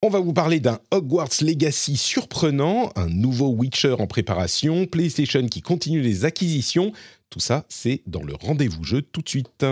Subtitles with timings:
[0.00, 5.60] On va vous parler d'un Hogwarts Legacy surprenant, un nouveau Witcher en préparation, PlayStation qui
[5.60, 6.92] continue les acquisitions.
[7.30, 9.66] Tout ça, c'est dans le rendez-vous jeu tout de suite.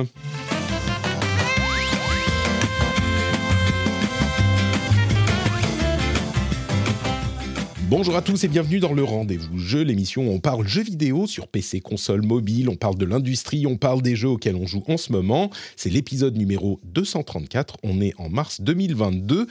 [7.88, 11.29] Bonjour à tous et bienvenue dans le Rendez-vous Jeu, l'émission où on parle jeux vidéo
[11.29, 14.83] sur PC, console, mobile, on parle de l'industrie, on parle des jeux auxquels on joue
[14.88, 15.51] en ce moment.
[15.77, 19.47] C'est l'épisode numéro 234, on est en mars 2022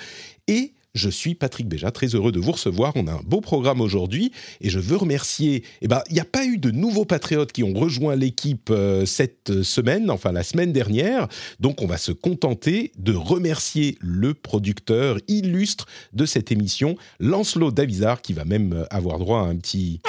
[0.47, 2.93] et je suis Patrick Béja, très heureux de vous recevoir.
[2.95, 5.63] On a un beau programme aujourd'hui et je veux remercier.
[5.81, 9.05] Eh ben, il n'y a pas eu de nouveaux patriotes qui ont rejoint l'équipe euh,
[9.05, 11.27] cette semaine, enfin la semaine dernière.
[11.59, 18.21] Donc, on va se contenter de remercier le producteur illustre de cette émission, Lancelot Davizard,
[18.21, 19.99] qui va même euh, avoir droit à un petit.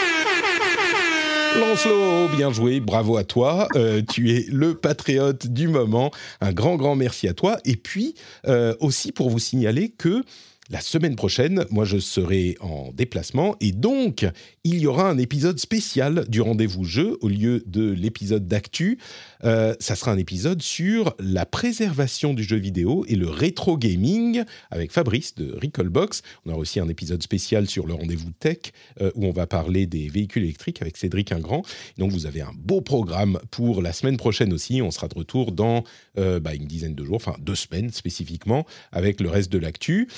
[1.59, 3.69] Lancelot, bien joué, bravo à toi.
[3.77, 6.11] Euh, tu es le patriote du moment.
[6.41, 7.59] Un grand, grand merci à toi.
[7.65, 8.15] Et puis,
[8.47, 10.23] euh, aussi pour vous signaler que
[10.71, 14.27] la semaine prochaine, moi, je serai en déplacement et donc
[14.65, 18.99] il y aura un épisode spécial du rendez-vous jeu au lieu de l'épisode d'actu.
[19.45, 24.43] Euh, ça sera un épisode sur la préservation du jeu vidéo et le rétro gaming
[24.71, 26.23] avec Fabrice de Recallbox.
[26.45, 28.59] On aura aussi un épisode spécial sur le rendez-vous tech
[29.01, 31.63] euh, où on va parler des véhicules électriques avec Cédric Ingrand.
[31.97, 34.83] Donc vous avez un beau programme pour la semaine prochaine aussi.
[34.83, 35.85] On sera de retour dans
[36.19, 40.09] euh, bah, une dizaine de jours, enfin deux semaines spécifiquement, avec le reste de l'actu.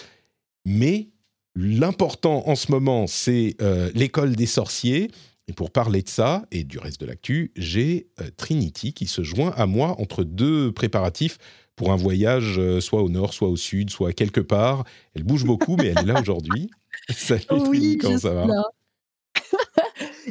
[0.69, 1.08] Mais
[1.56, 5.10] l'important en ce moment, c'est euh, l'école des sorciers.
[5.50, 9.22] Et pour parler de ça et du reste de l'actu, j'ai euh, Trinity qui se
[9.22, 11.38] joint à moi entre deux préparatifs
[11.75, 14.84] pour un voyage euh, soit au nord, soit au sud, soit quelque part.
[15.15, 16.71] Elle bouge beaucoup, mais elle est là aujourd'hui.
[17.09, 18.47] Salut Trinity, comment ça va?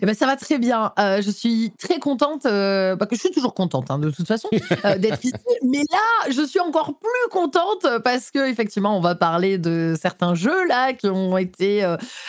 [0.02, 0.94] Eh ben, ça va très bien.
[1.00, 4.28] Euh, je suis très contente, euh, bah, que je suis toujours contente hein, de toute
[4.28, 4.50] façon
[4.86, 5.34] euh, d'être ici.
[5.64, 10.36] Mais là, je suis encore plus contente parce que effectivement, on va parler de certains
[10.36, 11.84] jeux là qui ont été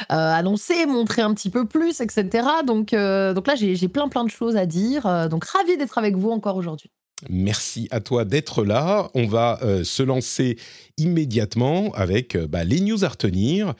[0.08, 2.46] annoncés, montrés un petit peu plus, etc.
[2.66, 5.28] Donc, donc là, j'ai plein plein de choses à dire.
[5.28, 6.90] donc ravi d'être avec vous encore aujourd'hui.
[7.28, 9.10] Merci à toi d'être là.
[9.14, 10.58] On va se lancer
[10.96, 13.74] immédiatement avec bah, les news à retenir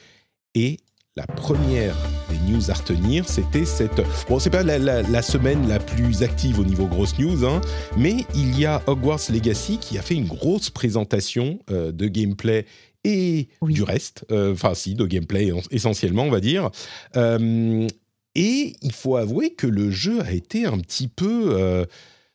[0.55, 0.79] et
[1.19, 1.97] la première
[2.31, 4.01] des news à retenir, c'était cette...
[4.29, 7.61] Bon, c'est pas la, semaine la plus active au niveau grosse news, hein,
[7.97, 12.67] mais il y a Hogwarts Legacy qui a fait une grosse présentation euh, de gameplay
[13.03, 16.71] et du reste, euh, enfin si, de gameplay essentiellement, on va dire.
[17.17, 17.89] Euh,
[18.37, 21.85] et il faut avouer que le jeu a été un petit peu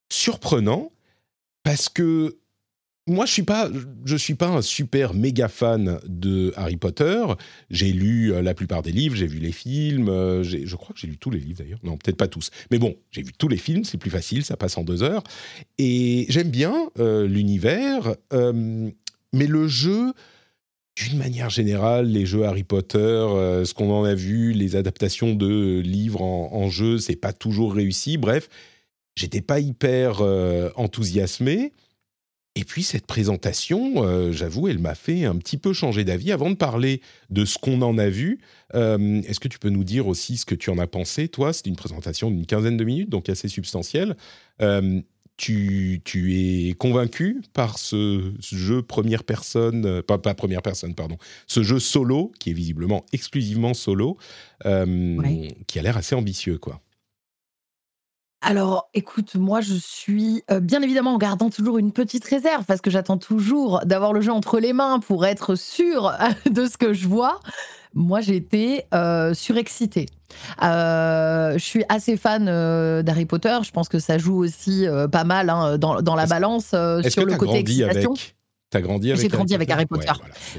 [0.09, 0.91] surprenant
[1.63, 2.35] parce que
[3.06, 3.69] moi, je suis pas,
[4.06, 7.22] je suis pas un super méga fan de Harry Potter.
[7.69, 10.08] J'ai lu euh, la plupart des livres, j'ai vu les films.
[10.08, 11.80] Euh, je crois que j'ai lu tous les livres d'ailleurs.
[11.84, 12.50] Non, peut-être pas tous.
[12.72, 13.84] Mais bon, j'ai vu tous les films.
[13.84, 15.24] C'est plus facile, ça passe en deux heures.
[15.78, 20.14] Et j'aime bien euh, l'univers, mais le jeu.
[20.96, 25.80] D'une manière générale, les jeux Harry Potter, ce qu'on en a vu, les adaptations de
[25.80, 28.18] livres en, en jeu, c'est pas toujours réussi.
[28.18, 28.47] Bref,
[29.16, 30.22] j'étais pas hyper
[30.75, 31.74] enthousiasmé.
[32.56, 36.31] Et puis cette présentation, euh, j'avoue, elle m'a fait un petit peu changer d'avis.
[36.31, 38.40] Avant de parler de ce qu'on en a vu,
[38.75, 41.52] euh, est-ce que tu peux nous dire aussi ce que tu en as pensé Toi,
[41.52, 44.16] c'est une présentation d'une quinzaine de minutes, donc assez substantielle.
[44.62, 45.02] Euh,
[45.36, 51.64] tu, tu, es convaincu par ce, jeu première personne, pas, pas, première personne, pardon, ce
[51.64, 54.18] jeu solo, qui est visiblement exclusivement solo,
[54.64, 56.82] qui a l'air assez ambitieux, quoi?
[58.45, 62.91] Alors, écoute, moi, je suis bien évidemment en gardant toujours une petite réserve parce que
[62.91, 66.11] j'attends toujours d'avoir le jeu entre les mains pour être sûr
[66.51, 67.40] de ce que je vois.
[67.93, 68.85] Moi, j'ai été
[69.34, 70.07] surexcitée.
[70.61, 72.45] je suis assez fan
[73.01, 73.57] d'Harry Potter.
[73.63, 77.59] Je pense que ça joue aussi pas mal hein, dans, la balance sur le côté
[77.59, 78.13] excitation.
[78.73, 80.11] T'as grandi avec J'ai grandi avec Harry Potter.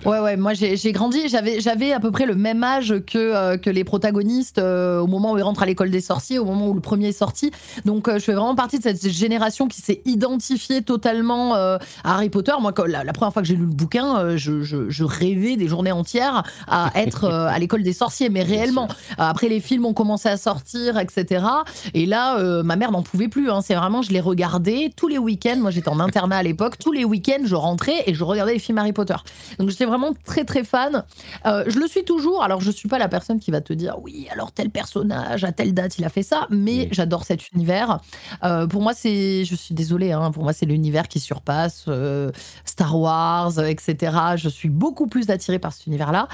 [0.06, 3.56] Ouais, ouais, moi j'ai grandi, j'avais j'avais à peu près le même âge que euh,
[3.56, 6.68] que les protagonistes euh, au moment où ils rentrent à l'école des sorciers, au moment
[6.68, 7.50] où le premier est sorti.
[7.84, 12.30] Donc euh, je fais vraiment partie de cette génération qui s'est identifiée totalement à Harry
[12.30, 12.52] Potter.
[12.60, 15.66] Moi, la, la première fois que j'ai lu le bouquin, je, je, je, rêvais des
[15.66, 18.86] journées entières à être à l'école des sorciers, mais réellement.
[19.18, 21.46] Après les films ont commencé à sortir, etc.
[21.94, 23.50] Et là, ma mère n'en pouvait plus.
[23.50, 23.60] Hein.
[23.60, 25.58] C'est vraiment, je les regardais tous les week-ends.
[25.58, 26.78] Moi, j'étais en internat à l'époque.
[26.78, 29.14] Tous les week-ends, je rentrais et je regardais les films Harry Potter.
[29.58, 31.04] Donc j'étais vraiment très très fan.
[31.46, 32.42] Euh, je le suis toujours.
[32.42, 35.52] Alors je suis pas la personne qui va te dire oui, alors tel personnage à
[35.52, 38.00] telle date il a fait ça, mais j'adore cet univers.
[38.42, 42.30] Euh, pour moi c'est, je suis désolée, hein, pour moi c'est l'univers qui surpasse euh,
[42.64, 44.16] Star Wars, etc.
[44.36, 46.28] Je suis beaucoup plus attirée par cet univers-là.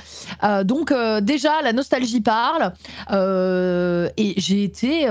[0.65, 2.73] donc déjà la nostalgie parle
[4.17, 5.09] et j'ai été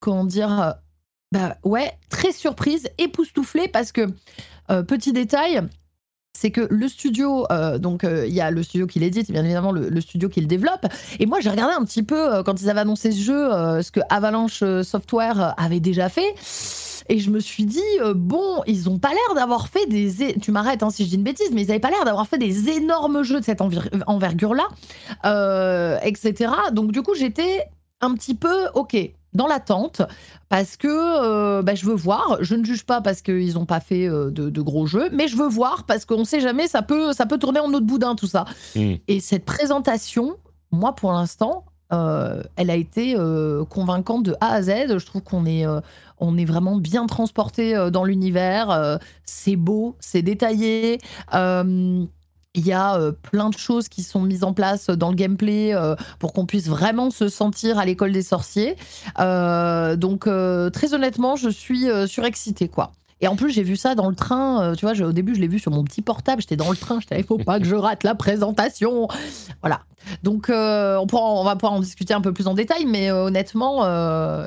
[0.00, 0.74] comment dire
[1.34, 4.06] bah ouais, très surprise, époustouflée parce que,
[4.68, 5.62] petit détail,
[6.36, 9.44] c'est que le studio, euh, donc euh, il y a le studio qui l'édite, bien
[9.44, 10.86] évidemment le, studio qui le développe.
[11.20, 14.00] Et moi, j'ai regardé un petit peu quand ils avaient annoncé ce jeu, ce que
[14.10, 16.34] Avalanche Software avait déjà fait.
[17.08, 17.82] Et je me suis dit,
[18.14, 20.34] bon, ils ont pas l'air d'avoir fait des.
[20.40, 22.38] Tu m'arrêtes hein, si je dis une bêtise, mais ils n'avaient pas l'air d'avoir fait
[22.38, 23.60] des énormes jeux de cette
[24.06, 24.66] envergure-là,
[26.02, 26.52] etc.
[26.72, 27.64] Donc, du coup, j'étais
[28.00, 28.96] un petit peu, ok,
[29.34, 30.02] dans l'attente
[30.48, 32.38] parce que euh, bah, je veux voir.
[32.40, 35.36] Je ne juge pas parce qu'ils n'ont pas fait euh, de, gros jeux, mais je
[35.36, 38.14] veux voir parce qu'on ne sait jamais, ça peut, ça peut tourner en autre boudin
[38.14, 38.44] tout ça.
[38.74, 38.94] Hmm.
[39.08, 40.36] Et cette présentation,
[40.70, 43.14] moi pour l'instant, euh, elle a été
[43.68, 44.98] convaincante de A à Z.
[44.98, 45.64] Je trouve qu'on est,
[46.18, 48.98] on est vraiment bien transporté dans l'univers.
[49.24, 50.98] c'est beau, c'est détaillé.
[52.56, 55.74] Il y a euh, plein de choses qui sont mises en place dans le gameplay
[55.74, 58.76] euh, pour qu'on puisse vraiment se sentir à l'école des sorciers.
[59.18, 60.28] Euh, donc
[60.72, 62.92] très honnêtement, je suis surexcitée quoi.
[63.20, 64.74] Et en plus, j'ai vu ça dans le train.
[64.76, 66.42] tu vois, au début, je l'ai vu sur mon petit portable.
[66.42, 67.00] J'étais dans le train.
[67.00, 69.08] J'étais, il faut pas que je rate la présentation.
[69.62, 69.80] Voilà.
[70.22, 72.84] Donc, on, pourra, on va pouvoir en discuter un peu plus en détail.
[72.84, 73.82] Mais honnêtement,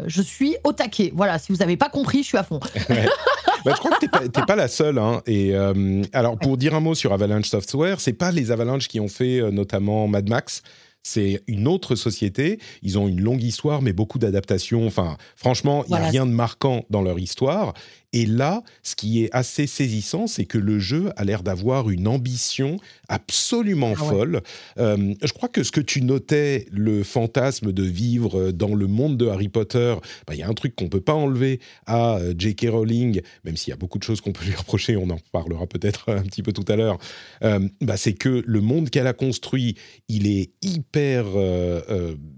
[0.05, 1.11] je suis au taquet.
[1.15, 1.39] Voilà.
[1.39, 2.59] Si vous n'avez pas compris, je suis à fond.
[3.67, 4.97] Bah, je crois que tu pas, pas, la seule.
[4.97, 5.21] Hein.
[5.27, 9.01] Et euh, alors, pour dire un mot sur Avalanche Software, c'est pas les Avalanche qui
[9.01, 10.61] ont fait euh, notamment Mad Max.
[11.03, 12.59] C'est une autre société.
[12.81, 14.87] Ils ont une longue histoire, mais beaucoup d'adaptations.
[14.87, 17.73] Enfin, franchement, il n'y a rien de marquant dans leur histoire.
[18.13, 22.07] Et là, ce qui est assez saisissant, c'est que le jeu a l'air d'avoir une
[22.07, 22.77] ambition
[23.09, 24.41] absolument ah folle.
[24.77, 29.17] Euh, je crois que ce que tu notais, le fantasme de vivre dans le monde
[29.17, 29.95] de Harry Potter,
[30.25, 32.67] bah, il y a un truc qu'on peut pas enlever à euh, J.K.
[32.69, 35.67] Rowling, même s'il y a beaucoup de choses qu'on peut lui reprocher, on en parlera
[35.67, 36.99] peut-être un petit peu tout à l'heure,
[37.43, 39.75] euh, bah, c'est que le monde qu'elle a construit,
[40.07, 41.25] il est hyper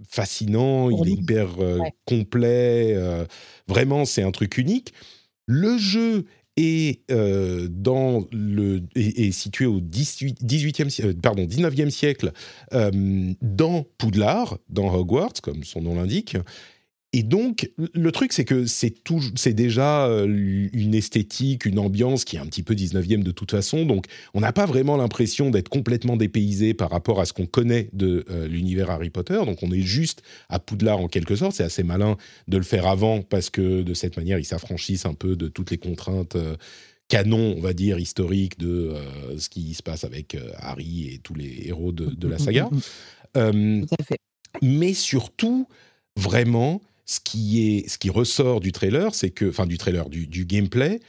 [0.08, 1.50] fascinant, il est hyper
[2.06, 2.98] complet.
[3.68, 4.94] vraiment, c'est un truc unique.
[5.52, 6.26] Le jeu
[6.58, 7.68] est, euh,
[9.32, 12.34] situé au 18, e euh, pardon, 19e siècle
[12.74, 12.92] euh,
[13.42, 16.38] dans Poudlard, dans Hogwarts, comme son nom l'indique.
[17.12, 18.94] Et donc, le truc, c'est que c'est,
[19.36, 20.28] c'est déjà euh,
[20.74, 23.84] une esthétique, une ambiance qui est un petit peu 19e de toute façon.
[23.84, 27.90] Donc, on n'a pas vraiment l'impression d'être complètement dépaysé par rapport à ce qu'on connaît
[27.94, 29.40] de euh, l'univers Harry Potter.
[29.44, 31.54] Donc, on est juste à Poudlard en quelque sorte.
[31.54, 32.16] C'est assez malin
[32.48, 35.72] de le faire avant parce que de cette manière, ils s'affranchissent un peu de toutes
[35.72, 36.36] les contraintes.
[36.36, 36.58] Euh,
[37.08, 38.94] canon, on va dire, historiques de
[39.36, 42.70] ce qui se passe avec Harry et tous les héros de, de la saga.
[43.34, 44.20] Tout à fait.
[44.62, 45.68] Mais surtout,
[46.16, 50.46] vraiment, ce qui, est, ce qui ressort du trailer, c'est que, enfin du trailer, du,
[50.46, 51.00] gameplay,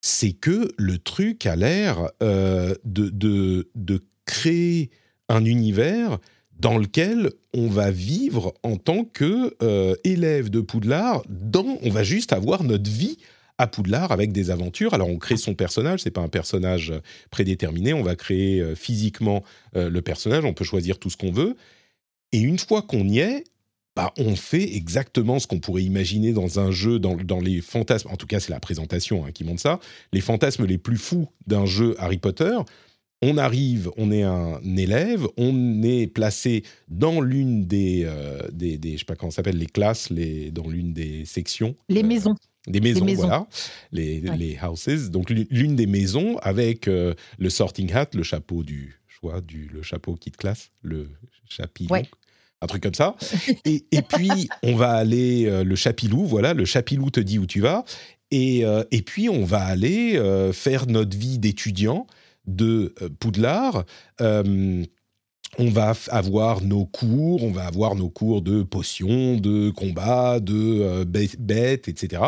[0.00, 3.10] c'est que le truc a l'air euh, de,
[3.74, 4.90] de, créer
[5.28, 6.16] un univers
[6.58, 11.22] dans lequel on va vivre en tant que euh, élève de Poudlard.
[11.28, 13.18] Dans, on va juste avoir notre vie
[13.58, 14.94] à Poudlard avec des aventures.
[14.94, 16.90] Alors on crée son personnage, c'est pas un personnage
[17.30, 17.92] prédéterminé.
[17.92, 19.44] On va créer euh, physiquement
[19.74, 20.46] le personnage.
[20.46, 21.54] On peut choisir tout ce qu'on veut.
[22.32, 23.44] Et une fois qu'on y est,
[23.96, 28.16] bah, on fait exactement ce qu'on pourrait imaginer dans un jeu, dans, les fantasmes, en
[28.16, 29.78] tout cas c'est la présentation hein, qui montre ça,
[30.12, 32.56] les fantasmes les plus fous d'un jeu Harry Potter.
[33.22, 38.94] On arrive, on est un élève, on est placé dans l'une des, euh, des, des,
[38.94, 41.74] je sais pas comment ça s'appelle, les classes, les, dans l'une des sections.
[41.88, 42.34] Les euh, maisons.
[42.66, 43.46] Des maisons, voilà,
[43.92, 45.10] les, les, houses.
[45.10, 49.82] Donc l'une des maisons avec euh, le sorting hat, le chapeau du choix, du, le
[49.82, 51.08] chapeau qui te classe, le
[51.48, 51.94] chapitre
[52.60, 53.16] un truc comme ça.
[53.64, 57.60] Et, puis, on va aller, euh, le chapilou, voilà, le chapilou te dit où tu
[57.60, 57.84] vas.
[58.30, 62.06] Et, euh, et puis, on va aller euh, faire notre vie d'étudiant
[62.46, 63.84] de Poudlard.
[64.20, 71.04] on va avoir nos cours, on va avoir nos cours de potions, de combat, de
[71.04, 72.22] bêtes, etc.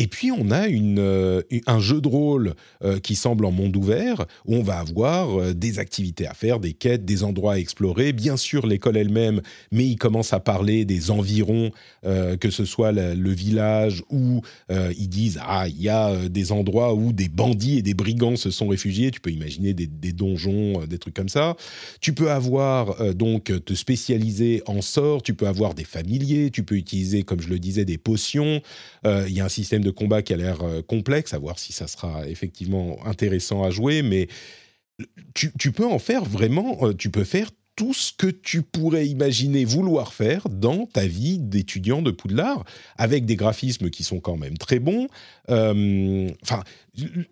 [0.00, 4.24] Et puis on a euh, un jeu de rôle euh, qui semble en monde ouvert,
[4.46, 8.14] où on va avoir euh, des activités à faire, des quêtes, des endroits à explorer,
[8.14, 11.70] bien sûr l'école elle-même, mais il commence à parler des environs,
[12.02, 14.40] que ce soit le, village où
[14.70, 18.50] ils disent ah il y a des endroits où des bandits et des brigands se
[18.50, 19.10] sont réfugiés.
[19.10, 21.56] Tu peux imaginer des, des donjons, des trucs comme ça.
[22.00, 26.76] Tu peux avoir donc te spécialiser en sorts, tu peux avoir des familiers, tu peux
[26.76, 28.62] utiliser comme je le disais des potions.
[29.04, 31.72] Il y a un système de de combat qui a l'air complexe, à voir si
[31.72, 34.28] ça sera effectivement intéressant à jouer, mais
[35.34, 39.64] tu, tu peux en faire vraiment, tu peux faire tout ce que tu pourrais imaginer
[39.64, 42.64] vouloir faire dans ta vie d'étudiant de Poudlard,
[42.98, 45.08] avec des graphismes qui sont quand même très bons.
[45.48, 46.62] Euh, enfin,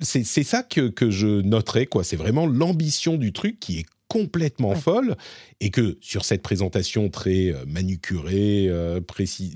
[0.00, 2.02] c'est ça que, que je noterais, quoi.
[2.02, 5.16] C'est vraiment l'ambition du truc qui est complètement folle
[5.60, 9.00] et que sur cette présentation très euh, manucurée, euh,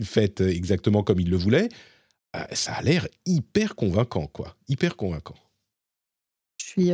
[0.03, 1.71] faite exactement comme il le voulait,
[2.53, 4.57] ça a l'air hyper convaincant, quoi.
[4.69, 5.35] Hyper convaincant.
[6.59, 6.91] Je suis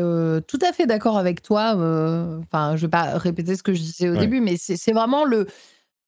[0.46, 1.74] tout à fait d'accord avec toi.
[1.74, 5.46] Enfin, je vais pas répéter ce que je disais au début, mais c'est vraiment le,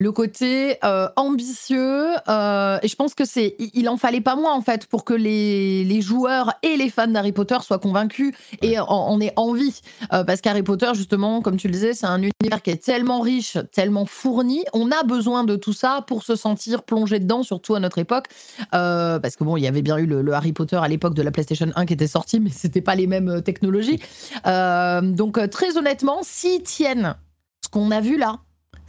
[0.01, 0.79] le côté
[1.17, 2.15] ambitieux.
[2.17, 5.85] et je pense que c'est, il en fallait pas moins en fait pour que les,
[5.85, 9.81] les joueurs et les fans d'Harry Potter soient convaincus et en, aient envie.
[10.09, 13.59] parce qu'Harry Potter, justement, comme tu le disais, c'est un univers qui est tellement riche,
[13.73, 14.65] tellement fourni.
[14.73, 18.27] On a besoin de tout ça pour se sentir plongé dedans, surtout à notre époque.
[18.71, 21.31] parce que bon, il y avait bien eu le, Harry Potter à l'époque de la
[21.31, 24.01] PlayStation 1 qui était sorti, mais c'était pas les mêmes technologies.
[24.47, 27.17] donc très honnêtement, s'ils tiennent
[27.63, 28.39] ce qu'on a vu là,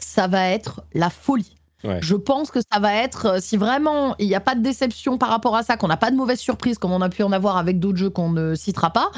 [0.04, 1.56] ça va être la folie.
[2.02, 5.18] Je pense que ça va être, euh, si vraiment il n'y a pas de déception
[5.18, 7.32] par rapport à ça, qu'on n'a pas de mauvaise surprise comme on a pu en
[7.32, 9.12] avoir avec d'autres jeux qu'on ne citera pas,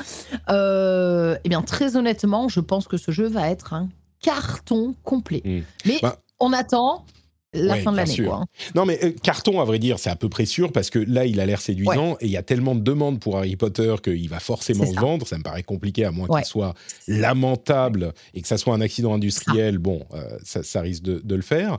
[0.49, 3.89] euh, eh bien très honnêtement, je pense que ce jeu va être un
[4.21, 5.41] carton complet.
[5.43, 5.61] Hmm.
[5.85, 7.05] Mais bah on attend,
[7.53, 8.27] la fin de l'année.
[8.27, 8.45] Hein.
[8.75, 11.25] Non, mais euh, carton, à vrai dire, c'est à peu près sûr parce que là,
[11.25, 14.29] il a l'air séduisant et il y a tellement de demandes pour Harry Potter qu'il
[14.29, 15.27] va forcément se vendre.
[15.27, 16.73] Ça me paraît compliqué à moins qu'il soit
[17.07, 19.77] lamentable et que ça soit un accident industriel.
[19.77, 21.77] Bon, euh, ça, risque de, le faire.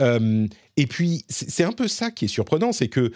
[0.00, 3.12] Euh, et puis, c'est un peu ça qui est surprenant, c'est que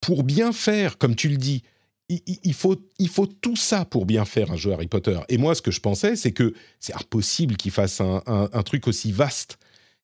[0.00, 1.62] pour bien faire, comme tu le dis,
[2.08, 5.18] il, faut, il faut tout ça pour bien faire un jeu Harry Potter.
[5.28, 9.10] Et moi, ce que je pensais, c'est que c'est impossible qu'il fasse un, truc aussi
[9.10, 9.58] vaste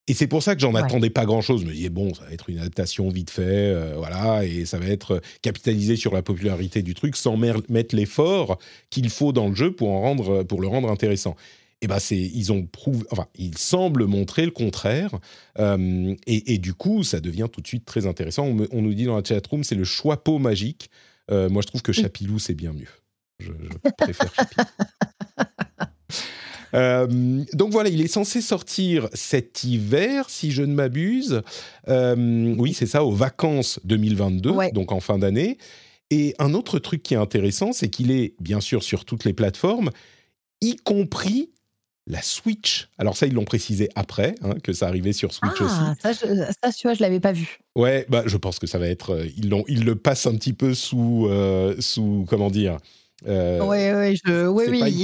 [0.09, 1.63] et c'est pour ça que j'en attendais pas grand-chose.
[1.63, 4.79] Je me disais, bon, ça va être une adaptation vite fait, euh, voilà, et ça
[4.79, 8.59] va être capitalisé sur la popularité du truc sans mettre l'effort
[8.91, 11.37] qu'il faut dans le jeu pour, en rendre, pour le rendre intéressant.
[11.83, 15.19] Et ben c'est, ils ont prouvé, enfin, ils semblent montrer le contraire,
[15.59, 18.47] euh, et, du coup, ça devient tout de suite très intéressant.
[18.47, 20.91] On, nous dit dans la chatroom, c'est le choix pot magique.
[21.31, 22.89] Euh, moi, je trouve que Chapilou, c'est bien mieux.
[23.41, 24.65] Je, je préfère Chapilou.
[26.75, 31.43] Euh, donc voilà, il est censé sortir cet hiver, si je ne m'abuse.
[31.89, 35.59] Euh, oui, c'est ça, aux vacances 2022, donc en fin d'année.
[36.11, 39.33] Et un autre truc qui est intéressant, c'est qu'il est bien sûr sur toutes les
[39.33, 39.91] plateformes,
[40.61, 41.51] y compris
[42.07, 42.89] la Switch.
[42.99, 46.01] Alors ça, ils l'ont précisé après, hein, que ça arrivait sur Switch ah, aussi.
[46.03, 47.61] Ça, je, ça, tu vois, je l'avais pas vu.
[47.77, 49.11] Ouais, bah, je pense que ça va être...
[49.11, 51.29] Euh, ils, ils le passent un petit peu sous,
[51.79, 52.79] sous comment dire
[53.27, 54.95] euh, oui, oui, oui,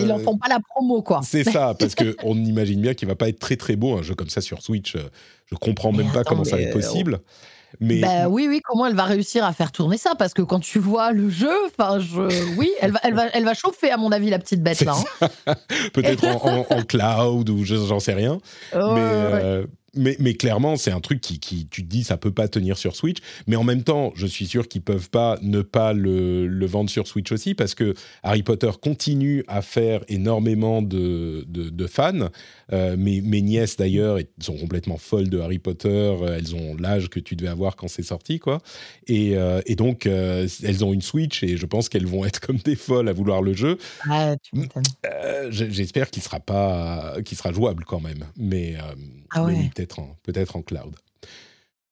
[0.00, 1.20] ils n'en font pas la promo, quoi.
[1.22, 4.14] C'est ça, parce qu'on imagine bien qu'il va pas être très très beau, un jeu
[4.14, 4.96] comme ça sur Switch.
[4.96, 5.10] Euh,
[5.46, 7.20] je comprends même pas comment ça va être euh, possible.
[7.80, 8.00] Mais...
[8.00, 10.14] Bah, oui, oui, comment elle va réussir à faire tourner ça?
[10.16, 12.56] Parce que quand tu vois le jeu, enfin, je...
[12.56, 14.94] oui, elle va, elle, va, elle va chauffer, à mon avis, la petite bête là.
[15.20, 15.54] Hein.
[15.92, 18.38] Peut-être en, cloud ou j'en sais rien.
[18.72, 19.64] mais,
[19.96, 22.96] mais, clairement, c'est un truc qui, qui, tu te dis, ça peut pas tenir sur
[22.96, 23.18] Switch.
[23.46, 26.90] Mais en même temps, je suis sûr qu'ils peuvent pas ne pas le, le, vendre
[26.90, 32.28] sur Switch aussi, parce que Harry Potter continue à faire énormément de, de, fans.
[32.72, 36.16] Euh, mes, mes, nièces, d'ailleurs, sont complètement folles de Harry Potter.
[36.28, 38.60] Elles ont l'âge que tu devais avoir quand c'est sorti, quoi.
[39.06, 42.40] Et, euh, et donc, euh, elles ont une Switch, et je pense qu'elles vont être
[42.40, 43.78] comme des folles à vouloir le jeu.
[44.08, 44.34] Ah,
[45.50, 48.24] J'espère qu'il sera pas, qu'il sera jouable quand même.
[48.36, 48.76] Mais,
[49.30, 49.70] ah ouais
[50.22, 50.94] peut-être en, cloud.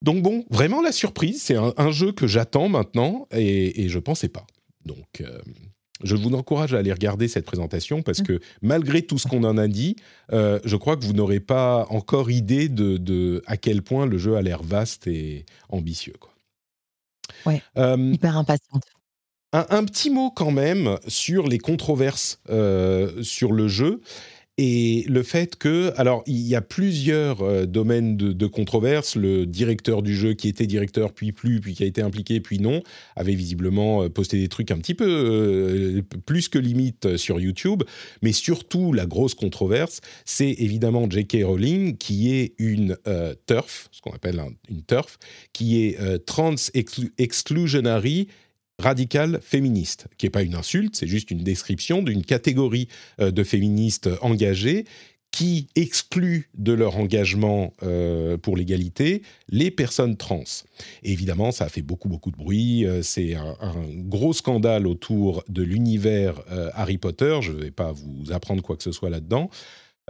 [0.02, 4.28] Donc bon, vraiment la surprise, c'est un, jeu que j'attends maintenant et, je ne pensais
[4.28, 4.46] pas.
[4.84, 5.38] Donc euh,
[6.02, 9.56] je vous encourage à aller regarder cette présentation parce que malgré tout ce qu'on en
[9.56, 9.96] a dit,
[10.32, 14.36] euh, je crois que vous n'aurez pas encore idée de, à quel point le jeu
[14.36, 16.16] a l'air vaste et ambitieux.
[16.18, 16.32] Quoi.
[17.46, 18.84] Ouais, euh, hyper impatiente.
[19.54, 22.40] Un, petit mot quand même sur les controverses
[23.20, 24.00] sur le jeu
[24.58, 29.16] et le fait que, alors, il y a plusieurs euh, domaines de, de, controverse.
[29.16, 32.58] Le directeur du jeu, qui était directeur, puis plus, puis qui a été impliqué, puis
[32.58, 32.82] non,
[33.16, 37.82] avait visiblement euh, posté des trucs un petit peu euh, plus que limite sur YouTube.
[38.20, 41.44] Mais surtout, la grosse controverse, c'est évidemment J.K.
[41.44, 42.98] Rowling, qui est une
[43.46, 45.18] turf, ce qu'on appelle une turf,
[45.54, 46.54] qui est trans
[47.18, 48.28] exclusionary
[48.78, 52.88] radical féministe, qui n'est pas une insulte, c'est juste une description d'une catégorie
[53.20, 54.84] euh, de féministes engagées
[55.30, 60.44] qui excluent de leur engagement euh, pour l'égalité les personnes trans.
[61.02, 62.84] évidemment, ça a fait beaucoup, beaucoup de bruit.
[62.84, 63.56] Euh, c'est un,
[63.96, 66.42] gros scandale autour de l'univers
[66.74, 67.38] Harry Potter.
[67.40, 69.48] Je ne vais pas vous apprendre quoi que ce soit là-dedans.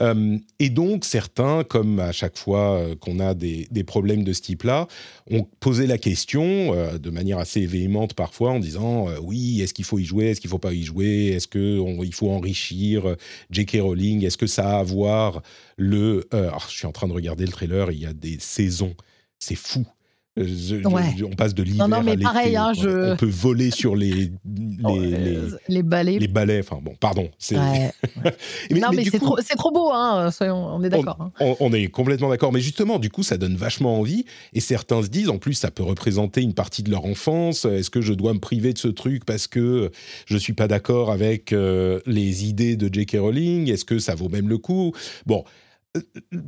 [0.01, 4.41] Euh, et donc, certains, comme à chaque fois euh, qu'on a des, problèmes de ce
[4.41, 4.89] type-là,
[5.31, 9.85] ont posé la question euh, de manière assez véhémente parfois en disant oui, est-ce qu'il
[9.85, 13.17] faut y jouer, est-ce qu'il ne faut pas y jouer, est-ce qu'il faut enrichir
[13.51, 13.79] J.K.
[13.81, 15.43] Rowling, est-ce que ça a à voir
[15.77, 16.27] le...
[16.33, 18.95] je suis en train de regarder le trailer, il y a des saisons,
[19.39, 19.87] c'est fou.
[20.35, 22.57] On passe de l'hiver à l'été.
[22.57, 26.19] Hein, on peut voler sur les les, les, balais.
[26.19, 26.61] Les balais.
[26.61, 27.29] Enfin bon, pardon.
[27.53, 29.91] non, mais, c'est trop, trop, beau.
[29.93, 31.19] Hein, on est d'accord.
[31.21, 31.55] Hein.
[31.61, 32.51] On, est complètement d'accord.
[32.51, 34.25] Mais justement, du coup, ça donne vachement envie.
[34.55, 37.67] Et certains se disent, en plus, ça peut représenter une partie de leur enfance.
[37.67, 39.91] Est-ce que je dois me priver de ce truc parce que
[40.25, 43.19] je suis pas d'accord avec euh, les idées de J.K.
[43.21, 44.93] Rowling Est-ce que ça vaut même le coup?
[45.27, 45.45] Bon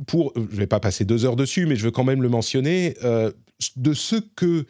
[0.07, 2.95] pour, je vais pas passer deux heures dessus, mais je veux quand même le mentionner.
[3.03, 3.31] Euh,
[3.75, 4.65] de ce que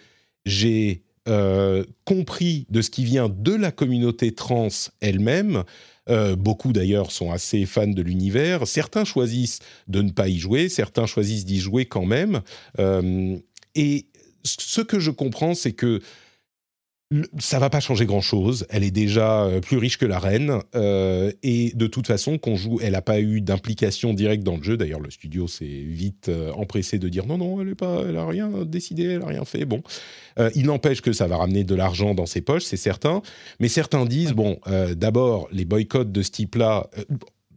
[0.46, 4.67] j'ai euh, compris de ce qui vient de la communauté trans
[5.01, 5.63] elle-même,
[6.08, 8.67] euh, beaucoup d'ailleurs sont assez fans de l'univers.
[8.67, 12.41] Certains choisissent de ne pas y jouer, certains choisissent d'y jouer quand même.
[13.75, 14.05] et
[14.44, 16.01] ce que je comprends, c'est que
[17.39, 18.65] ça va pas changer grand chose.
[18.69, 22.55] Elle est déjà euh, plus riche que la reine euh, et de toute façon, qu'on
[22.55, 24.77] joue, elle n'a pas eu d'implication directe dans le jeu.
[24.77, 28.17] D'ailleurs, le studio s'est vite euh, empressé de dire non, non, elle est pas, elle
[28.17, 29.65] a rien décidé, elle a rien fait.
[29.65, 29.81] Bon,
[30.55, 33.22] il n'empêche que ça va ramener de l'argent dans ses poches, c'est certain.
[33.60, 34.60] Mais certains disent bon,
[34.95, 36.89] d'abord, les boycotts de ce type-là.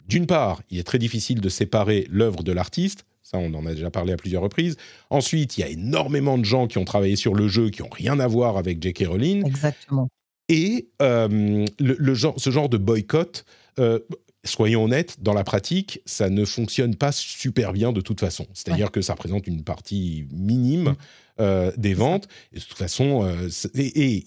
[0.07, 3.05] d'une part, il est très difficile de séparer l'œuvre de l'artiste.
[3.29, 4.75] Ça, on en a déjà parlé à plusieurs reprises.
[5.11, 7.89] Ensuite, il y a énormément de gens qui ont travaillé sur le jeu qui n'ont
[7.91, 9.05] rien à voir avec J.K.
[9.07, 9.45] Rowling.
[9.45, 10.09] Exactement.
[10.47, 13.45] Et euh, le, genre, ce genre de boycott,
[13.77, 13.99] euh,
[14.43, 18.47] soyons honnêtes, dans la pratique, ça ne fonctionne pas super bien de toute façon.
[18.55, 20.95] C'est-à-dire que ça représente une partie minime.
[21.39, 22.27] Euh, des ventes.
[22.51, 24.23] Et de toute façon, euh, et,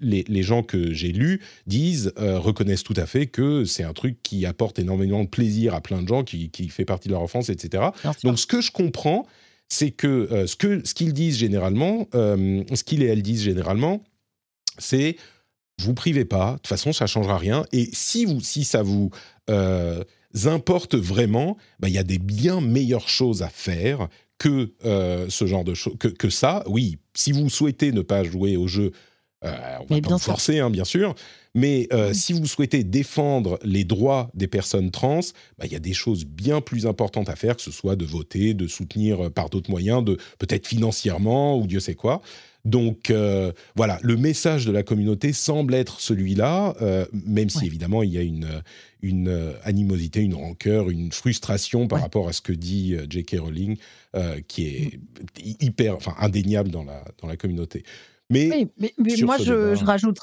[0.00, 4.20] les, gens que j'ai lus disent, euh, reconnaissent tout à fait que c'est un truc
[4.24, 7.50] qui apporte énormément de plaisir à plein de gens, qui, fait partie de leur enfance,
[7.50, 7.84] etc.
[8.24, 9.28] Donc ce que je comprends,
[9.68, 14.02] c'est que ce que ce qu'ils disent généralement, ce qu'ils et elles disent généralement,
[14.78, 15.16] c'est
[15.78, 17.64] vous privez pas, de toute façon ça changera rien.
[17.70, 19.10] Et si vous, si ça vous
[20.44, 25.46] importe vraiment, bah, il y a des bien meilleures choses à faire que euh, ce
[25.46, 26.62] genre de choses, que, ça.
[26.66, 28.92] Oui, si vous souhaitez ne pas jouer au jeu,
[29.44, 29.50] euh,
[29.88, 31.14] on va pas vous forcer, hein, bien sûr.
[31.54, 35.20] Mais euh, si vous souhaitez défendre les droits des personnes trans,
[35.58, 38.04] bah, il y a des choses bien plus importantes à faire, que ce soit de
[38.04, 42.20] voter, de soutenir par d'autres moyens, de peut-être financièrement ou Dieu sait quoi.
[42.66, 43.12] Donc
[43.76, 46.74] voilà, le message de la communauté semble être celui-là,
[47.12, 48.62] même si évidemment il y a une,
[49.06, 53.36] une euh, animosité, une rancœur, une frustration par rapport à ce que dit euh, J.K.
[53.38, 53.76] Rowling,
[54.14, 55.00] euh, qui est
[55.60, 57.84] hyper, enfin indéniable dans la, dans la communauté.
[58.30, 60.18] Mais, mais, moi, je, je, rajoute.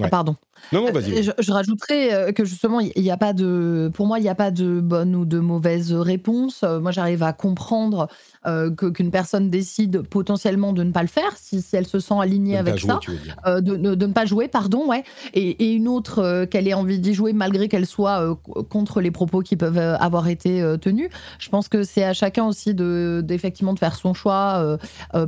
[0.00, 0.36] Ah, pardon.
[0.72, 1.22] Non, non, vas-y.
[1.22, 4.34] Je, je, rajouterais que justement, il n'y a pas de, pour moi, il n'y a
[4.34, 6.62] pas de bonne ou de mauvaise réponse.
[6.62, 8.08] Moi, j'arrive à comprendre
[8.44, 12.16] euh, qu'une personne décide potentiellement de ne pas le faire, si, si elle se sent
[12.20, 12.98] alignée avec ça,
[13.46, 16.74] euh, de, de, ne pas jouer, pardon, ouais, et, et une autre euh, qu'elle ait
[16.74, 18.36] envie d'y jouer malgré qu'elle soit
[18.68, 21.08] contre les propos qui peuvent avoir été tenus.
[21.38, 24.78] Je pense que c'est à chacun aussi de d'effectivement de faire son choix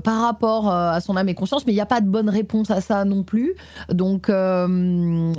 [0.03, 2.71] par rapport à son âme et conscience, mais il n'y a pas de bonne réponse
[2.71, 3.55] à ça non plus.
[3.91, 4.29] Donc,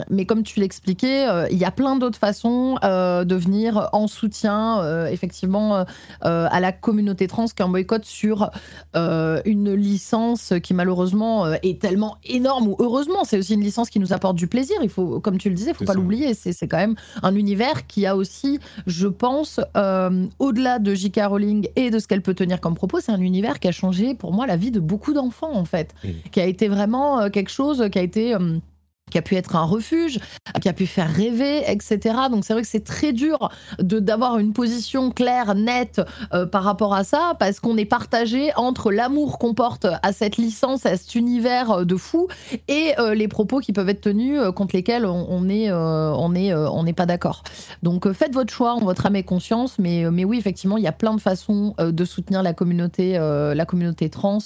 [0.10, 5.86] mais comme tu l'expliquais, il y a plein d'autres façons de venir en soutien effectivement
[6.22, 8.50] à la communauté trans un boycott sur
[8.96, 13.90] euh, une licence qui malheureusement euh, est tellement énorme, ou heureusement, c'est aussi une licence
[13.90, 14.78] qui nous apporte du plaisir.
[14.82, 16.34] Il faut, comme tu le disais, il faut pas l'oublier.
[16.34, 21.22] C'est quand même un univers qui a aussi, je pense, euh, au-delà de J.K.
[21.28, 24.16] Rowling et de ce qu'elle peut tenir comme propos, c'est un univers qui a changé
[24.16, 25.94] pour moi la vie de beaucoup d'enfants en fait,
[26.32, 28.36] qui a été vraiment quelque chose qui a été
[29.12, 30.20] qui a pu être un refuge,
[30.62, 32.16] qui a pu faire rêver, etc.
[32.32, 36.02] Donc c'est vrai que c'est très dur de d'avoir une position claire, nette
[36.34, 40.38] euh, par rapport à ça, parce qu'on est partagé entre l'amour qu'on porte à cette
[40.38, 42.28] licence, à cet univers euh, de fou,
[42.68, 46.84] et euh, les propos qui peuvent être tenus contre lesquels on, est, on est, on
[46.84, 47.44] n'est pas d'accord.
[47.84, 50.92] Donc faites votre choix votre âme et conscience, mais mais oui effectivement il y a
[50.92, 54.40] plein de façons de soutenir la communauté, la communauté trans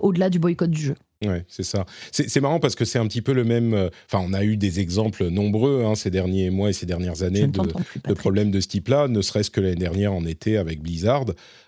[0.00, 0.94] au-delà du boycott du jeu.
[1.24, 1.86] Ouais, c'est ça.
[2.10, 3.74] C'est marrant parce que c'est un petit peu le même.
[3.74, 7.22] Euh, enfin, on a eu des exemples nombreux hein, ces derniers mois et ces dernières
[7.22, 11.26] années de, problèmes de ce type-là, ne serait-ce que l'année dernière en été avec Blizzard.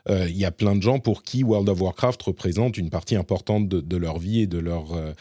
[0.09, 3.17] Euh, il y a plein de gens pour qui World of Warcraft représente une partie
[3.17, 5.13] importante de, leur vie et de leurs euh,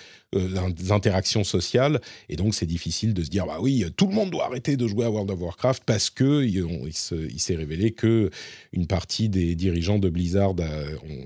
[0.92, 2.02] interactions sociales.
[2.30, 4.88] Et donc, c'est difficile de se dire bah oui, tout le monde doit arrêter de
[4.88, 8.30] jouer à World of Warcraft parce que il, s'est révélé que
[8.74, 11.26] une partie des dirigeants de Blizzard ont,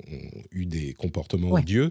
[0.52, 1.90] eu des comportements odieux.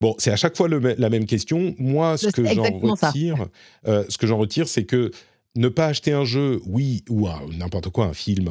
[0.00, 1.74] Bon, c'est à chaque fois la même question.
[1.78, 3.48] Moi, ce que j'en retire,
[3.86, 5.10] euh, ce que j'en retire, c'est que
[5.56, 8.48] ne pas acheter un jeu, oui, ou n'importe quoi, un film,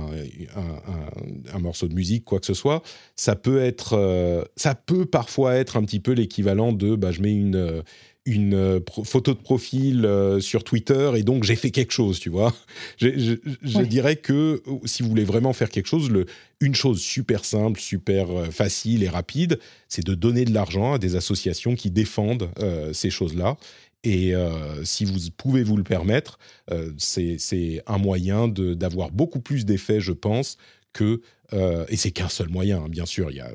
[1.54, 2.82] un, morceau de musique, quoi que ce soit,
[3.16, 7.22] ça peut être, euh, ça peut parfois être un petit peu l'équivalent de, bah, je
[7.22, 7.82] mets une
[8.28, 12.30] une euh, photo de profil euh, sur Twitter et donc j'ai fait quelque chose, tu
[12.30, 12.54] vois.
[12.98, 16.26] Je, dirais que si vous voulez vraiment faire quelque chose, le,
[16.62, 21.16] une chose super simple, super facile et rapide, c'est de donner de l'argent à des
[21.16, 22.50] associations qui défendent
[22.92, 23.58] ces choses-là.
[24.04, 26.40] Et euh, si vous pouvez vous le permettre,
[26.72, 30.58] euh, c'est un moyen d'avoir beaucoup plus d'effets, je pense,
[30.94, 31.22] que...
[31.54, 33.32] Euh, et c'est qu'un seul moyen, hein, bien sûr.
[33.32, 33.52] Il y a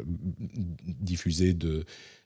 [0.85, 1.85] diffuser de,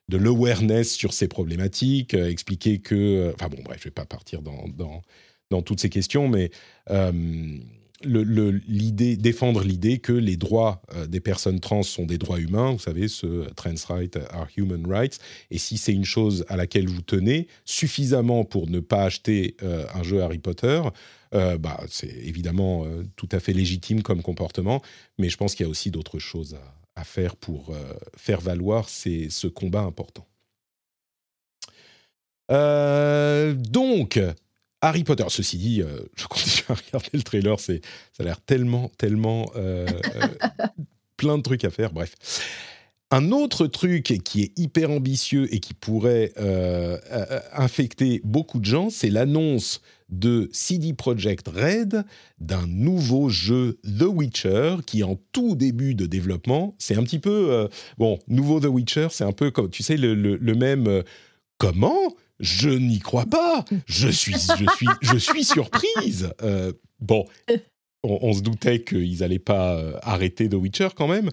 [0.08, 3.32] de l'awareness sur ces problématiques, expliquer que...
[3.34, 5.02] Enfin bon, bref, je ne vais pas partir dans, dans,
[5.50, 6.50] dans, toutes ces questions, mais
[8.04, 12.78] l'idée, défendre l'idée que les droits euh, des personnes trans sont des droits humains, vous
[12.78, 15.18] savez, ce trans rights are human rights,
[15.50, 19.86] et si c'est une chose à laquelle vous tenez suffisamment pour ne pas acheter euh,
[19.94, 20.82] un jeu Harry Potter,
[21.34, 24.82] euh, bah, c'est évidemment tout à fait légitime comme comportement,
[25.18, 26.56] mais je pense qu'il y a aussi d'autres choses
[26.96, 27.72] à, faire pour
[28.16, 30.26] faire valoir ce combat important.
[32.48, 34.18] donc,
[34.86, 37.72] Harry Potter, ceci dit, euh, je continue à regarder le trailer, ça
[38.18, 40.28] a l'air tellement, tellement euh, euh,
[41.16, 42.14] plein de trucs à faire, bref.
[43.10, 46.32] Un autre truc qui est hyper ambitieux et qui pourrait
[47.52, 52.04] infecter beaucoup de gens, c'est l'annonce de CD Projekt Red
[52.38, 56.74] d'un nouveau jeu The Witcher qui en tout début de développement.
[56.78, 57.68] C'est un petit peu...
[57.98, 61.02] bon, nouveau The Witcher, c'est un peu comme, tu sais, le même...
[61.58, 62.14] comment?
[62.40, 63.64] Je n'y crois pas.
[63.86, 66.30] Je suis, je suis, je suis surprise.
[66.42, 67.24] Euh, bon,
[68.02, 71.30] on, se doutait qu'ils n'allaient pas euh, arrêter The Witcher quand même.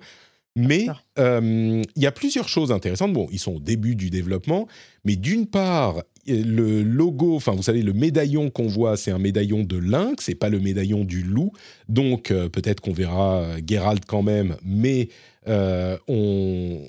[0.55, 3.11] Mais euh, il y a plusieurs choses intéressantes.
[3.11, 4.67] Bon, ils sont au début du développement,
[5.03, 9.63] mais d'une part, le logo, enfin vous savez, le médaillon qu'on voit, c'est un médaillon
[9.63, 11.51] de lynx, c'est pas le médaillon du loup.
[11.89, 15.09] Donc peut-être qu'on verra Geralt quand même, mais
[15.47, 16.79] euh, on,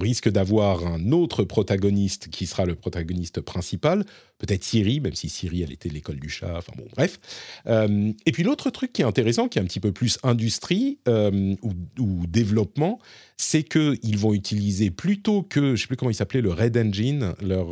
[0.00, 4.04] risque d'avoir un autre protagoniste qui sera le protagoniste principal,
[4.38, 7.20] peut-être Siri, même si Siri, elle était l'école du chat, enfin bon, bref.
[7.66, 10.98] Euh, et puis l'autre truc qui est intéressant, qui est un petit peu plus industrie
[11.06, 11.54] euh,
[11.98, 12.98] ou, développement,
[13.36, 17.34] c'est qu'ils vont utiliser plutôt que, je sais plus comment il s'appelait, le Red Engine,
[17.40, 17.68] leur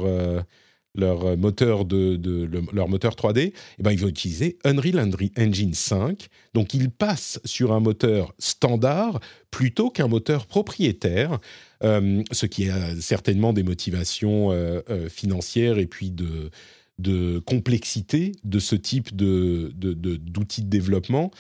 [0.94, 4.98] leur euh, moteur de, leur moteur 3D, eh ben ils vont utiliser Unreal
[5.38, 6.28] Engine 5.
[6.54, 11.38] Donc ils passent sur un moteur standard plutôt qu'un moteur propriétaire,
[11.82, 16.50] euh, ce qui a certainement des motivations euh, financières et puis de,
[16.98, 21.30] de complexité de ce type de, d'outils de, développement.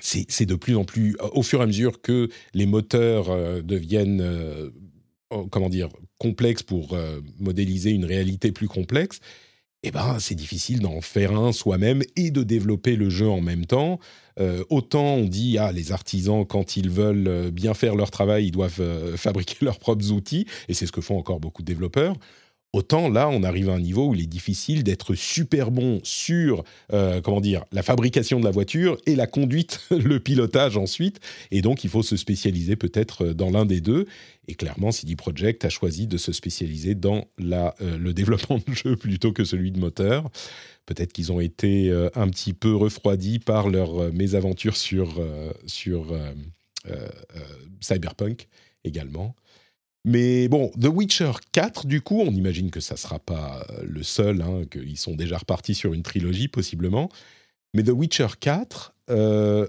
[0.00, 4.22] c'est de plus en plus, au fur et à mesure que les moteurs deviennent
[5.30, 9.20] Oh, comment dire, complexe pour euh, modéliser une réalité plus complexe,
[9.84, 13.64] eh ben, c'est difficile d'en faire un soi-même et de développer le jeu en même
[13.64, 14.00] temps.
[14.40, 18.46] Euh, autant on dit, ah, les artisans, quand ils veulent euh, bien faire leur travail,
[18.46, 18.82] ils doivent
[19.16, 22.16] fabriquer leurs propres outils, et c'est ce que font encore beaucoup de développeurs.
[22.74, 26.64] Autant là, on arrive à un niveau où il est difficile d'être super bon sur,
[26.92, 31.18] euh, comment dire, la fabrication de la voiture et la conduite, le pilotage ensuite.
[31.50, 34.06] Et donc, il faut se spécialiser peut-être dans l'un des deux.
[34.48, 38.74] Et clairement, CD Projekt a choisi de se spécialiser dans la, euh, le développement de
[38.74, 40.28] jeu plutôt que celui de moteur.
[40.84, 45.22] Peut-être qu'ils ont été euh, un petit peu refroidis par leur mésaventure sur,
[45.66, 46.14] sur
[47.80, 48.46] Cyberpunk
[48.84, 49.34] également.
[50.08, 53.82] Mais bon, The Witcher 4, du coup, on imagine que ça ne sera pas euh,
[53.86, 57.10] le seul, hein, qu'ils sont déjà repartis sur une trilogie possiblement.
[57.74, 59.68] Mais The Witcher 4, euh,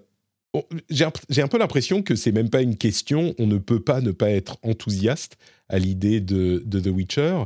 [0.89, 4.11] j'ai un, peu l'impression que c'est même pas une question, on ne peut pas ne
[4.11, 5.35] pas être enthousiaste
[5.67, 7.43] à l'idée de, The Witcher,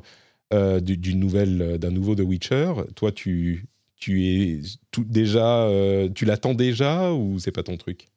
[0.54, 2.74] euh, d'un nouveau The Witcher.
[2.96, 8.13] Toi, tu, tu tu l'attends déjà ou c'est pas ton truc?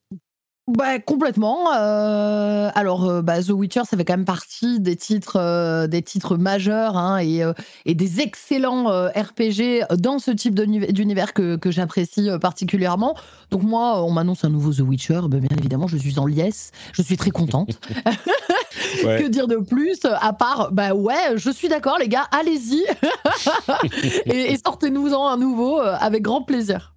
[0.68, 1.72] Bah, complètement.
[1.74, 6.02] Euh, alors, euh, bah, The Witcher, ça fait quand même partie des titres, euh, des
[6.02, 7.42] titres majeurs hein, et,
[7.84, 13.14] et, des excellents RPG dans ce type d'univers que, que j'apprécie particulièrement.
[13.52, 16.72] Donc moi, on m'annonce un nouveau The Witcher, bah, bien évidemment, je suis en liesse,
[16.92, 17.78] je suis très contente.
[19.02, 22.84] que dire de plus à part, bah ouais, je suis d'accord, les gars, allez-y
[24.26, 26.95] et, et sortez-nous-en un nouveau avec grand plaisir.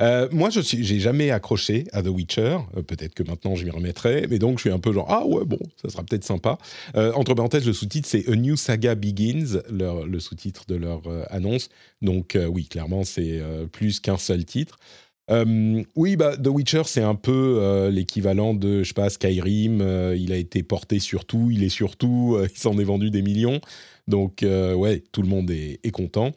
[0.00, 2.58] Euh, moi, je n'ai j'ai jamais accroché à The Witcher.
[2.76, 5.26] Euh, peut-être que maintenant je m'y remettrai, mais donc je suis un peu genre ah
[5.26, 6.58] ouais bon, ça sera peut-être sympa.
[6.96, 11.68] Euh, entre parenthèses, le sous-titre c'est A New Saga Begins, le sous-titre de leur annonce.
[12.02, 13.40] Donc oui, clairement c'est
[13.72, 14.78] plus qu'un seul titre.
[15.96, 19.80] oui, bah, The Witcher, c'est un peu l'équivalent de, je sais pas, Skyrim.
[20.16, 23.22] il a été porté sur tout, il est sur tout, il s'en est vendu des
[23.22, 23.60] millions.
[24.06, 26.32] Donc, ouais, tout le monde est content.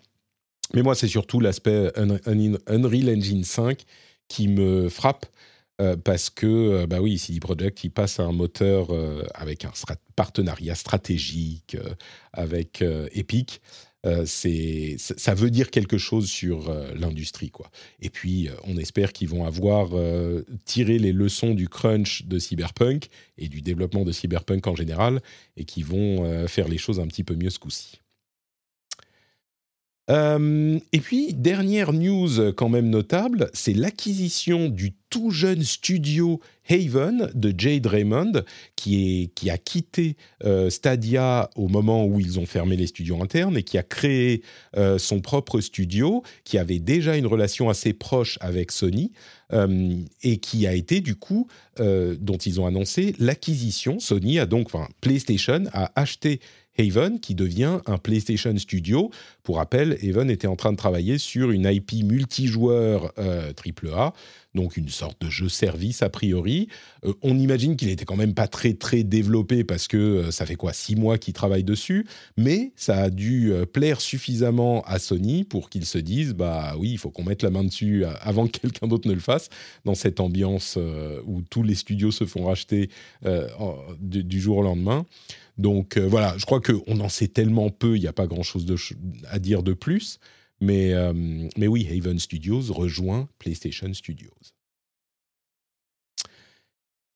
[0.74, 3.84] Mais moi, c'est surtout l'aspect Unreal Engine 5
[4.28, 5.26] qui me frappe
[5.82, 9.66] euh, parce que, euh, bah oui, CD Projekt, il passe à un moteur euh, avec
[9.66, 9.72] un
[10.16, 11.76] partenariat stratégique
[12.34, 13.62] avec Epic.
[14.26, 17.72] c'est, ça veut dire quelque chose sur l'industrie, quoi.
[18.00, 19.90] Et puis, on espère qu'ils vont avoir
[20.66, 23.08] tiré les leçons du crunch de Cyberpunk
[23.38, 25.22] et du développement de Cyberpunk en général,
[25.58, 28.01] et qu'ils vont faire les choses un petit peu mieux ce coup-ci.
[30.12, 37.32] Euh, et puis, dernière news quand même notable, c'est l'acquisition du tout jeune studio Haven
[37.34, 38.44] de Jade Raymond,
[38.76, 43.64] qui, a quitté euh, Stadia au moment où ils ont fermé les studios internes et
[43.64, 44.42] qui a créé
[44.78, 49.12] euh, son propre studio, qui avait déjà une relation assez proche avec Sony.
[50.24, 51.46] et qui a été du coup,
[51.78, 54.00] dont ils ont annoncé l'acquisition.
[54.00, 54.70] Sony a donc,
[55.02, 56.40] PlayStation a acheté
[56.82, 59.12] Haven, qui devient un PlayStation Studio.
[59.44, 64.10] Pour rappel, Haven était en train de travailler sur une IP multijoueur AAA, euh,
[64.56, 66.68] donc une sorte de jeu service a priori.
[67.06, 70.46] Euh, on imagine qu'il n'était quand même pas très très développé parce que euh, ça
[70.46, 72.06] fait quoi six mois qu'il travaille dessus,
[72.38, 76.98] mais ça a dû plaire suffisamment à Sony pour qu'ils se disent bah oui il
[76.98, 79.50] faut qu'on mette la main dessus avant que quelqu'un d'autre ne le fasse
[79.86, 80.78] dans cette ambiance
[81.26, 82.90] où tous les studios se font racheter
[84.02, 85.06] du jour au lendemain.
[85.62, 88.66] Donc euh, voilà, je crois qu'on en sait tellement peu, il n'y a pas grand-chose
[89.30, 90.20] à dire de plus.
[90.60, 91.14] Mais, euh,
[91.58, 94.34] mais oui, Haven Studios rejoint PlayStation Studios.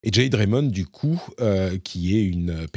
[0.01, 2.67] Et Jade Raymond, du coup, euh, qui est une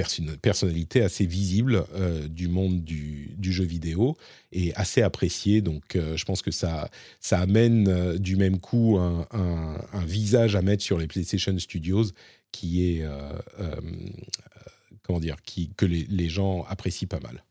[0.43, 1.85] personnalité assez visible
[2.31, 4.17] du monde du, jeu vidéo
[4.51, 5.61] et assez appréciée.
[5.61, 9.77] Donc, je pense que ça, ça amène du même coup un,
[10.07, 12.07] visage à mettre sur les PlayStation Studios
[12.51, 13.05] qui est
[15.09, 17.43] comment dire, qui, que les, gens apprécient pas mal.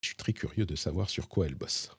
[0.00, 1.90] Je suis très curieux de savoir sur quoi elle bosse.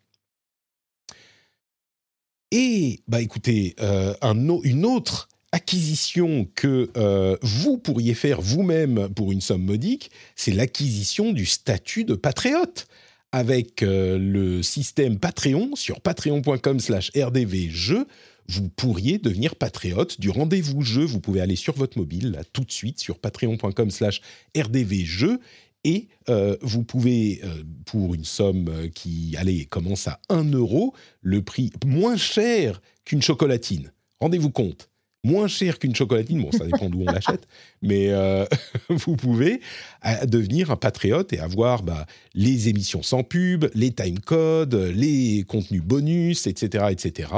[2.50, 9.32] Et, bah écoutez, euh, un, une autre acquisition que euh, vous pourriez faire vous-même pour
[9.32, 12.88] une somme modique, c'est l'acquisition du statut de patriote.
[13.36, 18.06] Avec euh, le système Patreon sur patreon.com slash rdvjeux,
[18.48, 21.04] vous pourriez devenir patriote du rendez-vous jeu.
[21.04, 24.22] Vous pouvez aller sur votre mobile, tout de suite, sur patreon.com slash
[24.58, 25.40] rdvjeux.
[25.84, 30.94] Et euh, vous pouvez, euh, pour une somme euh, qui, allez, commence à 1 euro,
[31.22, 33.92] le prix moins cher qu'une chocolatine.
[34.22, 34.90] Rendez-vous compte
[35.24, 36.42] moins cher qu'une chocolatine.
[36.42, 37.48] Bon, ça dépend d'où on l'achète,
[37.82, 38.46] mais euh,
[38.90, 39.62] vous pouvez
[40.06, 45.46] euh, devenir un patriote et avoir bah, les émissions sans pub, les time codes, les
[45.48, 47.30] contenus bonus, etc., etc.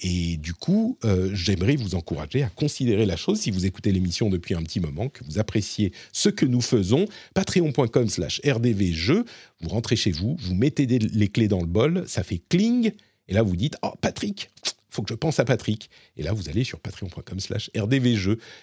[0.00, 4.30] Et du coup, euh, j'aimerais vous encourager à considérer la chose si vous écoutez l'émission
[4.30, 7.06] depuis un petit moment, que vous appréciez ce que nous faisons.
[7.34, 9.24] Patreon.com/slash rdvjeux.
[9.60, 12.92] Vous rentrez chez vous, vous mettez les clés dans le bol, ça fait cling.
[13.26, 14.50] Et là, vous dites, oh, Patrick,
[14.94, 15.90] faut que je pense à Patrick.
[16.16, 17.70] Et là, vous allez sur patreon.com slash.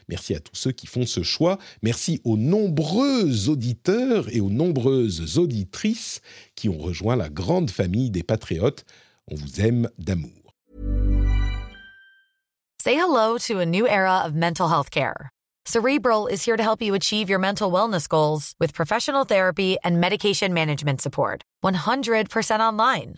[0.07, 1.57] Merci à tous ceux qui font ce choix.
[1.81, 6.21] Merci aux nombreux auditeurs et aux nombreuses auditrices
[6.55, 8.85] qui ont rejoint la grande famille des patriotes.
[9.27, 10.31] On vous aime d'amour.
[12.83, 15.29] Say hello to a new era of mental health care.
[15.65, 19.99] Cerebral is here to help you achieve your mental wellness goals with professional therapy and
[19.99, 21.43] medication management support.
[21.63, 23.17] 100% online.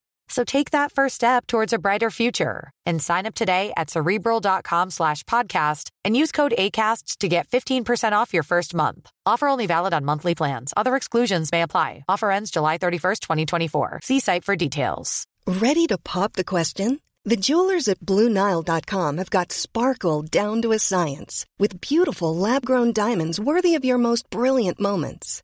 [0.31, 4.89] So take that first step towards a brighter future and sign up today at cerebral.com
[4.89, 9.11] slash podcast and use code ACasts to get 15% off your first month.
[9.25, 10.73] Offer only valid on monthly plans.
[10.77, 12.05] Other exclusions may apply.
[12.07, 13.99] Offer ends July 31st, 2024.
[14.03, 15.27] See site for details.
[15.45, 17.01] Ready to pop the question?
[17.25, 22.93] The jewelers at BlueNile.com have got sparkle down to a science with beautiful lab grown
[22.93, 25.43] diamonds worthy of your most brilliant moments.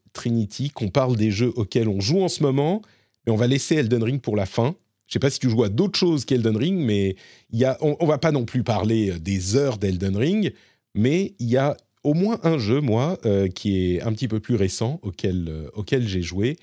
[0.13, 2.81] Trinity, qu'on parle des jeux auxquels on joue en ce moment,
[3.25, 4.75] mais on va laisser Elden Ring pour la fin.
[5.07, 7.15] Je sais pas si tu joues à d'autres choses qu'Elden Ring, mais
[7.51, 10.53] y a, on, on va pas non plus parler des heures d'Elden Ring,
[10.95, 14.39] mais il y a au moins un jeu, moi, euh, qui est un petit peu
[14.39, 16.57] plus récent, auquel, euh, auquel j'ai joué.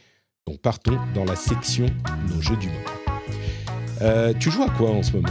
[0.47, 1.87] Donc partons dans la section
[2.35, 2.69] Nos jeux du.
[4.01, 5.29] Euh, tu joues à quoi en ce moment,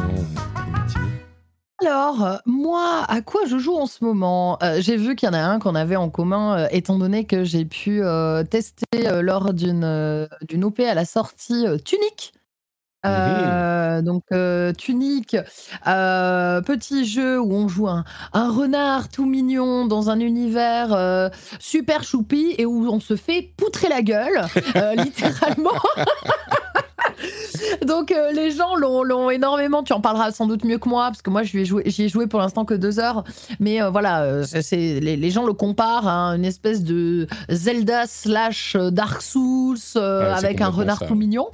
[1.87, 4.59] alors, moi, à quoi je joue en ce moment?
[4.79, 7.65] J'ai vu qu'il y en a un qu'on avait en commun, étant donné que j'ai
[7.65, 8.01] pu
[8.49, 12.33] tester lors d'une d'une OP à la sortie Tunic.
[13.05, 15.37] Euh, donc euh, Tunique,
[15.87, 22.03] euh, petit jeu où on joue un, un, renard tout mignon dans un univers super
[22.03, 24.45] choupi et où on se fait poutrer la gueule,
[24.97, 25.79] littéralement.
[27.85, 29.83] Donc les gens l'ont énormément.
[29.83, 32.09] Tu en parleras sans doute mieux que moi parce que moi j'y ai joué, ai
[32.09, 33.23] joué pour l'instant que deux heures.
[33.59, 39.21] Mais voilà, c'est les, les, gens le comparent à une espèce de Zelda slash Dark
[39.21, 41.47] Souls avec un renard tout mignon.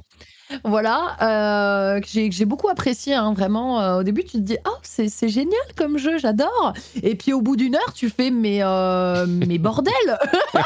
[0.64, 3.80] Voilà, euh, que j'ai beaucoup apprécié, hein, vraiment.
[3.80, 6.74] Euh, au début, tu te dis, oh, c'est génial comme jeu, j'adore.
[7.02, 9.92] Et puis au bout d'une heure, tu fais, mais, euh, mais bordel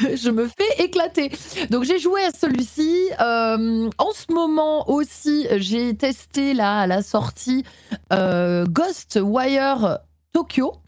[0.00, 1.30] Je me fais éclater.
[1.70, 3.10] Donc j'ai joué à celui-ci.
[3.18, 7.64] en ce moment aussi, j'ai testé la sortie
[8.10, 9.98] Ghostwire
[10.32, 10.83] Tokyo.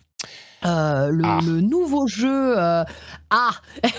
[0.64, 1.40] Euh, ah.
[1.44, 2.58] le, nouveau jeu.
[2.58, 2.84] Euh,
[3.30, 3.50] ah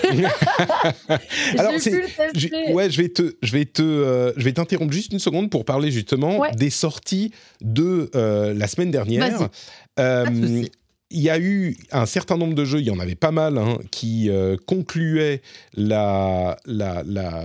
[1.58, 5.50] Alors, ouais, je vais te, je vais te, euh, je vais t'interrompre juste une seconde
[5.50, 9.50] pour parler justement des sorties de la semaine dernière.
[9.98, 13.58] il y a eu un certain nombre de jeux, il y en avait pas mal,
[13.58, 14.30] hein, qui
[14.65, 15.41] concluaient
[15.76, 17.43] la, la, la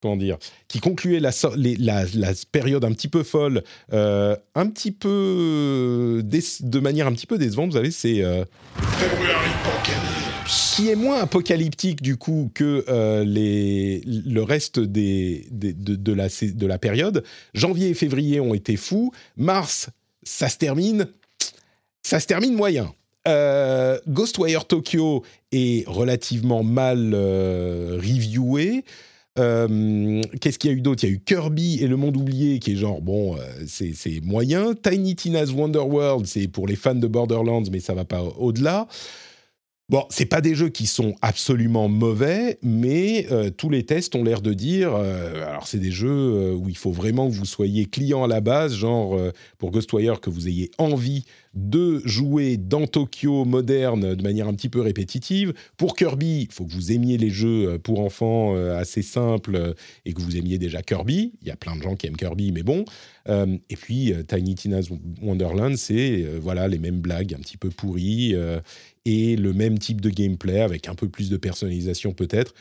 [0.00, 1.32] comment dire, qui concluait la,
[2.52, 7.70] période un petit peu folle, euh, un petit peu de manière un petit peu décevante.
[7.70, 8.44] Vous savez, c'est euh,
[10.46, 16.28] qui est moins apocalyptique du coup que euh, les, le reste des, de, de, la,
[16.28, 17.24] de la période.
[17.54, 19.12] Janvier et février ont été fous.
[19.36, 19.88] Mars,
[20.22, 21.08] ça se termine,
[22.02, 22.92] ça se termine moyen.
[24.08, 28.84] Ghostwire Tokyo est relativement mal reviewé.
[29.38, 31.04] Euh, qu'est-ce qu'il y a eu d'autre?
[31.04, 34.20] Il y a eu Kirby et le monde oublié, qui est genre, bon, euh, c'est
[34.22, 34.74] moyen.
[34.74, 38.86] Tiny Tina's Wonder World, c'est pour les fans de Borderlands, mais ça va pas au-delà.
[39.88, 44.22] Bon, c'est pas des jeux qui sont absolument mauvais, mais euh, tous les tests ont
[44.22, 44.94] l'air de dire.
[44.94, 48.74] alors, c'est des jeux où il faut vraiment que vous soyez client à la base,
[48.74, 49.18] genre
[49.56, 51.24] pour Ghostwire que vous ayez envie
[51.58, 55.52] de jouer dans Tokyo moderne de manière un petit peu répétitive.
[55.76, 59.56] Pour Kirby, il faut que vous aimiez les jeux euh, pour enfants euh, assez simples
[59.56, 61.32] euh, et que vous aimiez déjà Kirby.
[61.42, 62.84] Il y a plein de gens qui aiment Kirby, mais bon.
[63.28, 64.88] et puis Tiny Tina's
[65.20, 68.34] Wonderland, c'est voilà les mêmes blagues un petit peu pourries
[69.04, 72.54] et le même type de gameplay avec un peu plus de personnalisation peut-être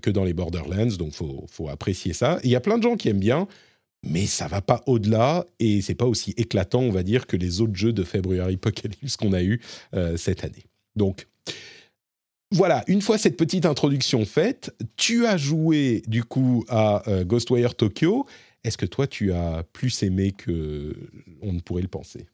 [0.00, 0.96] que dans les Borderlands.
[0.98, 2.38] Donc faut, faut apprécier ça.
[2.44, 3.46] il y a plein de gens qui aiment bien
[4.06, 7.60] mais ça va pas au-delà et c'est pas aussi éclatant, on va dire, que les
[7.60, 9.60] autres jeux de February Apocalypse qu'on a eu
[9.94, 10.66] euh, cette année.
[10.94, 11.26] Donc
[12.52, 17.74] voilà, une fois cette petite introduction faite, tu as joué du coup à euh, Ghostwire
[17.74, 18.26] Tokyo.
[18.62, 20.94] Est-ce que toi tu as plus aimé que
[21.42, 22.26] on ne pourrait le penser?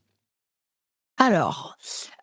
[1.19, 1.77] Alors,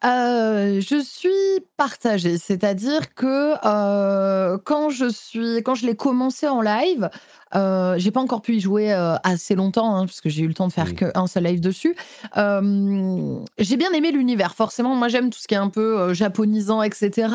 [0.04, 7.10] euh, je suis partagée, c'est-à-dire que quand je suis, quand je l'ai commencé en live,
[7.56, 10.48] euh, j'ai pas encore pu y jouer euh, assez longtemps, hein, parce que j'ai eu
[10.48, 11.96] le temps de faire qu'un seul live dessus.
[12.38, 14.96] Euh, j'ai bien aimé l'univers, forcément.
[14.96, 17.30] Moi, j'aime tout ce qui est un peu japonisant, etc.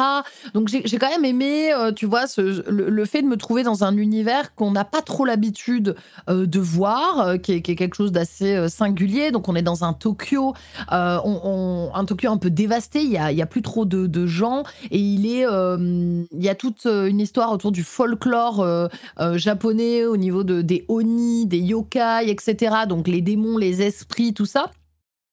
[0.55, 3.96] Donc, j'ai quand même aimé, tu vois, ce, le, fait de me trouver dans un
[3.96, 5.96] univers qu'on n'a pas trop l'habitude
[6.29, 9.31] de voir, qui est, quelque chose d'assez singulier.
[9.31, 10.55] Donc, on est dans un Tokyo,
[10.90, 13.03] on, un Tokyo un peu dévasté.
[13.03, 16.42] Il y a, il y a plus trop de, de, gens et il est, il
[16.42, 18.88] y a toute une histoire autour du folklore
[19.35, 22.74] japonais au niveau de, des oni, des yokai, etc.
[22.88, 24.70] Donc les démons, les esprits, tout ça.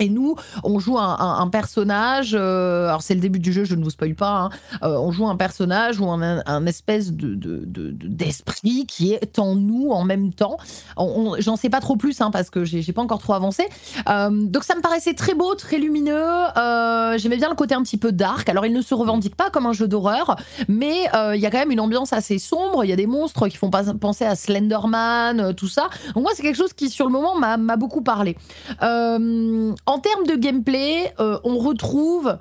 [0.02, 2.36] Et nous, on joue un, personnage.
[2.38, 4.32] Euh, alors c'est le début du jeu, je ne vous spoil pas.
[4.32, 4.50] Hein.
[4.82, 10.04] Euh, on joue un personnage ou un, espèce de, d'esprit qui est en nous en
[10.04, 10.58] même temps.
[10.98, 13.68] j'en sais pas trop plus hein, parce que j'ai, pas encore trop avancé.
[14.10, 16.26] Euh, donc ça me paraissait très beau, très lumineux.
[17.18, 18.50] j'aimais bien le côté un petit peu dark.
[18.50, 20.36] Alors il ne se revendique pas comme un jeu d'horreur,
[20.68, 22.84] mais il y a quand même une ambiance assez sombre.
[22.84, 25.90] Il y a des monstres qui font penser à Slenderman, tout ça.
[26.16, 28.36] Donc moi c'est quelque chose qui sur le moment m'a, beaucoup parlé.
[30.00, 32.38] Termes de gameplay, euh, on retrouve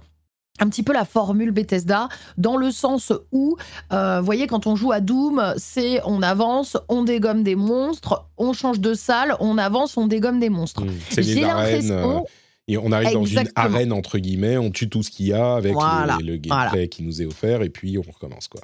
[0.60, 3.56] un petit peu la formule Bethesda dans le sens où,
[3.92, 8.26] euh, vous voyez, quand on joue à Doom, c'est on avance, on dégomme des monstres,
[8.36, 10.84] on change de salle, on avance, on dégomme des monstres.
[10.84, 12.24] Mmh, J'ai l'impression.
[12.70, 15.54] Euh, on arrive dans une arène entre guillemets, on tue tout ce qu'il y a
[15.54, 18.60] avec le, gameplay qui nous est offert et puis on recommence quoi.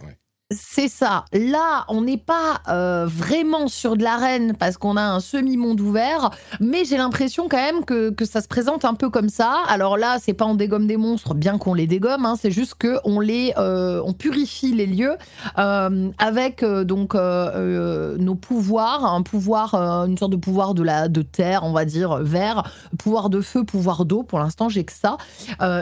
[0.55, 1.25] C'est ça.
[1.33, 6.31] Là, on n'est pas euh, vraiment sur de l'arène parce qu'on a un semi-monde ouvert,
[6.61, 9.65] mais j'ai l'impression quand même que, ça se présente un peu comme ça.
[9.67, 12.75] Alors là, c'est pas on dégomme des monstres, bien qu'on les dégomme, hein, c'est juste
[12.75, 15.17] qu'on les, euh, on purifie les lieux
[15.59, 21.65] euh, avec donc nos pouvoirs, un pouvoir, une sorte de pouvoir de la de terre,
[21.65, 24.23] on va dire vert, pouvoir de feu, pouvoir d'eau.
[24.23, 25.17] Pour l'instant, j'ai que ça,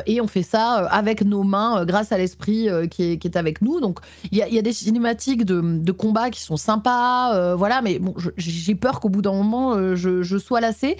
[0.06, 3.60] et on fait ça avec nos mains grâce à l'esprit qui est, qui, est, avec
[3.60, 3.80] nous.
[3.80, 3.98] Donc
[4.32, 7.82] il y a y a des cinématiques de, de combats qui sont sympas, euh, voilà,
[7.82, 10.96] mais bon, j'ai peur qu'au bout d'un moment, euh, je, je, sois lassée.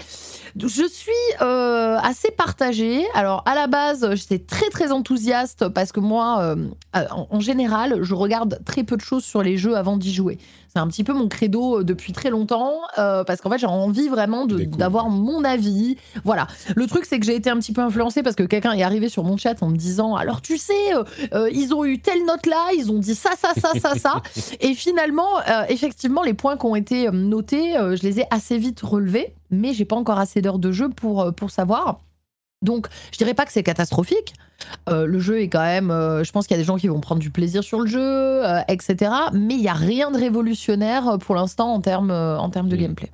[0.57, 3.05] Je suis euh, assez partagée.
[3.15, 6.57] Alors, à la base, j'étais très très enthousiaste parce que moi,
[6.93, 10.39] en, général, je regarde très peu de choses sur les jeux avant d'y jouer.
[10.75, 13.67] C'est un petit peu mon credo euh, depuis très longtemps euh, parce qu'en fait j'ai
[13.67, 15.97] envie vraiment d'avoir mon avis.
[16.25, 16.49] Voilà.
[16.75, 19.09] Le truc c'est que j'ai été un petit peu influencée parce que quelqu'un est arrivé
[19.09, 20.75] sur mon chat en me disant alors tu sais
[21.33, 24.23] euh, ils ont eu telle note là, ils ont dit ça ça ça ça ça
[24.61, 25.29] et finalement
[25.69, 29.85] effectivement les points qui ont été notés je les ai assez vite relevés mais j'ai
[29.85, 32.01] pas encore assez d'heures de jeu pour pour savoir.
[32.63, 34.35] Donc, je dirais pas que c'est catastrophique.
[34.89, 35.91] Euh, le jeu est quand même.
[35.91, 37.87] Euh, je pense qu'il y a des gens qui vont prendre du plaisir sur le
[37.87, 39.11] jeu, euh, etc.
[39.33, 43.11] Mais il n'y a rien de révolutionnaire pour l'instant en termes en termes de gameplay.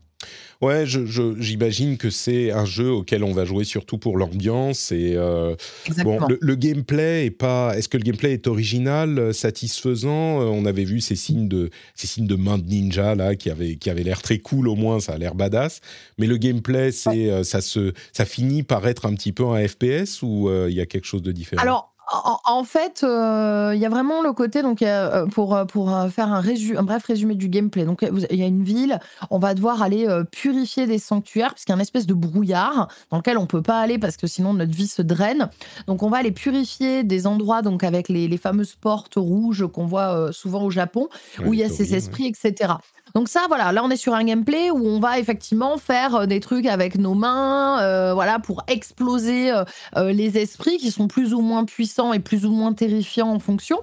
[0.60, 5.56] Ouais, j'imagine que c'est un jeu auquel on va jouer surtout pour l'ambiance et euh,
[6.04, 7.74] bon, le, gameplay est pas.
[7.78, 10.42] Est-ce que le gameplay est original, euh, satisfaisant?
[10.42, 13.48] Euh, On avait vu ces signes de ces signes de main de ninja là qui
[13.48, 15.80] avaient qui avait l'air très cool au moins, ça a l'air badass.
[16.18, 20.20] Mais le gameplay, c'est ça se ça finit par être un petit peu un FPS
[20.22, 21.62] ou il y a quelque chose de différent?
[21.62, 25.90] Alors en, fait, euh, il y a vraiment le côté, donc, euh, pour, euh, pour
[26.10, 27.84] faire un, un bref résumé du gameplay.
[27.84, 28.98] Donc, il y a une ville,
[29.30, 33.18] on va devoir aller purifier des sanctuaires, puisqu'il y a une espèce de brouillard dans
[33.18, 35.50] lequel on peut pas aller parce que sinon notre vie se draine.
[35.86, 39.86] Donc, on va aller purifier des endroits, donc, avec les, les fameuses portes rouges qu'on
[39.86, 41.08] voit souvent au Japon,
[41.44, 42.74] où il y a ces esprits, etc.
[43.14, 46.26] Donc ça, voilà, là on est sur un gameplay où on va effectivement faire euh,
[46.26, 51.34] des trucs avec nos mains, euh, voilà, pour exploser euh, les esprits qui sont plus
[51.34, 53.78] ou moins puissants et plus ou moins terrifiants en fonction.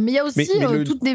[0.00, 1.14] mais il y a aussi le, toutes des.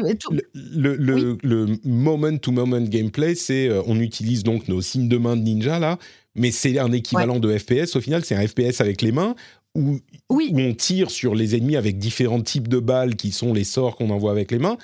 [0.54, 5.98] Le, moment-to-moment gameplay, c'est on utilise donc nos signes de main de ninja là,
[6.34, 7.96] mais c'est un équivalent de FPS.
[7.96, 9.34] Au final, c'est un FPS avec les mains
[9.74, 9.98] où,
[10.28, 13.96] où, on tire sur les ennemis avec différents types de balles qui sont les sorts
[13.96, 14.76] qu'on envoie avec les mains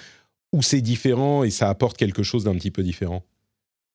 [0.53, 3.25] ou c'est différent et ça apporte quelque chose d'un petit peu différent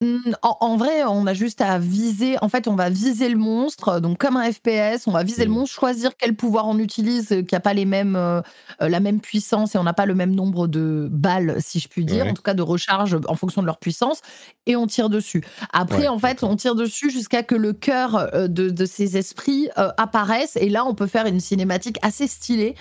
[0.04, 2.36] Mmh, en, vrai, on a juste à viser.
[2.42, 5.52] En fait, on va viser le monstre, donc comme un FPS, on va viser le
[5.52, 5.54] mmh.
[5.54, 8.42] monstre, choisir quel pouvoir on utilise, euh, qui n'a pas les mêmes, euh,
[8.82, 11.88] euh, la même puissance et on n'a pas le même nombre de balles, si je
[11.88, 14.22] puis dire, en tout cas de recharge en fonction de leur puissance,
[14.66, 15.42] et on tire dessus.
[15.72, 20.68] Après, en fait, on tire dessus jusqu'à que le cœur de, ces esprits apparaisse, et
[20.68, 22.76] là, on peut faire une cinématique assez stylée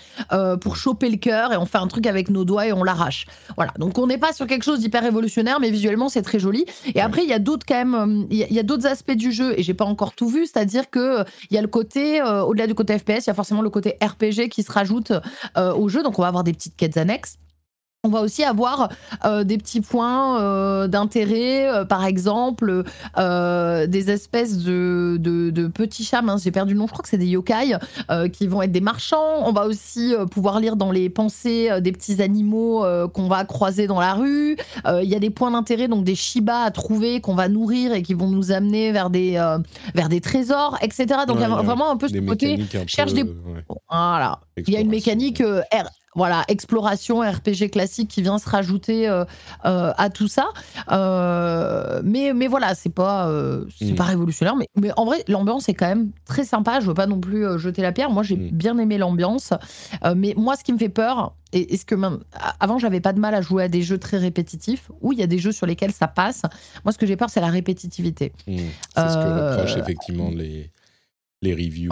[0.61, 3.27] pour choper le cœur et on fait un truc avec nos doigts et on l'arrache.
[3.57, 3.73] Voilà.
[3.79, 6.67] Donc, on n'est pas sur quelque chose d'hyper révolutionnaire, mais visuellement, c'est très joli.
[6.95, 9.33] Et après, il y a d'autres quand même, euh, il y a, d'autres aspects du
[9.33, 12.21] jeu et j'ai pas encore tout vu, c'est-à-dire que euh, il y a le côté,
[12.21, 15.13] euh, au-delà du côté FPS, il y a forcément le côté RPG qui se rajoute
[15.57, 17.39] au jeu, donc on va avoir des petites quêtes annexes.
[18.05, 18.89] On va aussi avoir
[19.25, 22.83] euh, des petits points euh, d'intérêt, euh, par exemple
[23.17, 27.29] des espèces de, de, petits chats, j'ai perdu le nom, je crois que c'est des
[27.29, 27.77] yokai,
[28.33, 29.47] qui vont être des marchands.
[29.47, 34.01] On va aussi pouvoir lire dans les pensées des petits animaux qu'on va croiser dans
[34.01, 34.57] la rue.
[34.87, 38.03] Il y a des points d'intérêt, donc des shibas à trouver qu'on va nourrir et
[38.03, 39.33] qui vont nous amener vers des,
[39.95, 41.07] vers des trésors, etc.
[41.29, 43.25] Donc il y a vraiment un peu ce côté cherche des...
[43.89, 44.41] Voilà.
[44.57, 45.43] Il y a une mécanique
[46.15, 49.25] voilà, exploration RPG classique qui vient se rajouter euh,
[49.65, 50.49] euh, à tout ça.
[50.91, 53.31] Euh, mais, mais voilà, c'est pas,
[53.79, 54.09] c'est pas mm.
[54.09, 54.57] révolutionnaire.
[54.57, 56.81] Mais, mais en vrai, l'ambiance est quand même très sympa.
[56.81, 58.11] Je veux pas non plus jeter la pierre.
[58.11, 58.51] Moi, j'ai mm.
[58.51, 59.55] bien aimé l'ambiance.
[60.15, 62.21] mais moi, ce qui me fait peur, et, ce que même,
[62.61, 65.23] avant, j'avais pas de mal à jouer à des jeux très répétitifs, où il y
[65.23, 66.43] a des jeux sur lesquels ça passe.
[66.85, 68.33] Moi, ce que j'ai peur, c'est la répétitivité.
[68.47, 68.57] Mm.
[68.95, 70.71] C'est ce que reprochent effectivement les,
[71.41, 71.91] les reviews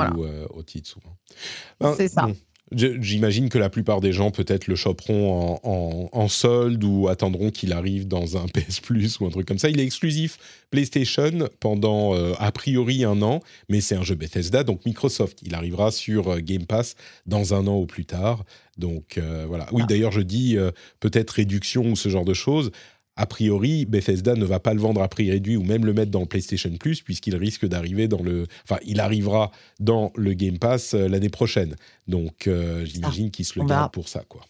[0.51, 1.95] au titre souvent.
[1.97, 2.29] c'est ça.
[2.73, 8.07] J'imagine que la plupart des gens peut-être le choperont en, solde ou attendront qu'il arrive
[8.07, 9.69] dans un PS Plus ou un truc comme ça.
[9.69, 10.39] Il est exclusif
[10.71, 15.41] PlayStation pendant euh, a priori un an, mais c'est un jeu Bethesda, donc Microsoft.
[15.43, 16.95] Il arrivera sur euh, Game Pass
[17.27, 18.45] dans un an ou plus tard.
[18.79, 19.67] Donc euh, voilà.
[19.73, 19.87] Oui, ah.
[19.89, 20.57] d'ailleurs, je dis
[21.01, 22.71] peut-être réduction ou ce genre de choses
[23.17, 26.11] a priori, Bethesda ne va pas le vendre à prix réduit ou même le mettre
[26.11, 28.47] dans PlayStation Plus, puisqu'il risque d'arriver dans le.
[28.65, 31.77] Enfin, il arrivera dans le Game Pass euh, l'année prochaine.
[32.07, 34.43] Donc, euh, j'imagine qu'il se le garde pour ça, quoi.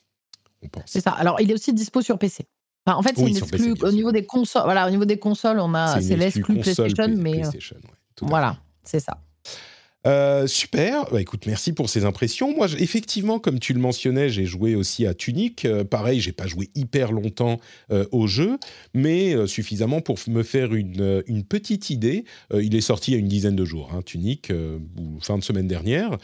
[0.62, 0.84] On pense.
[0.86, 1.10] C'est ça.
[1.12, 2.44] Alors, il est aussi dispo sur PC.
[2.86, 4.64] en fait, c'est une exclu au niveau des consoles.
[4.64, 7.50] Voilà, au niveau des consoles, on a c'est l'exclu PlayStation, mais euh,
[8.22, 9.18] voilà, c'est ça.
[10.06, 12.54] Euh, super, bah, écoute, merci pour ces impressions.
[12.54, 15.66] Moi, effectivement, comme tu le mentionnais, j'ai joué aussi à Tunic.
[15.66, 18.58] Euh, pareil, j'ai pas joué hyper longtemps euh, au jeu,
[18.94, 22.24] mais suffisamment pour me faire une, une petite idée.
[22.54, 25.44] il est sorti il y a une dizaine de jours, hein, Tunic, ou fin de
[25.44, 26.16] semaine dernière.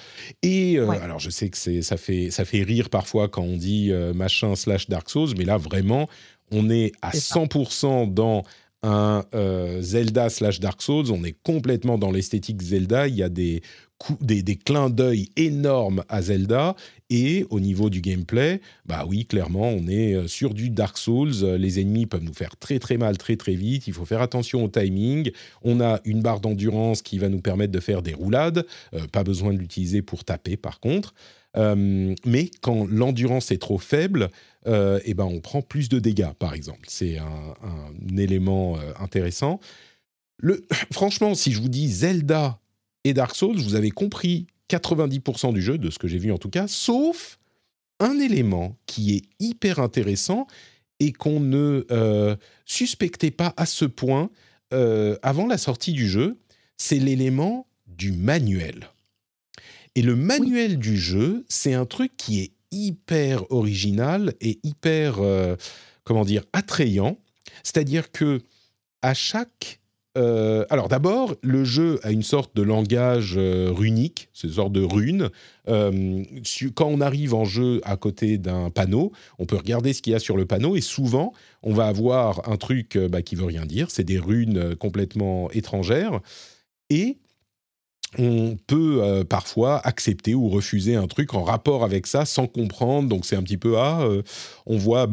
[0.43, 4.55] Et alors, je sais que ça fait, ça fait rire parfois quand on dit machin
[4.57, 6.09] slash Dark Souls, mais là, vraiment,
[6.51, 8.45] on est à 100% dans
[8.83, 11.11] un euh, Zelda slash Dark Souls.
[11.11, 13.09] On est complètement dans l'esthétique Zelda.
[13.09, 13.63] Il y a des,
[14.21, 16.77] des, des, clins d'œil énormes à Zelda.
[17.09, 21.33] Et au niveau du gameplay, bah oui, clairement, on est euh, sur du Dark Souls.
[21.59, 23.87] Les ennemis peuvent nous faire très très mal très très vite.
[23.87, 25.31] Il faut faire attention au timing.
[25.63, 28.67] On a une barre d'endurance qui va nous permettre de faire des roulades.
[28.95, 31.15] Euh, pas besoin de l'utiliser pour taper par contre.
[31.57, 34.29] mais quand l'endurance est trop faible,
[34.67, 36.87] euh, eh ben on prend plus de dégâts, par exemple.
[36.89, 39.61] C'est un, élément euh, intéressant.
[40.39, 42.59] Le, franchement, si je vous dis Zelda
[43.05, 46.39] et Dark Souls, vous avez compris 90% du jeu, de ce que j'ai vu en
[46.39, 47.39] tout cas, sauf
[48.01, 50.47] un élément qui est hyper intéressant
[50.99, 54.31] et qu'on ne euh, suspectait pas à ce point
[55.23, 56.37] avant la sortie du jeu,
[56.77, 58.91] c'est l'élément du manuel.
[59.95, 65.57] Et le manuel du jeu, c'est un truc qui est hyper original et hyper, euh,
[66.05, 67.19] comment dire, attrayant.
[67.63, 68.41] C'est-à-dire que
[69.03, 69.81] à chaque
[70.17, 74.83] euh, alors d'abord, le jeu a une sorte de langage euh, runique, c'est une de
[74.83, 75.29] rune.
[75.67, 80.17] quand on arrive en jeu à côté d'un panneau, on peut regarder ce qu'il y
[80.17, 83.67] a sur le panneau et souvent, on va avoir un truc bah, qui veut rien
[83.67, 83.91] dire.
[83.91, 86.21] C'est des runes complètement étrangères.
[86.89, 87.19] Et
[88.19, 93.09] on peut euh, parfois accepter ou refuser un truc en rapport avec ça sans comprendre.
[93.09, 94.23] Donc c'est un petit peu ah, euh,
[94.65, 95.09] on voit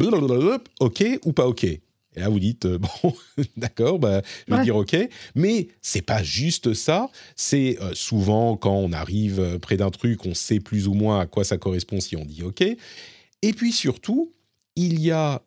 [0.80, 1.64] ok ou pas ok.
[1.64, 3.14] Et là vous dites euh, bon
[3.58, 4.96] d'accord, bah, je vais dire ok,
[5.36, 7.10] mais c'est pas juste ça.
[7.36, 11.44] C'est souvent quand on arrive près d'un truc, on sait plus ou moins à quoi
[11.44, 12.62] ça correspond si on dit ok.
[12.62, 14.32] Et puis surtout,
[14.76, 15.41] il y a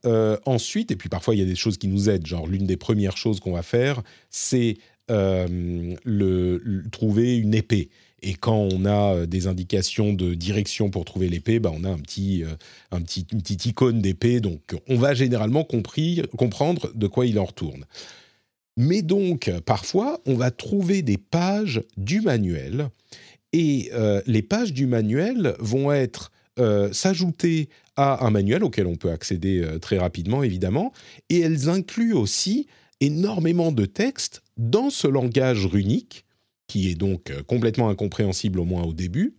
[0.44, 2.76] ensuite, et puis parfois il y a des choses qui nous aident, genre l'une des
[2.76, 4.76] premières choses qu'on va faire, c'est
[5.09, 7.90] euh, le, trouver une épée.
[8.22, 11.88] Et quand on a euh, des indications de direction pour trouver l'épée, bah on a
[11.88, 12.48] un petit, euh,
[12.90, 14.40] un petit, une petite icône d'épée.
[14.40, 17.84] Donc, on va généralement compris, comprendre de quoi il en retourne.
[18.76, 22.88] Mais donc, parfois, on va trouver des pages du manuel.
[23.52, 23.90] Et
[24.26, 26.30] les pages du manuel vont être
[26.92, 30.92] s'ajouter à un manuel auquel on peut accéder très rapidement, évidemment.
[31.30, 32.66] Et elles incluent aussi
[33.00, 36.24] énormément de textes dans ce langage runique,
[36.66, 39.34] qui est donc euh, complètement incompréhensible au moins au début,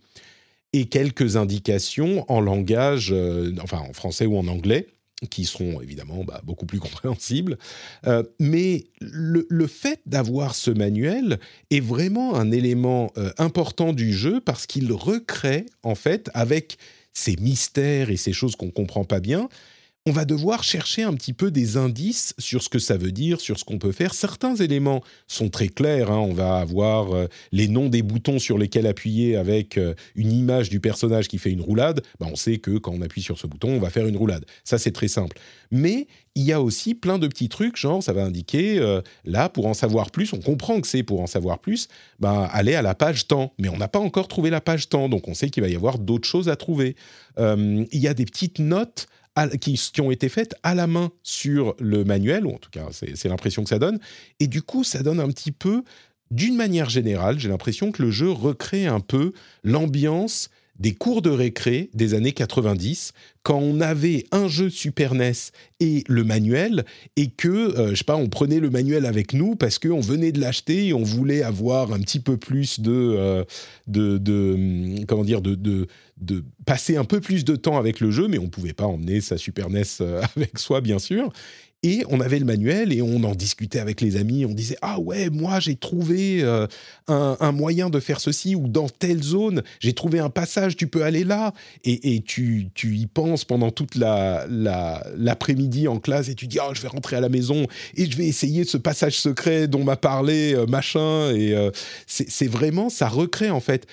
[0.72, 4.86] et quelques indications en langage, euh, enfin en français ou en anglais,
[5.30, 7.58] qui seront évidemment bah, beaucoup plus compréhensibles.
[8.06, 11.38] Euh, mais le, fait d'avoir ce manuel
[11.70, 16.78] est vraiment un élément important du jeu parce qu'il recrée, en fait, avec
[17.12, 19.48] ces mystères et ces choses qu'on ne comprend pas bien,
[20.08, 23.42] on va devoir chercher un petit peu des indices sur ce que ça veut dire,
[23.42, 24.14] sur ce qu'on peut faire.
[24.14, 26.10] Certains éléments sont très clairs.
[26.10, 26.18] Hein.
[26.18, 30.70] On va avoir euh, les noms des boutons sur lesquels appuyer avec euh, une image
[30.70, 32.00] du personnage qui fait une roulade.
[32.20, 34.46] Bah, on sait que quand on appuie sur ce bouton, on va faire une roulade.
[34.64, 35.38] Ça, c'est très simple.
[35.70, 39.50] Mais il y a aussi plein de petits trucs, genre ça va indiquer, euh, là,
[39.50, 41.88] pour en savoir plus, on comprend que c'est pour en savoir plus,
[42.18, 43.52] bah, aller à la page temps.
[43.58, 45.76] Mais on n'a pas encore trouvé la page temps, donc on sait qu'il va y
[45.76, 46.96] avoir d'autres choses à trouver.
[47.38, 49.06] il y a des petites notes
[49.46, 53.28] qui, ont été faites à la main sur le manuel, ou en tout cas c'est
[53.28, 53.98] l'impression que ça donne,
[54.40, 55.82] et du coup ça donne un petit peu,
[56.30, 59.32] d'une manière générale, j'ai l'impression que le jeu recrée un peu
[59.64, 63.12] l'ambiance des cours de récré des années 90,
[63.42, 65.32] quand on avait un jeu Super NES
[65.80, 66.84] et le manuel,
[67.16, 70.32] et que, euh, je sais pas, on prenait le manuel avec nous parce qu'on venait
[70.32, 73.44] de l'acheter et on voulait avoir un petit peu plus de, euh,
[73.86, 75.86] de, de, hum, comment dire, de, de,
[76.20, 79.20] de, passer un peu plus de temps avec le jeu, mais on pouvait pas emmener
[79.20, 81.32] sa Super NES euh, avec soi, bien sûr.
[81.84, 84.44] Et on avait le manuel et on en discutait avec les amis.
[84.44, 86.66] On disait ah ouais, moi j'ai trouvé euh,
[87.06, 91.04] un, moyen de faire ceci ou dans telle zone j'ai trouvé un passage, tu peux
[91.04, 91.52] aller là.
[91.84, 96.70] Et, tu, tu, y penses pendant toute la, l'après-midi en classe et tu dis ah
[96.72, 99.96] je vais rentrer à la maison et je vais essayer ce passage secret dont m'a
[99.96, 101.30] parlé euh, machin.
[101.30, 101.70] Et euh,
[102.06, 103.86] c'est vraiment ça recrée en fait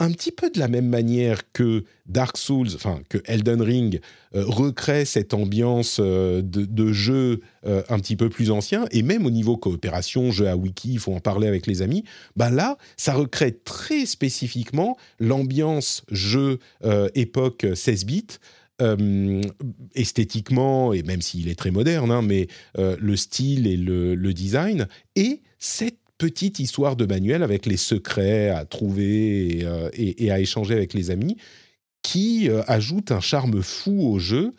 [0.00, 4.00] un petit peu de la même manière que Dark Souls, enfin que Elden Ring
[4.34, 9.26] euh, recrée cette ambiance euh, de, jeu euh, un petit peu plus ancien, et même
[9.26, 12.78] au niveau coopération, jeu à wiki, il faut en parler avec les amis, bah là,
[12.96, 16.58] ça recrée très spécifiquement l'ambiance jeu
[17.14, 18.38] époque 16 bits,
[19.94, 24.88] esthétiquement, et même s'il est très moderne, hein, mais le style et le, le, design,
[25.16, 30.92] et cette petite histoire de manuel avec les secrets à trouver et, à échanger avec
[30.92, 31.38] les amis
[32.02, 34.52] qui ajoute un charme fou au jeu.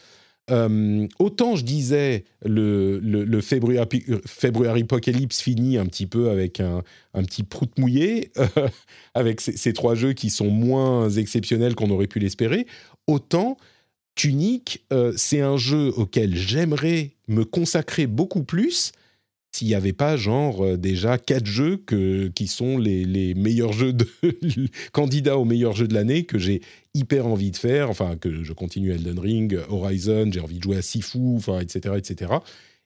[1.19, 6.81] autant je disais le, le, February, Apocalypse finit un petit peu avec un,
[7.13, 8.31] petit prout mouillé,
[9.13, 12.65] avec ces, trois jeux qui sont moins exceptionnels qu'on aurait pu l'espérer,
[13.05, 13.55] autant
[14.15, 14.83] Tunic,
[15.15, 18.93] c'est un jeu auquel j'aimerais me consacrer beaucoup plus
[19.51, 21.83] s'il n'y avait pas genre euh, déjà quatre jeux
[22.33, 23.93] qui sont les, meilleurs jeux
[24.91, 26.61] candidats aux meilleurs jeux de l'année que j'ai
[26.93, 30.77] hyper envie de faire, enfin que je continue Elden Ring, Horizon, j'ai envie de jouer
[30.77, 32.33] à Sifu, enfin etc etc.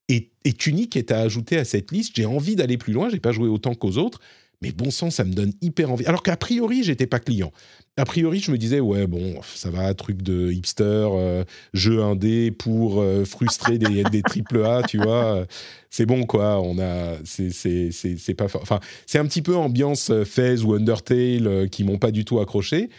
[0.07, 2.13] Et, et Tunic est à ajouter à cette liste.
[2.15, 3.09] J'ai envie d'aller plus loin.
[3.09, 4.19] J'ai pas joué autant qu'aux autres,
[4.61, 6.05] mais bon sang, ça me donne hyper envie.
[6.05, 7.51] Alors qu'a priori, j'étais pas client.
[7.97, 12.51] A priori, je me disais, ouais, bon, ça va, truc de hipster, euh, jeu indé
[12.51, 15.45] pour euh, frustrer des, des triple A, tu vois.
[15.89, 16.61] C'est bon, quoi.
[16.61, 21.85] On a, c'est pas, enfin, c'est un petit peu ambiance euh, Fez ou Undertale qui
[21.85, 22.89] m'ont pas du tout accroché.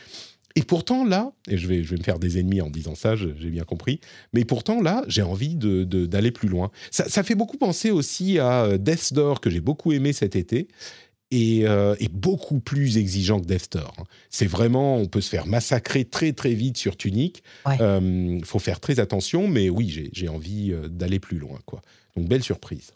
[0.58, 3.14] Et pourtant, là, et je vais, je vais me faire des ennemis en disant ça,
[3.14, 4.00] j'ai bien compris,
[4.32, 6.70] mais pourtant, là, j'ai envie d'aller de, plus loin.
[6.90, 10.68] Ça, fait beaucoup penser aussi à Death Door, que j'ai beaucoup aimé cet été,
[11.34, 13.92] euh, est, beaucoup plus exigeant que Death Store.
[13.98, 14.04] Hein.
[14.30, 17.42] C'est vraiment, on peut se faire massacrer très très vite sur Tunic.
[17.66, 21.58] Il euh, faut faire très attention, mais oui, j'ai envie euh, d'aller plus loin.
[21.66, 21.82] Quoi.
[22.16, 22.92] Donc belle surprise.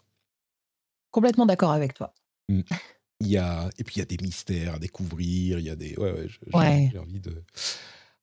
[1.11, 2.13] Complètement d'accord avec toi.
[2.47, 2.61] Mmh.
[3.19, 5.75] Il y a, et puis il y a des mystères à découvrir, il y a
[5.75, 5.95] des...
[5.97, 6.13] Ouais,
[6.53, 7.43] ouais, j'ai envie de...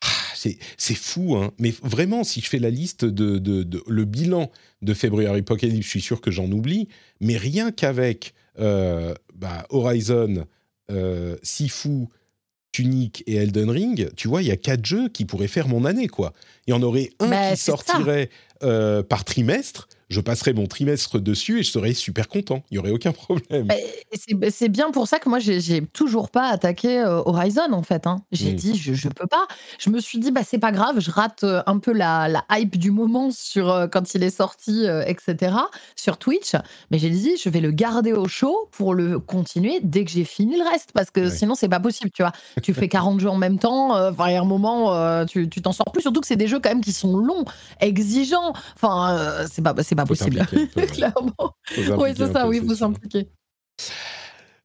[0.01, 1.51] Ah, c'est fou, hein.
[1.59, 4.51] mais vraiment, si je fais la liste de, de, de le bilan
[4.81, 6.89] de February Apocalypse, je suis sûr que j'en oublie,
[7.21, 10.45] mais rien qu'avec bah, Horizon,
[10.91, 12.07] euh, Sifu,
[12.73, 15.85] Tunic et Elden Ring, tu vois, il y a quatre jeux qui pourraient faire mon
[15.85, 16.33] année, quoi.
[16.67, 18.31] Il y en aurait un bah, qui sortirait
[18.63, 22.63] euh, par trimestre je passerai mon trimestre dessus et je serai super content.
[22.71, 23.67] Il n'y aurait aucun problème.
[23.67, 23.75] Bah,
[24.51, 28.07] c'est bien pour ça que moi, j'ai toujours pas attaqué euh, Horizon, en fait.
[28.07, 28.23] Hein.
[28.33, 28.57] J'ai hmm.
[28.57, 29.47] dit, je, ne peux pas.
[29.79, 32.79] Je me suis dit, bah, c'est pas grave, je rate euh, un peu la, hype
[32.79, 35.55] du moment sur euh, quand il est sorti, etc.,
[35.95, 36.53] sur Twitch.
[36.91, 40.25] Mais j'ai dit, je vais le garder au chaud pour le continuer dès que j'ai
[40.25, 42.33] fini le reste, parce que sinon, c'est pas possible, tu vois.
[42.63, 45.73] Tu fais 40 jeux en même temps, enfin, il y a un moment, tu t'en
[45.73, 47.45] sors plus, surtout que c'est des jeux quand même qui sont longs,
[47.81, 48.53] exigeants.
[48.75, 50.47] Enfin, c'est pas, pas possible.
[50.93, 51.55] Clairement.
[51.99, 53.29] Oui, c'est ça, oui, il faut s'impliquer.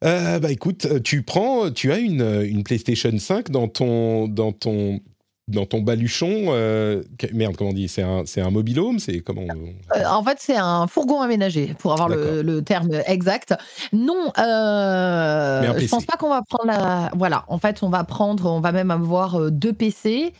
[0.04, 5.00] Euh, bah écoute, tu prends, tu as une, une PlayStation 5 dans ton, dans ton,
[5.48, 6.46] dans ton baluchon.
[6.50, 7.04] Euh,
[7.34, 10.38] merde, comment on dit C'est un, c'est un mobile home C'est comment euh, En fait,
[10.40, 13.54] c'est un fourgon aménagé, pour avoir le, le, terme exact.
[13.92, 17.12] Non, euh, je pense pas qu'on va prendre la.
[17.16, 20.34] Voilà, en fait, on va prendre, on va même avoir deux PC.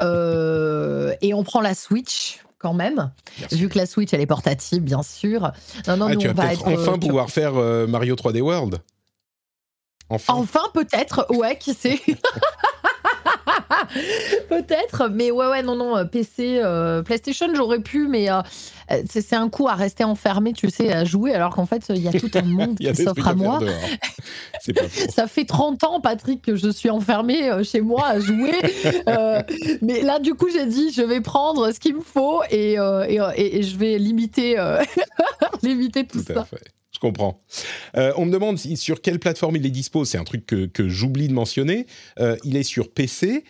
[0.00, 3.10] et on prend la Switch quand même,
[3.50, 5.52] vu que la Switch elle est portative, bien sûr.
[5.88, 8.78] Non, non, ah, tu vas peut-être enfin euh, pouvoir faire euh, Mario 3D World.
[10.08, 12.00] Enfin, enfin peut-être, ouais, qui sait.
[14.48, 18.40] Peut-être, mais ouais, ouais, non, non, euh, PC, euh, PlayStation, j'aurais pu, mais euh,
[19.08, 22.08] c'est un coup à rester enfermé, tu sais, à jouer, alors qu'en fait, il y
[22.08, 23.60] a tout un monde qui s'offre à, moi.
[25.10, 28.52] Ça fait 30 ans, Patrick, que je suis enfermé chez moi à jouer.
[29.82, 33.62] mais là, du coup, j'ai dit, je vais prendre ce qu'il me faut et, et,
[33.62, 34.56] je vais limiter,
[35.62, 36.46] limiter tout, ça.
[37.02, 37.42] Comprends.
[37.94, 40.04] on me demande sur quelle plateforme il est dispo.
[40.04, 41.86] C'est un truc que, que j'oublie de mentionner.
[42.44, 43.44] il est sur PC,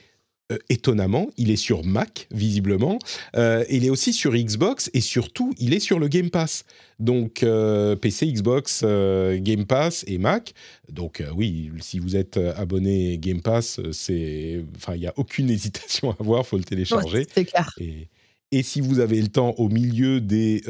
[0.52, 2.98] euh, étonnamment, il est sur Mac, visiblement.
[3.36, 6.64] Euh, il est aussi sur Xbox et surtout, il est sur le Game Pass.
[6.98, 10.54] Donc, euh, PC, Xbox, Game Pass et Mac.
[10.90, 14.64] Donc, oui, si vous êtes abonné Game Pass, il
[14.96, 17.26] n'y a aucune hésitation à avoir, faut le télécharger.
[17.32, 17.72] c'est clair.
[17.78, 18.08] Et,
[18.52, 20.62] et, si vous avez le temps au milieu des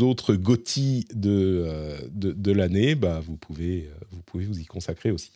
[0.00, 1.66] autres GOTY de,
[2.12, 5.32] de, de l'année, bah, vous, pouvez, vous pouvez vous y consacrer aussi.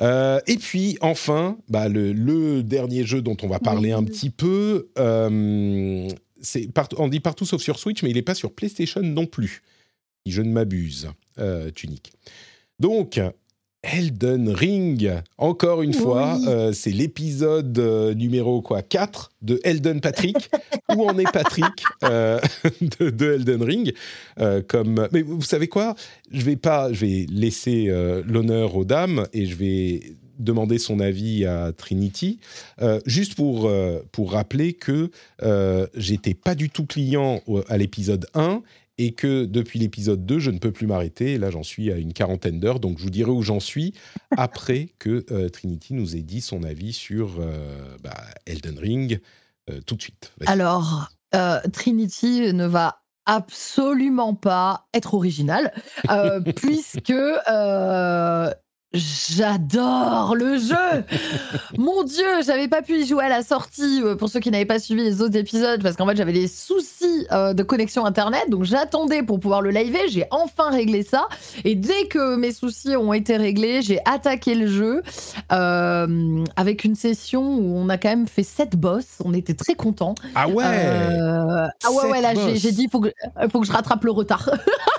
[0.00, 4.88] Euh, et puis enfin, bah, le, dernier jeu dont on va parler un petit peu,
[4.98, 6.08] euh,
[6.40, 6.68] c'est
[6.98, 9.62] on dit partout sauf sur Switch, mais il n'est pas sur PlayStation non plus,
[10.26, 12.12] si je ne m'abuse, euh, Tunic.
[12.80, 13.20] Donc,
[13.92, 20.50] Elden Ring, encore une fois, euh, c'est l'épisode euh, numéro quoi 4 de Elden Patrick.
[20.96, 22.38] Où en est Patrick euh,
[23.00, 23.94] de, Elden Ring
[24.68, 25.08] comme...
[25.12, 25.94] Mais vous savez quoi?
[26.30, 27.86] Je vais pas, je vais laisser
[28.26, 30.02] l'honneur aux dames et je vais
[30.38, 32.38] demander son avis à Trinity,
[33.06, 33.70] juste pour,
[34.12, 35.10] pour rappeler que
[35.94, 38.62] j'étais pas du tout client à l'épisode 1
[38.98, 41.38] et que depuis l'épisode 2, je ne peux plus m'arrêter.
[41.38, 43.94] Là, j'en suis à une quarantaine d'heures, donc je vous dirai où j'en suis
[44.36, 48.16] après que euh, Trinity nous ait dit son avis sur euh, bah,
[48.46, 49.20] Elden Ring
[49.70, 50.32] euh, tout de suite.
[50.46, 51.10] Alors,
[51.72, 55.72] Trinity ne va absolument pas être original,
[56.56, 57.12] puisque
[58.94, 61.04] J'adore le jeu.
[61.76, 64.64] Mon Dieu, j'avais pas pu y jouer à la sortie, euh, pour ceux qui n'avaient
[64.64, 68.48] pas suivi les autres épisodes, parce qu'en fait j'avais des soucis euh, de connexion Internet,
[68.50, 71.26] donc j'attendais pour pouvoir le liver, j'ai enfin réglé ça,
[71.64, 75.02] et dès que mes soucis ont été réglés, j'ai attaqué le jeu
[75.50, 79.74] euh, avec une session où on a quand même fait 7 boss, on était très
[79.74, 80.14] contents.
[80.36, 80.64] Ah ouais.
[80.64, 83.08] Ah ouais, ouais, là j'ai dit, il faut, que,
[83.50, 84.50] faut que je rattrape le retard.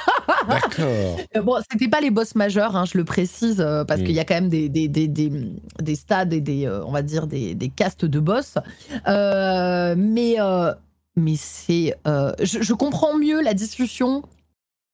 [0.48, 1.18] D'accord.
[1.44, 4.26] bon, c'était pas les boss majeurs, hein, je le précise, euh, parce qu'il y a
[4.26, 7.70] quand même des, des, des, des, stades et des, euh, on va dire, des, des
[7.70, 8.56] castes de boss.
[9.08, 10.38] Euh, mais
[11.16, 11.96] mais c'est.
[12.06, 14.24] Je, je, comprends mieux la discussion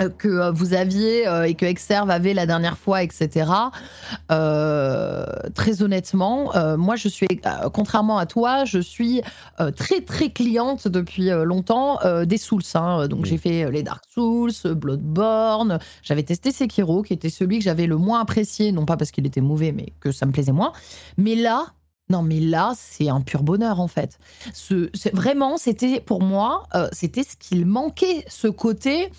[0.09, 3.51] que euh, vous aviez euh, et que Exerve avait la dernière fois, etc.
[4.29, 7.27] très honnêtement, moi je suis,
[7.73, 9.21] contrairement à toi, je suis
[9.75, 12.61] très très cliente depuis longtemps des Souls.
[12.75, 13.07] Hein.
[13.07, 17.87] Donc j'ai fait les Dark Souls, Bloodborne, j'avais testé Sekiro, qui était celui que j'avais
[17.87, 20.73] le moins apprécié, non pas parce qu'il était mauvais, mais que ça me plaisait moins.
[21.17, 21.73] Mais là,
[22.12, 24.20] non, mais là, c'est un pur bonheur en fait.
[24.53, 29.09] Ce, vraiment, c'était pour moi, c'était ce qu'il manquait, ce côté.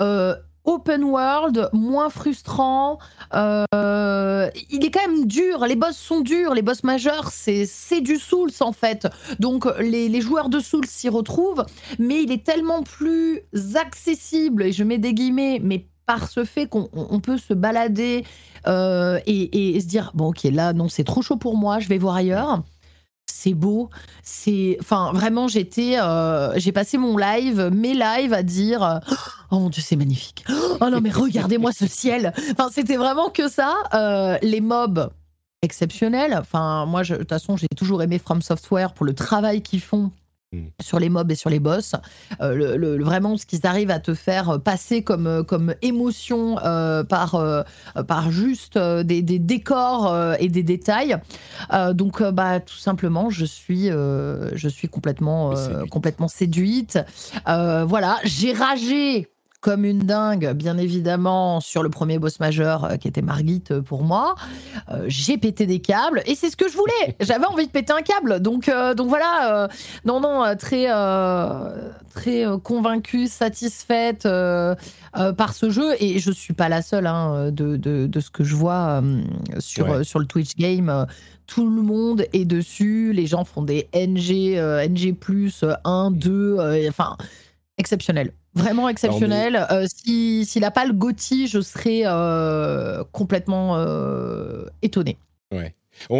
[0.00, 0.34] Euh,
[0.64, 2.98] open world, moins frustrant.
[3.34, 5.66] Euh, il est quand même dur.
[5.66, 6.54] Les boss sont durs.
[6.54, 9.08] Les boss majeurs, c'est du Souls en fait.
[9.40, 11.64] Donc les, joueurs de Souls s'y retrouvent,
[11.98, 13.42] mais il est tellement plus
[13.74, 14.64] accessible.
[14.64, 18.24] Et je mets des guillemets, mais par ce fait qu'on peut se balader
[18.66, 21.98] euh, et, se dire bon ok là non c'est trop chaud pour moi, je vais
[21.98, 22.62] voir ailleurs.
[23.26, 23.88] C'est beau,
[24.22, 29.00] c'est, enfin vraiment j'étais, euh, j'ai passé mon live, mes lives à dire,
[29.50, 30.44] oh mon dieu c'est magnifique,
[30.80, 35.10] oh non mais regardez-moi ce ciel, enfin c'était vraiment que ça, euh, les mobs
[35.62, 39.80] exceptionnels, enfin moi de toute façon j'ai toujours aimé From Software pour le travail qu'ils
[39.80, 40.10] font.
[40.80, 41.94] Sur les mobs et sur les boss.
[42.40, 47.04] Euh, le, vraiment, ce qu'ils arrivent à te faire passer comme, euh, comme émotion euh,
[47.04, 47.42] par,
[48.06, 51.16] par juste des, décors et des détails.
[51.94, 55.54] donc, bah, tout simplement, je suis, je suis complètement,
[55.90, 56.98] complètement séduite.
[57.46, 59.31] voilà, j'ai ragé
[59.62, 63.80] comme une dingue, bien évidemment, sur le premier boss majeur euh, qui était Margit euh,
[63.80, 64.34] pour moi.
[64.90, 67.16] Euh, j'ai pété des câbles et c'est ce que je voulais.
[67.20, 68.40] J'avais envie de péter un câble.
[68.40, 69.68] Donc, donc voilà,
[70.04, 70.86] non, non, très,
[72.12, 75.94] très convaincue, satisfaite par ce jeu.
[76.00, 79.00] Et je suis pas la seule hein, de, de, ce que je vois
[79.60, 81.06] sur, sur le Twitch Game
[81.46, 84.56] tout le monde est dessus, les gens font des NG,
[84.88, 85.14] NG+,
[85.84, 87.16] 1, 2, enfin,
[87.76, 88.32] exceptionnel.
[88.54, 89.66] Vraiment exceptionnel.
[89.70, 95.16] Euh, s'il n'a pas le Gotti, je serais euh, complètement euh, étonné.
[95.52, 95.74] Ouais.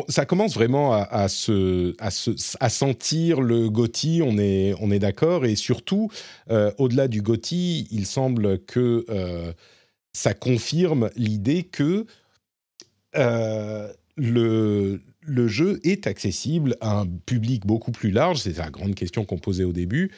[0.09, 2.31] ça commence vraiment à, se, à, se,
[2.61, 5.45] à, sentir le Gotti, on est, on est d'accord.
[5.45, 6.11] Et surtout,
[6.79, 9.07] au-delà du Gotti, il semble que
[10.13, 12.07] ça confirme l'idée que
[13.15, 18.41] le, le jeu est accessible à un public beaucoup plus large.
[18.41, 20.11] C'est la grande question qu'on posait au début.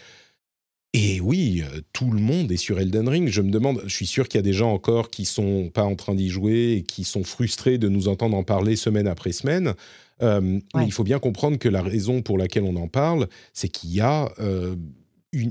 [0.96, 3.28] Et oui, euh, tout le monde est sur Elden Ring.
[3.28, 5.82] Je me demande, je suis sûr qu'il y a des gens encore qui sont pas
[5.82, 9.32] en train d'y jouer et qui sont frustrés de nous entendre en parler semaine après
[9.32, 9.74] semaine.
[10.22, 13.68] Euh, mais il faut bien comprendre que la raison pour laquelle on en parle, c'est
[13.68, 14.76] qu'il y a euh,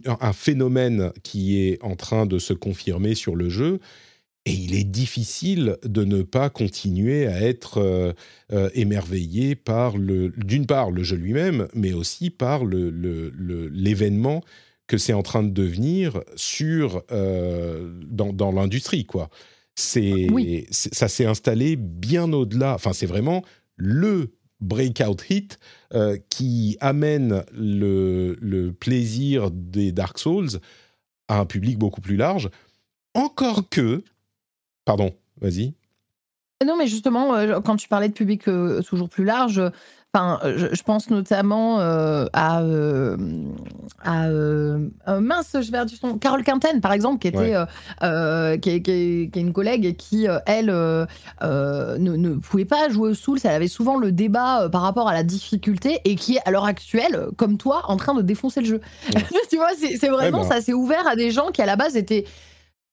[0.06, 3.82] un phénomène qui est en train de se confirmer sur le jeu.
[4.46, 8.14] Et il est difficile de ne pas continuer à être
[8.74, 15.24] émerveillé par, d'une part, le jeu lui-même, mais aussi par l'événement le, que c'est en
[15.24, 19.30] train de devenir sur, euh, dans, l'industrie, quoi.
[19.76, 20.28] C'est,
[20.72, 22.76] ça s'est installé bien au-delà.
[22.76, 23.44] Enfin, c'est vraiment
[23.76, 25.60] le breakout hit
[25.94, 30.60] euh, qui amène le, le, plaisir des Dark Souls
[31.28, 32.52] à un public beaucoup plus large.
[33.16, 34.04] Encore que,
[34.86, 35.74] pardon, vas-y.
[36.64, 38.44] Non, mais justement, euh, quand tu parlais de public
[38.88, 39.60] toujours plus large,
[40.16, 43.18] Enfin, je, pense notamment euh, à, euh,
[44.04, 46.20] à euh, mince, je vais du son.
[46.20, 47.56] Carole Quinten, par exemple, qui était
[48.62, 51.08] qui, est, une collègue et qui, elle, ne,
[51.98, 53.40] ne, pouvait pas jouer au Souls.
[53.44, 56.66] Elle avait souvent le débat par rapport à la difficulté et qui est à l'heure
[56.66, 58.82] actuelle, comme toi, en train de défoncer le jeu.
[59.50, 62.26] tu vois, c'est vraiment ça s'est ouvert à des gens qui à la base étaient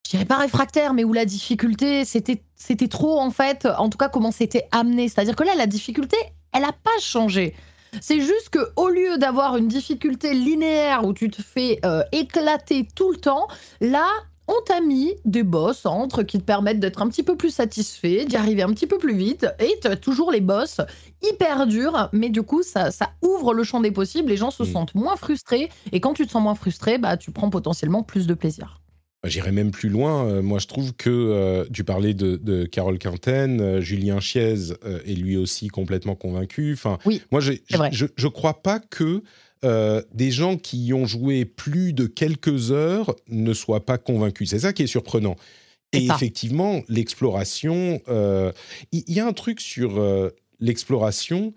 [0.07, 3.99] je dirais pas réfractaires, mais où la difficulté, c'était, c'était trop, en fait, en tout
[3.99, 5.09] cas, comment c'était amené.
[5.09, 6.17] C'est-à-dire que là, la difficulté,
[6.53, 7.55] elle n'a pas changé.
[8.01, 12.87] C'est juste que au lieu d'avoir une difficulté linéaire où tu te fais euh, éclater
[12.95, 13.49] tout le temps,
[13.81, 14.07] là,
[14.51, 18.25] on t'a mis des boss entre qui te permettent d'être un petit peu plus satisfait,
[18.25, 20.81] d'y arriver un petit peu plus vite, et tu as toujours les boss
[21.23, 24.65] hyper durs, mais du coup, ça, ça ouvre le champ des possibles, les gens se
[24.65, 28.27] sentent moins frustrés, et quand tu te sens moins frustré, bah, tu prends potentiellement plus
[28.27, 28.81] de plaisir.
[29.25, 30.27] J'irais même plus loin.
[30.27, 34.55] Euh, moi, je trouve que euh, tu parlais de, Carole Quinten, euh, Julien Chiez
[35.05, 36.73] est lui aussi complètement convaincu.
[36.73, 39.23] Enfin, oui, moi, je ne crois pas que
[39.63, 44.49] des gens qui ont joué plus de quelques heures ne soient pas convaincus.
[44.49, 45.37] C'est ça qui est surprenant.
[45.93, 48.01] Et effectivement, l'exploration,
[48.93, 50.03] il y, a un truc sur
[50.61, 51.53] l'exploration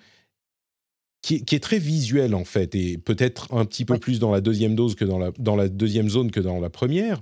[1.21, 4.75] qui, est très visuel en fait, et peut-être un petit peu plus dans la deuxième
[4.75, 7.21] dose que dans la, dans la deuxième zone que dans la première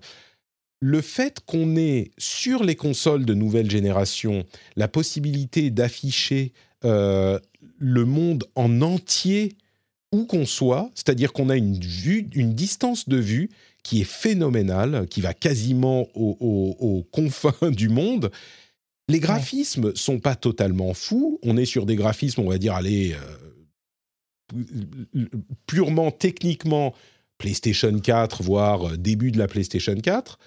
[0.82, 4.44] le fait qu'on ait sur les consoles de nouvelle génération
[4.76, 6.52] la possibilité d'afficher
[6.84, 7.40] euh,
[7.78, 9.56] le monde en entier
[10.12, 13.50] où qu'on soit, c'est-à-dire qu'on a une vue, une distance de vue
[13.84, 18.32] qui est phénoménale, qui va quasiment aux, confins du monde.
[19.08, 21.40] Les graphismes ne sont pas totalement fous.
[21.44, 23.16] On est sur des graphismes, on va dire, allez,
[24.56, 25.26] euh,
[25.66, 26.94] purement techniquement
[27.38, 30.38] PlayStation 4, voire début de la PlayStation 4.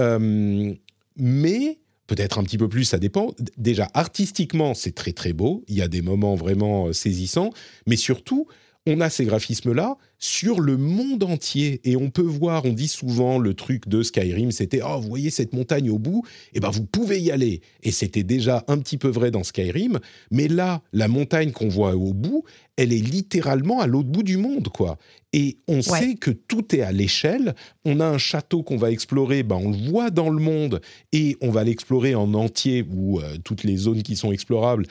[0.00, 0.74] Euh,
[1.16, 3.32] mais peut-être un petit peu plus, ça dépend.
[3.56, 5.64] Déjà, artistiquement, c'est très très beau.
[5.68, 7.50] Il y a des moments vraiment euh, saisissants,
[7.86, 8.48] mais surtout,
[8.86, 11.80] on a ces graphismes-là sur le monde entier.
[11.84, 15.30] Et on peut voir, on dit souvent le truc de Skyrim, c'était oh vous voyez
[15.30, 17.60] cette montagne au bout, et eh ben vous pouvez y aller.
[17.82, 19.98] Et c'était déjà un petit peu vrai dans Skyrim,
[20.30, 22.44] mais là la montagne qu'on voit au bout,
[22.76, 24.98] elle est littéralement à l'autre bout du monde quoi.
[25.32, 27.54] Et on sait que tout est à l'échelle.
[27.84, 30.80] On a un château qu'on va explorer, ben on le voit dans le monde.
[31.12, 34.86] Et on va l'explorer en entier ou euh, toutes les zones qui sont explorables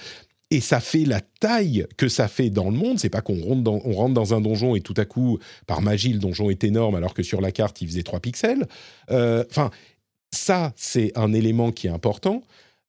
[0.52, 3.00] et ça fait la taille que ça fait dans le monde.
[3.00, 5.38] C'est pas qu'on rentre dans, un donjon et tout à coup,
[5.68, 8.68] par magie, le donjon est énorme alors que sur la carte, il faisait 3 pixels.
[9.12, 9.70] Euh, enfin,
[10.32, 12.44] ça, c'est un élément qui est important.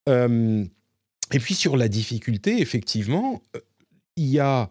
[0.09, 0.65] Euh,
[1.33, 3.61] et puis sur la difficulté, effectivement, euh,
[4.17, 4.71] il y a,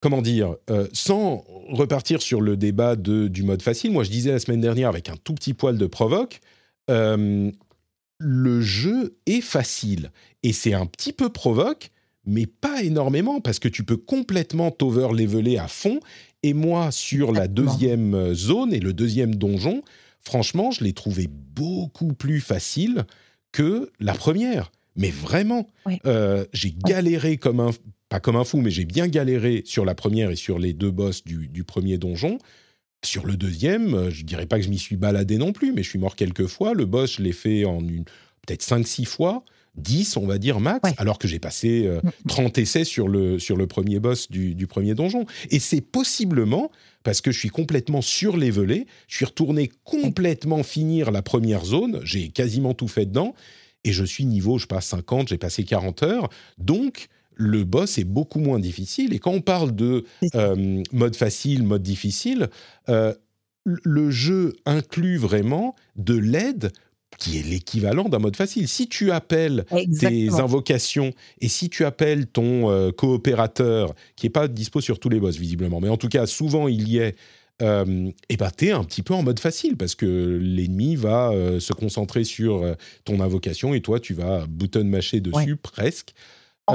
[0.00, 0.56] comment dire,
[0.92, 4.88] sans repartir sur le débat de, du mode facile, moi je disais la semaine dernière
[4.88, 6.40] avec un tout petit poil de provoque,
[6.88, 10.10] le jeu est facile.
[10.42, 11.90] Et c'est un petit peu provoque,
[12.28, 16.00] mais pas énormément, parce que tu peux complètement t'over-leveler à fond.
[16.42, 19.82] Et moi, sur la deuxième euh, zone et le deuxième donjon,
[20.20, 23.06] franchement, je l'ai trouvé beaucoup plus facile
[23.50, 24.70] que la première.
[24.94, 25.68] Mais vraiment,
[26.06, 27.70] euh, j'ai galéré comme un...
[28.10, 30.90] Pas comme un fou, mais j'ai bien galéré sur la première et sur les deux
[30.90, 32.38] boss du, du premier donjon.
[33.04, 35.82] Sur le deuxième, euh, je dirais pas que je m'y suis baladé non plus, mais
[35.82, 36.74] je suis mort quelques fois.
[36.74, 39.44] Le boss, je l'ai fait en peut-être 5-6 fois.
[39.78, 41.90] 10, on va dire max, alors que j'ai passé
[42.28, 45.26] 30 euh, essais sur le, sur le premier boss du, premier donjon.
[45.50, 46.70] Et c'est possiblement
[47.02, 52.28] parce que je suis complètement surlevelé, je suis retourné complètement finir la première zone, j'ai
[52.28, 53.34] quasiment tout fait dedans,
[53.84, 57.08] et je suis niveau, je passe 50, j'ai passé 40 heures, donc
[57.38, 59.14] le boss est beaucoup moins difficile.
[59.14, 60.04] Et quand on parle de
[60.34, 62.48] euh, mode facile, mode difficile,
[62.88, 63.14] euh,
[63.64, 66.72] le jeu inclut vraiment de l'aide
[67.18, 68.68] qui est l'équivalent d'un mode facile.
[68.68, 69.64] Si tu appelles
[69.98, 75.08] tes invocations et si tu appelles ton euh, coopérateur, qui n'est pas dispo sur tous
[75.08, 77.16] les boss visiblement, mais en tout cas souvent il y est,
[77.60, 81.58] euh, et bah t'es un petit peu en mode facile parce que l'ennemi va euh,
[81.58, 86.14] se concentrer sur euh, ton invocation et toi tu vas bouton mâcher dessus presque.
[86.70, 86.74] Oh.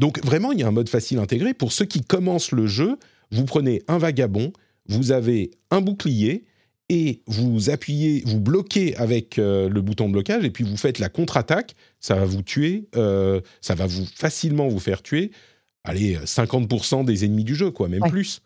[0.00, 1.54] donc vraiment il y a un mode facile intégré.
[1.54, 2.98] Pour ceux qui commencent le jeu,
[3.30, 4.52] vous prenez un vagabond,
[4.88, 6.44] vous avez un bouclier
[6.88, 10.98] et vous appuyez, vous bloquez avec euh, le bouton de blocage et puis vous faites
[10.98, 15.30] la contre-attaque, ça va vous tuer, euh, ça va vous facilement vous faire tuer,
[15.84, 18.42] allez, 50% des ennemis du jeu, quoi, même plus.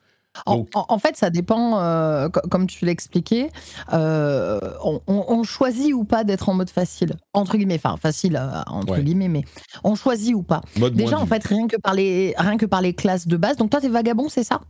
[0.46, 3.50] En, fait, ça dépend, euh, comme tu l'expliquais,
[3.90, 9.42] on, choisit ou pas d'être en mode facile, entre guillemets, enfin facile entre guillemets, mais
[9.82, 10.60] on choisit ou pas.
[10.92, 13.70] Déjà, en fait, rien que, par les, rien que par les classes de base, donc
[13.70, 14.60] toi, t'es vagabond, c'est ça?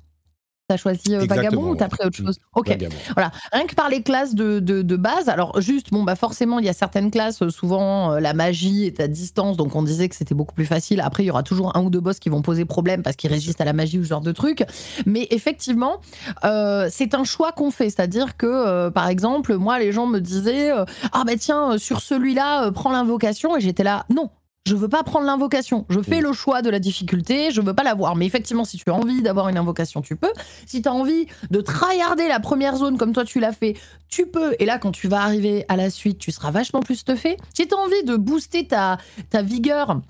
[0.68, 2.76] T'as choisi euh, Vagabond ou t'as pris autre chose Ok.
[3.14, 3.30] Voilà.
[3.52, 6.68] Rien que par les classes de, de, base, alors juste, bon, bah forcément, il y
[6.68, 10.14] a certaines classes, euh, souvent euh, la magie est à distance, donc on disait que
[10.14, 11.00] c'était beaucoup plus facile.
[11.00, 13.30] Après, il y aura toujours un ou deux boss qui vont poser problème parce qu'ils
[13.30, 14.62] résistent à la magie ou ce genre de truc.
[15.06, 16.02] Mais effectivement,
[16.42, 17.88] c'est un choix qu'on fait.
[17.88, 20.70] C'est-à-dire que, par exemple, moi, les gens me disaient
[21.12, 23.56] Ah, bah tiens, sur celui-là, prends l'invocation.
[23.56, 24.28] Et j'étais là, non,
[24.66, 25.86] je veux pas prendre l'invocation.
[25.88, 26.24] Je fais mm.
[26.24, 28.16] le choix de la difficulté, je veux pas l'avoir.
[28.16, 30.32] Mais effectivement, si tu as envie d'avoir une invocation, tu peux.
[30.66, 33.76] Si tu as envie de tryharder la première zone comme toi tu l'as fait,
[34.08, 34.54] tu peux.
[34.58, 37.36] Et là, quand tu vas arriver à la suite, tu seras vachement plus stuffé.
[37.54, 38.98] Si tu as envie de booster ta,
[39.30, 40.00] ta vigueur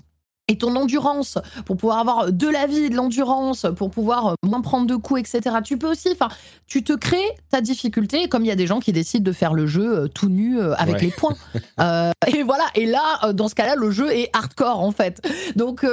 [0.49, 4.61] et ton endurance, pour pouvoir avoir de la vie, de l'endurance, pour pouvoir euh, moins
[4.61, 5.57] prendre de coups, etc.
[5.63, 6.27] Tu peux aussi, enfin,
[6.67, 7.17] tu te crées
[7.51, 10.07] ta difficulté, comme il y a des gens qui décident de faire le jeu euh,
[10.07, 11.35] tout nu euh, avec les points.
[12.27, 15.21] et voilà, et là, dans ce cas-là, le jeu est hardcore en fait.
[15.55, 15.85] Donc,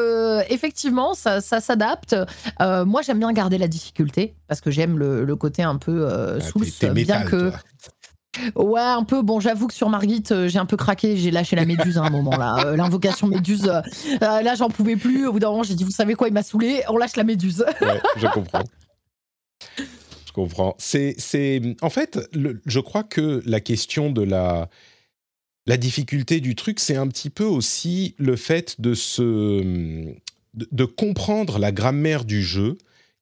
[0.48, 2.16] effectivement, ça, s'adapte.
[2.61, 6.61] moi, j'aime bien garder la difficulté parce que j'aime le, côté un peu ah, sous
[6.92, 7.52] bien que.
[8.55, 9.22] Ouais, un peu.
[9.22, 11.16] Bon, j'avoue que sur Margit, euh, j'ai un peu craqué.
[11.16, 12.57] J'ai lâché la méduse à un moment là.
[12.66, 13.68] Euh, l'invocation méduse.
[13.68, 13.82] Euh,
[14.20, 15.26] là, j'en pouvais plus.
[15.26, 16.82] Au bout d'un moment, j'ai dit, vous savez quoi, il m'a saoulé.
[16.89, 17.64] On lâche la méduse.
[17.80, 18.64] ouais, je comprends.
[20.26, 20.76] Je comprends.
[21.82, 22.18] En fait,
[22.66, 24.68] je crois que la question de la,
[25.66, 30.14] la difficulté du truc, c'est un petit peu aussi le fait de se,
[30.55, 32.76] de comprendre la grammaire du jeu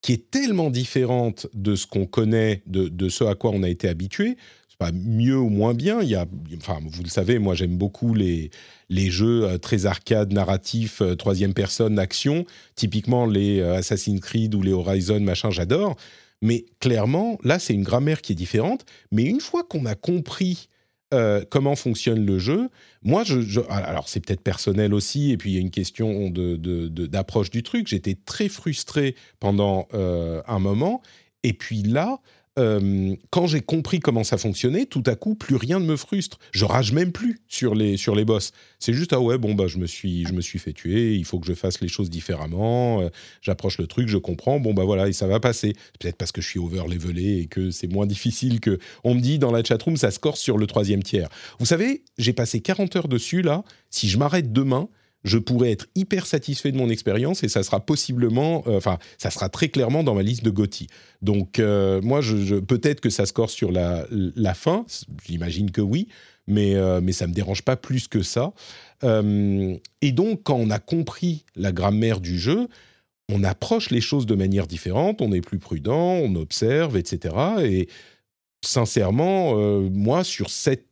[0.05, 3.71] qui est tellement différente de ce qu'on connaît, de, de, ce à quoi on a
[3.71, 4.37] été habitué
[4.93, 6.03] mieux ou moins bien.
[6.03, 6.27] Il y a,
[6.57, 8.51] enfin, vous le savez, moi j'aime beaucoup les,
[8.89, 12.45] les jeux euh, très arcade, narratifs, euh, troisième personne, action.
[12.75, 15.97] Typiquement les euh, Assassin's Creed ou les Horizon, machin, j'adore.
[16.43, 18.85] Mais clairement, là, c'est une grammaire qui est différente.
[19.11, 20.69] Mais une fois qu'on a compris
[21.49, 22.71] comment fonctionne le jeu,
[23.05, 27.51] moi, je, alors c'est peut-être personnel aussi, et puis il y a une question d'approche
[27.51, 27.87] de, du truc.
[27.87, 31.03] J'étais très frustré pendant un moment,
[31.45, 32.19] et puis là,
[32.59, 36.39] euh, quand j'ai compris comment ça fonctionnait, tout à coup, plus rien ne me frustre.
[36.53, 38.53] Je rage même plus sur les, sur les boss.
[38.79, 41.25] C'est juste, ah ouais, bon, bah, je me, suis, je me suis fait tuer, il
[41.25, 43.09] faut que je fasse les choses différemment, euh,
[43.41, 45.75] j'approche le truc, je comprends, bon, bah voilà, et ça va passer.
[45.99, 48.79] Peut-être parce que je suis over-levelé et que c'est moins difficile que.
[49.03, 51.29] On me dit dans la chatroom, ça se corse sur le troisième tiers.
[51.59, 53.65] Vous savez, j'ai passé 40 heures dessus, là.
[53.91, 54.89] Si je m'arrête demain,
[55.25, 59.31] je pourrais être hyper satisfait de mon expérience et ça sera possiblement, euh, enfin, ça
[59.31, 60.87] sera très clairement dans ma liste de Gotti.
[61.23, 62.21] Donc, euh, moi,
[62.69, 64.85] peut-être que ça score sur la, la fin,
[65.27, 66.09] j'imagine que oui,
[66.47, 68.53] mais, euh, mais ça ne me dérange pas plus que ça.
[69.03, 72.69] et donc, quand on a compris la grammaire du jeu,
[73.31, 77.35] on approche les choses de manière différente, on est plus prudent, on observe, etc.
[77.63, 77.89] Et
[78.65, 79.57] sincèrement,
[79.91, 80.87] moi, sur cette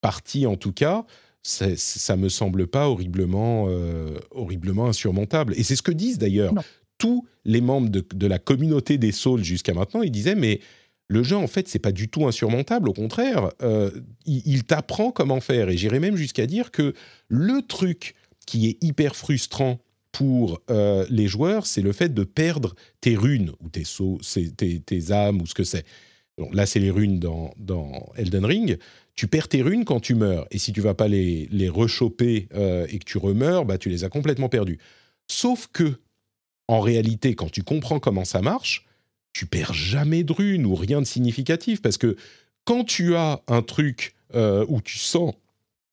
[0.00, 1.04] partie en tout cas,
[1.46, 5.54] ça me semble pas horriblement, euh, horriblement insurmontable.
[5.56, 6.52] Et c'est ce que disent d'ailleurs
[6.98, 10.02] tous les membres de, la communauté des Souls jusqu'à maintenant.
[10.02, 10.60] Ils disaient, mais
[11.08, 12.88] le jeu, en fait, c'est pas du tout insurmontable.
[12.88, 13.90] Au contraire, euh,
[14.24, 15.68] il, t'apprend comment faire.
[15.68, 16.94] Et j'irais même jusqu'à dire que
[17.28, 18.14] le truc
[18.46, 19.78] qui est hyper frustrant
[20.10, 24.18] pour euh, les joueurs, c'est le fait de perdre tes runes ou tes, sauts,
[24.56, 25.84] tes, tes âmes ou ce que c'est.
[26.52, 28.78] là, c'est les runes dans, dans Elden Ring
[29.16, 30.46] tu perds tes runes quand tu meurs.
[30.50, 33.88] Et si tu vas pas les, les rechoper euh, et que tu remeurs, bah, tu
[33.88, 34.78] les as complètement perdues.
[35.26, 35.98] Sauf que,
[36.68, 38.84] en réalité, quand tu comprends comment ça marche,
[39.32, 41.80] tu perds jamais de runes ou rien de significatif.
[41.80, 42.16] Parce que
[42.64, 45.32] quand tu as un truc euh, où tu sens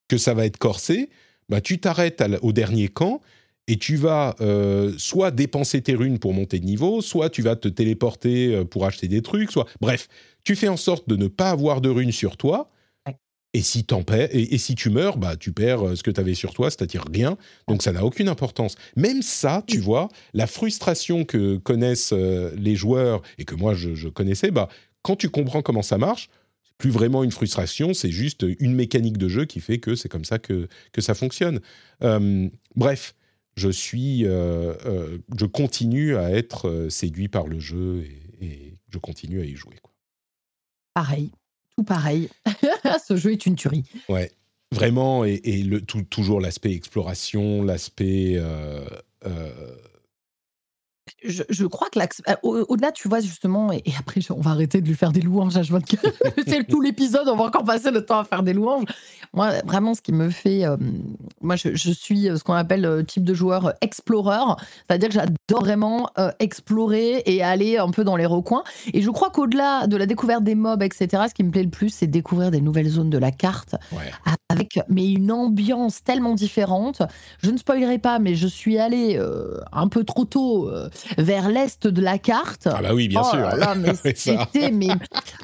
[0.09, 1.09] que ça va être corsé,
[1.47, 3.21] bah, tu t'arrêtes au dernier camp
[3.67, 7.55] et tu vas euh, soit dépenser tes runes pour monter de niveau, soit tu vas
[7.55, 9.67] te téléporter pour acheter des trucs, soit...
[9.79, 10.09] Bref,
[10.43, 12.72] tu fais en sorte de ne pas avoir de runes sur toi
[13.53, 16.33] et si, et, et, si tu meurs, bah, tu perds euh, ce que tu avais
[16.33, 17.37] sur toi, c'est-à-dire rien.
[17.67, 18.75] Donc ça n'a aucune importance.
[18.95, 24.09] Même ça, tu vois, la frustration que connaissent euh, les joueurs et que moi je,
[24.09, 24.69] connaissais, bah,
[25.03, 26.29] quand tu comprends comment ça marche,
[26.63, 30.09] c'est plus vraiment une frustration, c'est juste une mécanique de jeu qui fait que c'est
[30.09, 31.59] comme ça que, que ça fonctionne.
[32.03, 33.13] Euh, bref,
[33.55, 38.03] je suis, je continue à être séduit par le jeu
[38.41, 39.75] et, et je continue à y jouer.
[39.83, 39.93] Quoi.
[40.95, 41.31] Pareil,
[41.77, 42.29] tout pareil.
[43.07, 43.83] Ce jeu est une tuerie.
[44.09, 44.31] Ouais,
[44.71, 45.23] vraiment.
[45.25, 48.35] Et, le, toujours l'aspect exploration, l'aspect.
[48.37, 48.85] Euh,
[49.25, 49.75] euh,
[51.23, 54.95] je, crois que euh, au-delà, tu vois, justement, et, après, on va arrêter de lui
[54.95, 58.43] faire des louanges à C'est tout l'épisode, on va encore passer le temps à faire
[58.43, 58.85] des louanges.
[59.33, 60.65] Moi, vraiment, ce qui me fait.
[60.65, 60.77] Euh,
[61.41, 64.37] moi, je, suis ce qu'on appelle le type de joueur explorer,
[64.87, 68.63] c'est-à-dire que j'adore vraiment explorer et aller un peu dans les recoins.
[68.93, 71.69] Et je crois qu'au-delà de la découverte des mobs, etc., ce qui me plaît le
[71.69, 73.75] plus, c'est découvrir des nouvelles zones de la carte
[74.49, 77.01] avec mais une ambiance tellement différente.
[77.41, 79.19] Je ne spoilerai pas, mais je suis allée
[79.71, 80.71] un peu trop tôt
[81.17, 82.67] vers l'est de la carte.
[82.67, 83.49] Ah bah oui, bien oh sûr.
[84.15, 84.89] c'était, mais...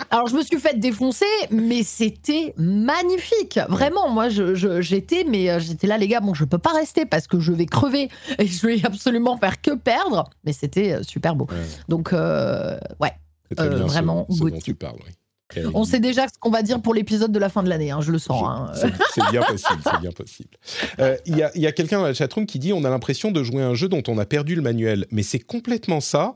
[0.09, 3.59] Alors je me suis fait défoncer, mais c'était magnifique.
[3.69, 7.27] Vraiment, moi j'étais, mais euh, j'étais là les gars, bon je peux pas rester parce
[7.27, 10.29] que je vais crever et je vais absolument faire que perdre.
[10.43, 11.47] Mais c'était euh, super beau.
[11.87, 13.13] Donc euh, ouais,
[13.57, 14.27] vraiment.
[14.29, 14.99] Ce, tu parles,
[15.73, 18.01] On sait déjà ce qu'on va dire pour l'épisode de la fin de l'année, hein,
[18.01, 18.43] je le sens.
[18.45, 18.71] Hein.
[19.13, 20.57] C'est bien possible, c'est bien possible.
[21.25, 23.43] Il y a, y a quelqu'un dans la chatroom qui dit on a l'impression de
[23.43, 26.33] jouer un jeu dont on a perdu le manuel, mais c'est complètement ça.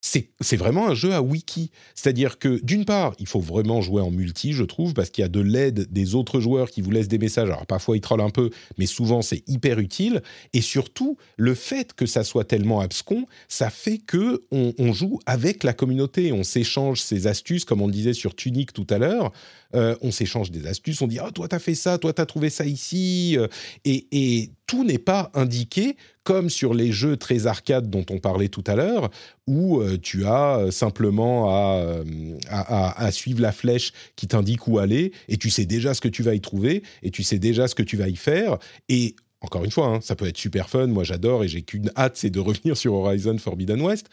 [0.00, 1.70] C'est vraiment un jeu à wiki.
[1.94, 5.24] C'est-à-dire que d'une part, il faut vraiment jouer en multi, je trouve, parce qu'il y
[5.24, 7.48] a de l'aide des autres joueurs qui vous laissent des messages.
[7.48, 10.22] Alors parfois ils trollent un peu, mais souvent c'est hyper utile.
[10.52, 15.64] Et surtout, le fait que ça soit tellement abscon, ça fait que on, joue avec
[15.64, 19.32] la communauté, on s'échange ses astuces, comme on disait sur Tunic tout à l'heure.
[19.74, 22.48] Euh, on s'échange des astuces, on dit oh, toi t'as fait ça, toi t'as trouvé
[22.48, 23.48] ça ici, euh,
[23.84, 28.64] et, tout n'est pas indiqué comme sur les jeux très arcades dont on parlait tout
[28.66, 29.10] à l'heure,
[29.46, 32.02] où euh, tu as simplement à,
[32.50, 36.22] à, suivre la flèche qui t'indique où aller, et tu sais déjà ce que tu
[36.22, 38.58] vas y trouver, et tu sais déjà ce que tu vas y faire,
[38.90, 41.90] et encore une fois, hein, ça peut être super fun, moi j'adore, et j'ai qu'une
[41.96, 44.08] hâte, c'est de revenir sur Horizon Forbidden West,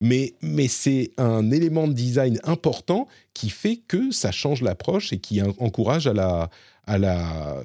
[0.00, 5.18] mais, mais c'est un élément de design important qui fait que ça change l'approche et
[5.18, 6.50] qui encourage à la,
[6.86, 7.62] à la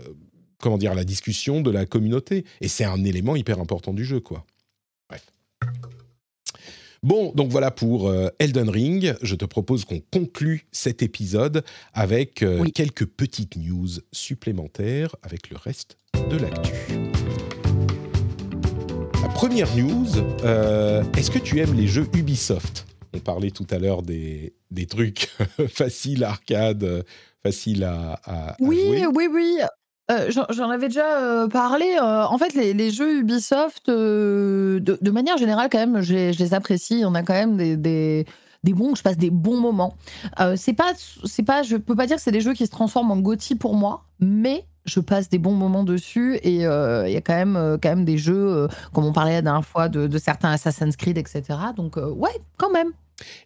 [0.66, 2.46] comment dire, la discussion de la communauté.
[2.60, 4.46] Et c'est un élément hyper important du jeu, quoi.
[5.10, 5.26] Bref.
[7.04, 9.16] Bon, donc voilà pour euh, Elden Ring.
[9.22, 11.64] Je te propose qu'on conclue cet épisode
[11.94, 15.98] avec euh, quelques petites news supplémentaires avec le reste
[16.32, 16.74] de l'actu.
[19.36, 20.06] Première news,
[20.46, 22.88] euh, est-ce que tu aimes les jeux Ubisoft?
[23.14, 25.30] On parlait tout à l'heure des, des trucs
[25.68, 27.04] faciles, arcade,
[27.44, 29.08] faciles à, à, oui, jouer.
[29.08, 29.60] Oui, oui, oui.
[30.10, 31.98] Euh, j'en avais déjà euh, parlé.
[32.02, 37.04] Euh, en fait, les, jeux Ubisoft, de, manière générale, quand même, je les apprécie.
[37.06, 38.26] On a quand même des,
[38.64, 39.98] des, bons, je passe des bons moments.
[40.56, 40.94] c'est pas,
[41.26, 43.56] c'est pas, je peux pas dire que c'est des jeux qui se transforment en GOTY
[43.56, 47.78] pour moi, mais je passe des bons moments dessus et il y a quand même,
[47.82, 51.44] quand même des jeux, comme on parlait la dernière fois, de, certains Assassin's Creed, etc.
[51.76, 52.92] Donc, ouais, quand même.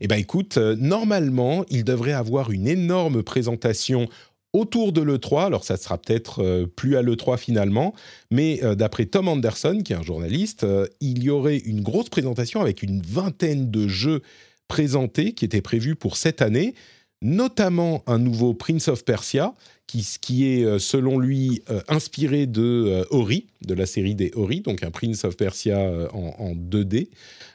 [0.01, 4.07] Eh bien, écoute, normalement, il devrait avoir une énorme présentation
[4.53, 5.45] autour de l'E3.
[5.45, 7.93] Alors ça sera peut-être euh, plus à l'E3 finalement,
[8.31, 12.09] mais euh, d'après Tom Anderson, qui est un journaliste, euh, il y aurait une grosse
[12.09, 14.21] présentation avec une vingtaine de jeux
[14.67, 16.75] présentés qui étaient prévus pour cette année,
[17.21, 19.53] notamment un nouveau Prince of Persia,
[19.89, 24.91] qui, qui est selon lui inspiré de Ori, de la série des Ori, donc un
[24.91, 25.79] Prince of Persia
[26.13, 27.09] en 2D,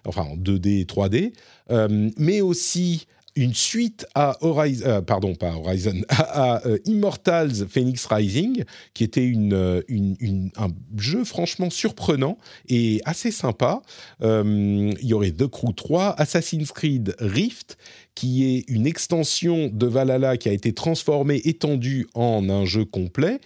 [0.04, 1.32] enfin en 2D et 3D,
[2.18, 3.06] mais aussi
[3.36, 8.64] une suite à Horizon, euh, pardon, pas Horizon, à, euh, Immortals Phoenix Rising,
[8.94, 9.82] qui était euh,
[10.56, 13.82] un jeu franchement surprenant et assez sympa.
[14.22, 17.76] il y aurait The Crew 3, Assassin's Creed Rift,
[18.14, 23.40] qui est une extension de Valhalla qui a été transformée, étendue en un jeu complet.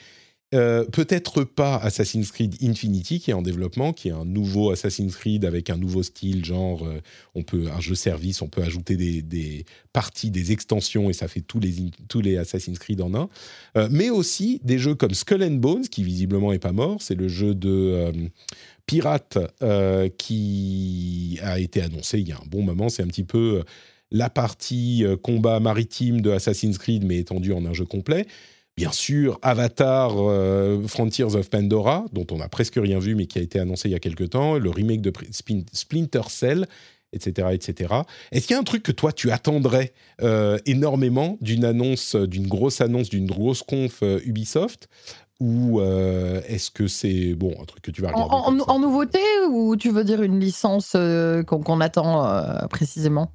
[0.55, 5.15] Euh, peut-être pas Assassin's Creed Infinity qui est en développement, qui est un nouveau Assassin's
[5.15, 7.03] Creed avec un nouveau style, genre euh,
[7.35, 11.43] on peut un jeu service, on peut ajouter des, parties, des extensions et ça fait
[11.43, 11.75] tous les
[12.09, 13.29] tous les Assassin's Creed en un.
[13.77, 17.15] Euh, mais aussi des jeux comme Skull and Bones qui visiblement est pas mort, c'est
[17.15, 18.11] le jeu de
[18.87, 19.37] pirate
[20.17, 23.65] qui a été annoncé il y a un bon moment, c'est un petit peu
[24.11, 28.27] la partie combat maritime de Assassin's Creed mais étendue en un jeu complet.
[28.79, 33.41] Bien sûr, Avatar euh, Frontiers of Pandora, dont on n'a presque rien vu, mais qui
[33.41, 35.13] a été annoncé il y a quelque temps, le remake de
[35.73, 36.69] Splinter Cell,
[37.13, 37.49] etc.
[37.51, 37.95] etc.
[38.31, 42.47] Est-ce qu'il y a un truc que toi, tu attendrais euh, énormément d'une annonce, d'une
[42.47, 44.89] grosse annonce, d'une grosse conf euh, Ubisoft?
[45.41, 49.91] Ou est-ce que c'est bon un truc que tu vas regarder En, nouveauté ou tu
[49.91, 50.97] veux dire une licence
[51.47, 53.31] qu'on attend précisément?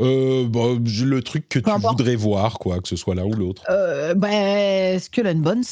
[0.00, 3.62] Euh, bah, le truc que tu voudrais voir, quoi, que ce soit l'un ou l'autre.
[3.70, 5.64] Euh, bah, Skull and Bones.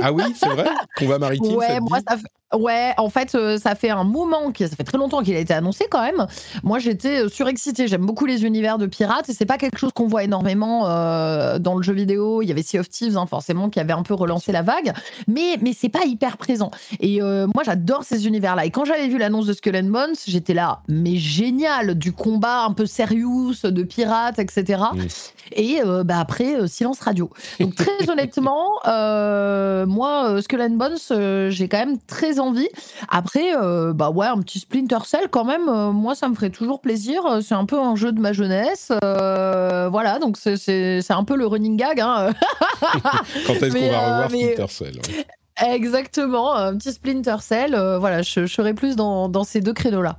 [0.00, 0.68] ah oui, c'est vrai?
[1.00, 1.56] Va maritime.
[1.56, 4.96] Ouais, moi, ça fait, Ouais, en fait, euh, ça fait un moment, ça fait très
[4.96, 6.26] longtemps qu'il a été annoncé quand même.
[6.62, 7.88] Moi, j'étais euh, surexcitée.
[7.88, 11.58] J'aime beaucoup les univers de pirates et c'est pas quelque chose qu'on voit énormément euh,
[11.58, 12.40] dans le jeu vidéo.
[12.40, 14.94] Il y avait Sea of Thieves, hein, forcément, qui avait un peu relancé la vague,
[15.26, 16.70] mais mais c'est pas hyper présent.
[17.00, 18.64] Et moi, j'adore ces univers-là.
[18.64, 22.62] Et quand j'avais vu l'annonce de Skull and Bones, j'étais là, mais génial, du combat
[22.62, 24.82] un peu serious de pirates, etc.
[25.52, 27.30] Et bah après, silence radio.
[27.60, 32.68] Donc très honnêtement, moi, Skull and Bones, j'ai quand même très envie.
[33.08, 36.50] Après, euh, bah ouais, un petit Splinter Cell quand même, euh, moi ça me ferait
[36.50, 37.22] toujours plaisir.
[37.42, 38.92] C'est un peu un jeu de ma jeunesse.
[39.04, 42.00] Euh, voilà, donc c'est un peu le running gag.
[42.00, 42.32] Hein.
[43.46, 45.00] Quand est-ce qu'on va revoir Splinter Cell
[45.60, 47.72] Exactement, un petit Splinter Cell.
[47.98, 50.16] voilà, je, serais plus dans, dans ces deux créneaux-là.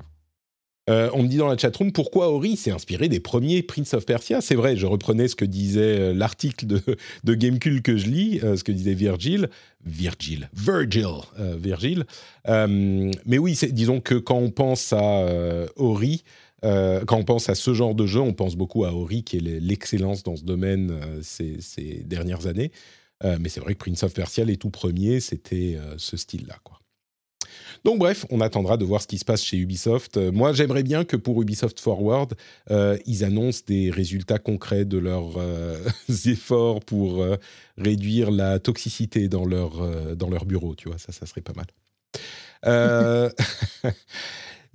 [0.89, 4.05] Euh, on me dit dans la chatroom pourquoi Ori s'est inspiré des premiers Prince of
[4.05, 4.41] Persia?
[4.41, 6.81] C'est vrai, je reprenais ce que disait euh, l'article de,
[7.23, 9.49] de Gamecube que je lis, euh, ce que disait Virgil.
[9.85, 11.05] Virgil, Virgil,
[11.37, 12.05] Virgil.
[12.45, 15.25] mais oui, disons que quand on pense à
[15.77, 16.25] Ori,
[16.61, 19.39] quand on pense à ce genre de jeu, on pense beaucoup à Ori, qui est
[19.39, 22.73] l'excellence dans ce domaine ces, dernières années.
[23.23, 26.57] mais c'est vrai que Prince of Persia, les tout premiers, c'était ce style-là.
[26.65, 26.78] quoi.
[27.83, 30.17] Donc bref, on attendra de voir ce qui se passe chez Ubisoft.
[30.17, 32.33] Euh, moi, j'aimerais bien que pour Ubisoft Forward,
[32.71, 35.77] euh, ils annoncent des résultats concrets de leurs euh,
[36.25, 37.25] efforts pour
[37.77, 40.75] réduire la toxicité dans leur, dans leur bureau.
[40.75, 41.67] Tu vois, ça, ça serait pas mal.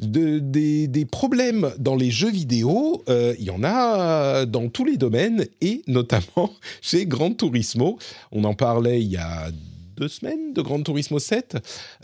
[0.00, 4.96] De, des, des, problèmes dans les jeux vidéo, il y en a dans tous les
[4.96, 6.50] domaines et notamment
[6.82, 7.96] chez Gran Turismo.
[8.32, 9.52] On en parlait il y a
[9.96, 11.56] deux semaines de Gran Turismo 7.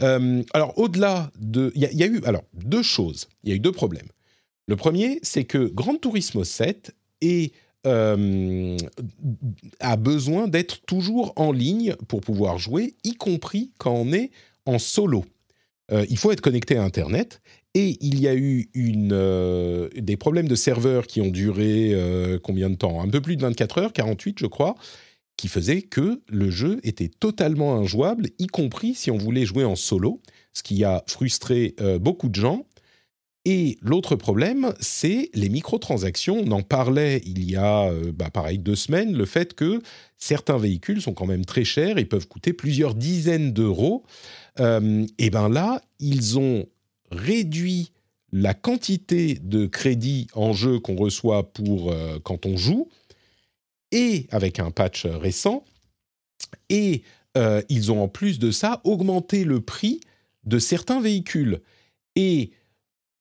[0.03, 1.73] Euh, alors, au-delà de.
[1.75, 3.29] Il y, a eu alors, deux choses.
[3.45, 4.09] Il y a eu deux problèmes.
[4.67, 7.53] Le premier, c'est que Gran Turismo 7 est,
[7.87, 8.77] euh,
[9.81, 14.31] a besoin d'être toujours en ligne pour pouvoir jouer, y compris quand on est
[14.67, 15.25] en solo.
[15.93, 17.41] Euh, il faut être connecté à Internet.
[17.75, 21.95] Et il y a eu des problèmes de serveurs qui ont duré
[22.43, 23.01] combien de temps?
[23.01, 24.75] Un peu plus de 24 heures, 48 je crois
[25.41, 29.75] qui faisait que le jeu était totalement injouable, y compris si on voulait jouer en
[29.75, 30.21] solo,
[30.53, 32.67] ce qui a frustré euh, beaucoup de gens.
[33.47, 36.43] Et l'autre problème, c'est les microtransactions.
[36.45, 39.81] On en parlait il y a, euh, bah, pareil, deux semaines, le fait que
[40.19, 44.05] certains véhicules sont quand même très chers et peuvent coûter plusieurs dizaines d'euros.
[44.59, 46.67] Euh, et bien là, ils ont
[47.11, 47.93] réduit
[48.31, 51.95] la quantité de crédit en jeu qu'on reçoit pour
[52.25, 52.89] quand on joue
[53.93, 55.65] et avec un patch récent.
[56.69, 57.03] Et
[57.37, 60.01] euh, ils ont en plus de ça augmenté le prix
[60.45, 61.61] de certains véhicules.
[62.17, 62.53] Et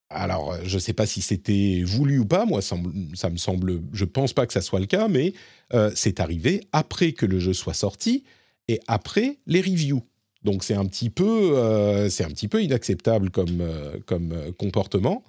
[0.10, 4.06] alors, je ne sais pas si c'était voulu ou pas, moi ça, me semble, je
[4.06, 5.34] pense pas que ça soit le cas, mais
[5.74, 8.24] euh, c'est arrivé après que le jeu soit sorti
[8.68, 10.04] et après les reviews.
[10.44, 13.64] Donc c'est un petit peu, euh, un petit peu inacceptable comme,
[14.08, 15.24] comme comportement.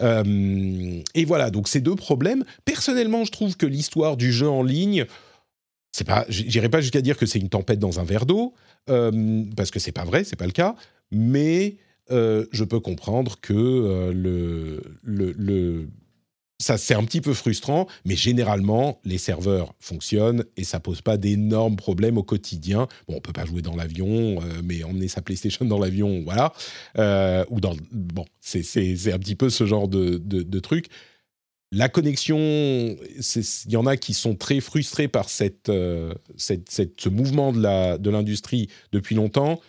[0.00, 2.44] Euh, et voilà, donc ces deux problèmes.
[2.64, 5.06] Personnellement, je trouve que l'histoire du jeu en ligne,
[5.92, 8.54] c'est pas, j'irai pas jusqu'à dire que c'est une tempête dans un verre d'eau,
[8.90, 10.76] euh, parce que c'est pas vrai, c'est pas le cas.
[11.10, 11.76] Mais
[12.10, 15.88] euh, je peux comprendre que le, le, le,
[16.58, 21.16] ça c'est un petit peu frustrant, mais généralement les serveurs fonctionnent et ça pose pas
[21.16, 22.88] d'énormes problèmes au quotidien.
[23.06, 24.08] Bon, on peut pas jouer dans l'avion,
[24.42, 26.52] euh, mais emmener sa PlayStation dans l'avion, voilà.
[26.98, 30.86] Euh, ou dans bon, c'est un petit peu ce genre de, truc.
[31.70, 37.52] La connexion, il y en a qui sont très frustrés par cette, euh, ce mouvement
[37.52, 39.60] de l'industrie de depuis longtemps.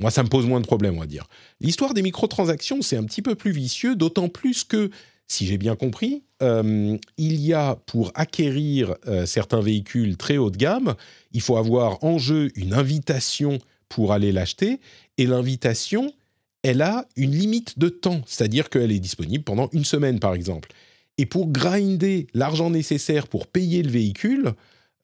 [0.00, 1.26] Moi, ça me pose moins de problèmes, on va dire.
[1.60, 4.90] L'histoire des microtransactions, c'est un petit peu plus vicieux, d'autant plus que
[5.28, 10.50] si j'ai bien compris, euh, il y a pour acquérir euh, certains véhicules très haut
[10.50, 10.94] de gamme,
[11.32, 13.58] il faut avoir en jeu une invitation
[13.88, 14.80] pour aller l'acheter,
[15.18, 16.12] et l'invitation,
[16.62, 20.70] elle a une limite de temps, c'est-à-dire qu'elle est disponible pendant une semaine par exemple.
[21.18, 24.52] Et pour grinder l'argent nécessaire pour payer le véhicule,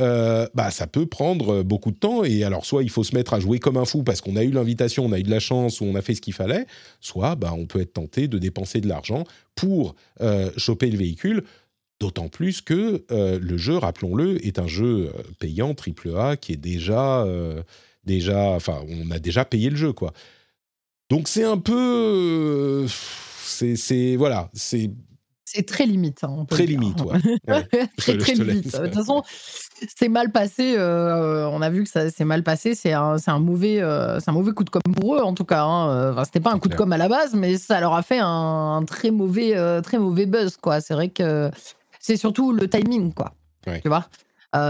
[0.03, 2.25] euh, bah, ça peut prendre beaucoup de temps.
[2.25, 4.43] Et alors, soit il faut se mettre à jouer comme un fou parce qu'on a
[4.43, 6.67] eu l'invitation, on a eu de la chance ou on a fait ce qu'il fallait,
[7.01, 9.25] soit bah, on peut être tenté de dépenser de l'argent
[9.55, 11.45] pour euh, choper le véhicule.
[12.01, 17.25] D'autant plus que euh, le jeu, rappelons-le, est un jeu payant AAA qui est déjà,
[18.05, 20.13] déjà, enfin, on a déjà payé le jeu, quoi.
[21.11, 22.87] Donc c'est un peu,
[23.45, 24.91] c'est, voilà, c'est
[25.55, 26.25] c'est très limite.
[26.25, 27.19] Hein, très limite, ouais.
[27.99, 28.73] très, très limite.
[28.73, 29.23] De toute façon,
[29.97, 30.77] c'est mal passé.
[30.79, 32.75] Euh, on a vu que ça s'est mal passé.
[32.75, 35.65] C'est un, un, mauvais, euh, un mauvais coup de com pour eux, en tout cas.
[35.65, 36.13] Hein.
[36.13, 38.21] Enfin, C'était pas un coup de com à la base, mais ça leur a fait
[38.21, 40.57] un, très, mauvais, euh, très mauvais buzz.
[40.57, 40.81] quoi.
[40.81, 41.51] C'est vrai que
[42.01, 43.13] c'est surtout le timing.
[43.13, 43.35] quoi.
[43.83, 44.07] Tu vois?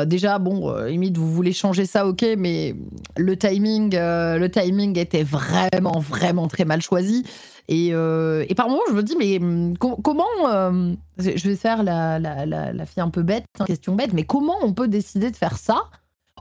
[0.07, 2.75] Déjà, bon, limite, vous voulez changer ça, ok, mais
[3.17, 7.25] le timing, le timing était vraiment, vraiment très mal choisi.
[7.69, 10.25] Et, euh, et par moments, je me dis, mais hum, comment.
[10.49, 14.25] Euh, je vais faire la, la, la, fille un peu bête, hein, question bête, mais
[14.25, 15.85] comment on peut décider de faire ça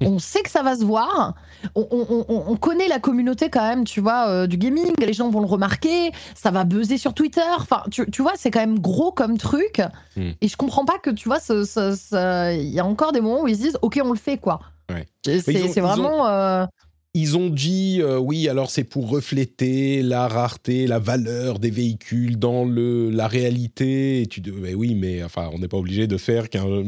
[0.02, 1.36] on sait que ça va se voir.
[1.76, 4.94] On, on, on, connaît la communauté quand même, tu vois, euh, du gaming.
[5.00, 6.12] Les gens vont le remarquer.
[6.36, 7.42] Ça va buzzer sur Twitter.
[7.58, 9.82] Enfin, tu, tu vois, c'est quand même gros comme truc.
[10.16, 10.32] Hmm.
[10.42, 13.56] Et je comprends pas que, tu vois, il y a encore des moments où ils
[13.56, 14.60] se disent, OK, on le fait, quoi.
[14.90, 15.08] Ouais.
[15.24, 16.68] C'est vraiment
[17.14, 22.40] ils ont dit euh, oui, alors c'est pour refléter la rareté, la valeur des véhicules
[22.40, 24.22] dans le la réalité.
[24.22, 26.64] Et tu dis mais oui, mais enfin on n'est pas obligé de faire qu'un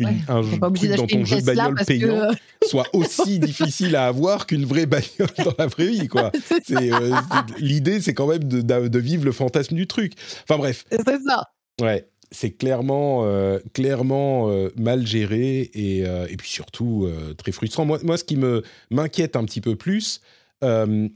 [0.00, 2.30] un truc dans ton jeu de bagnole payant
[2.66, 6.32] soit aussi difficile à avoir qu'une vraie bagnole dans la vraie vie quoi.
[6.72, 7.14] Euh,
[7.58, 10.12] l'idée c'est quand même de, de, vivre le fantasme du truc.
[10.42, 10.84] Enfin bref.
[10.90, 11.50] C'est ça.
[11.80, 17.84] Ouais c'est clairement, euh, clairement euh, mal géré et, euh, et puis surtout très frustrant.
[17.84, 20.20] Moi, moi, ce qui me m'inquiète un petit peu plus,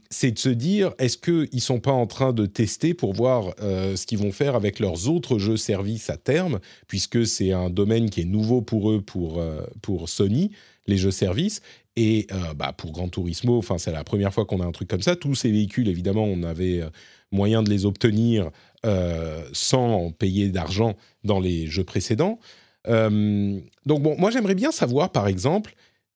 [0.09, 3.53] c'est de se dire, est-ce qu'ils ne sont pas en train de tester pour voir
[3.59, 8.09] ce qu'ils vont faire avec leurs autres jeux services à terme, puisque c'est un domaine
[8.09, 9.43] qui est nouveau pour eux, pour,
[9.81, 10.51] pour Sony,
[10.87, 11.61] les jeux services.
[11.97, 15.17] Et bah, pour Gran Turismo, c'est la première fois qu'on a un truc comme ça.
[15.17, 16.83] Tous ces véhicules, évidemment, on avait
[17.31, 18.51] moyen de les obtenir
[19.53, 22.39] sans payer d'argent dans les jeux précédents.
[22.85, 25.75] donc bon, moi j'aimerais bien savoir, par exemple,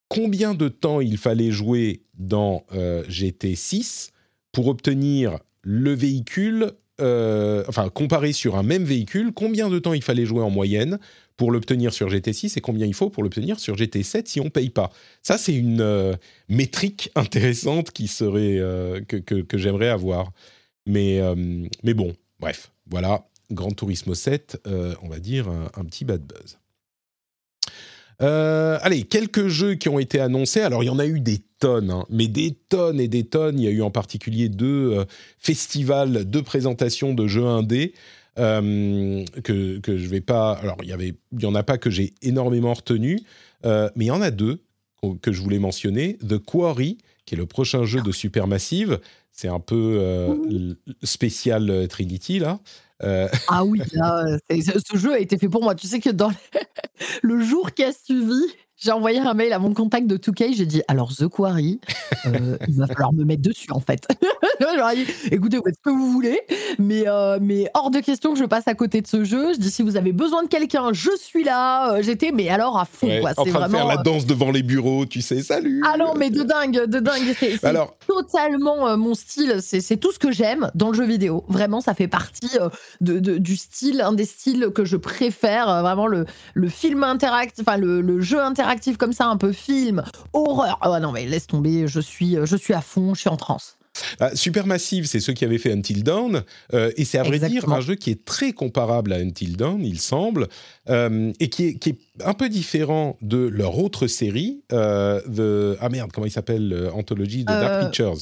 [0.09, 4.09] combien de temps il fallait jouer dans euh, GT6
[4.51, 6.71] pour obtenir le véhicule,
[7.01, 10.99] euh, enfin comparé sur un même véhicule, combien de temps il fallait jouer en moyenne
[11.37, 14.49] pour l'obtenir sur GT6 et combien il faut pour l'obtenir sur GT7 si on ne
[14.49, 14.91] paye pas?
[15.21, 16.13] Ça, c'est une euh,
[16.47, 18.61] métrique intéressante qui serait,
[19.07, 20.31] que, que, j'aimerais avoir.
[20.87, 21.19] Mais,
[21.83, 24.61] mais bon, bref, voilà, Grand Turismo 7,
[25.01, 26.57] on va dire un petit bad buzz.
[28.21, 30.61] Euh, allez, quelques jeux qui ont été annoncés.
[30.61, 33.59] Alors, il y en a eu des tonnes, hein, mais des tonnes et des tonnes.
[33.59, 35.05] Il y a eu en particulier deux euh,
[35.39, 37.93] festivals de présentation de jeux indés.
[38.37, 40.53] Euh, que, que je vais pas.
[40.53, 43.21] Alors, il y avait, il y en a pas que j'ai énormément retenu,
[43.63, 44.59] mais il y en a deux
[45.21, 46.17] que je voulais mentionner.
[46.17, 48.99] The Quarry, qui est le prochain jeu de Supermassive.
[49.35, 52.59] C'est un peu spécial Trinity là.
[53.03, 53.81] Euh, ah oui,
[54.49, 55.75] ce jeu a été fait pour moi.
[55.75, 56.31] Tu sais que dans
[57.21, 58.41] le jour qui a suivi,
[58.77, 61.79] j'ai envoyé un mail à mon contact de 2K, j'ai dit alors The Quarry,
[62.25, 64.05] euh, il va falloir me mettre dessus en fait.
[65.31, 66.41] écoutez, vous faites ce que vous voulez,
[66.77, 69.53] mais, euh, mais hors de question que je passe à côté de ce jeu.
[69.53, 71.93] Je dis si vous avez besoin de quelqu'un, je suis là.
[71.93, 73.07] Euh, j'étais, mais alors à fond.
[73.21, 73.31] quoi.
[73.37, 75.81] En train de faire la danse devant les bureaux, tu sais, salut.
[75.85, 77.33] Ah non, mais de dingue, de dingue.
[77.39, 77.95] C'est alors...
[78.05, 79.59] totalement mon style.
[79.61, 81.45] C'est tout ce que j'aime dans le jeu vidéo.
[81.47, 82.57] Vraiment, ça fait partie
[82.99, 85.81] de, du style, un des styles que je préfère.
[85.81, 89.51] Vraiment le, le film interactif, enfin le, le jeu interactif interactif comme ça, un peu
[89.51, 90.79] film, horreur.
[90.83, 93.77] Oh non, mais laisse tomber, je suis, je suis à fond, je suis en transe.
[94.19, 96.43] Ah, Supermassive, c'est ceux qui avaient fait Until Dawn,
[96.73, 99.85] euh, et c'est à vrai dire un jeu qui est très comparable à Until Dawn,
[99.85, 100.47] il semble,
[100.89, 105.77] euh, et qui est, qui est, un peu différent de leur autre série, euh, the,
[105.79, 108.17] ah merde, comment il s'appelle, Anthology de Dark Pictures.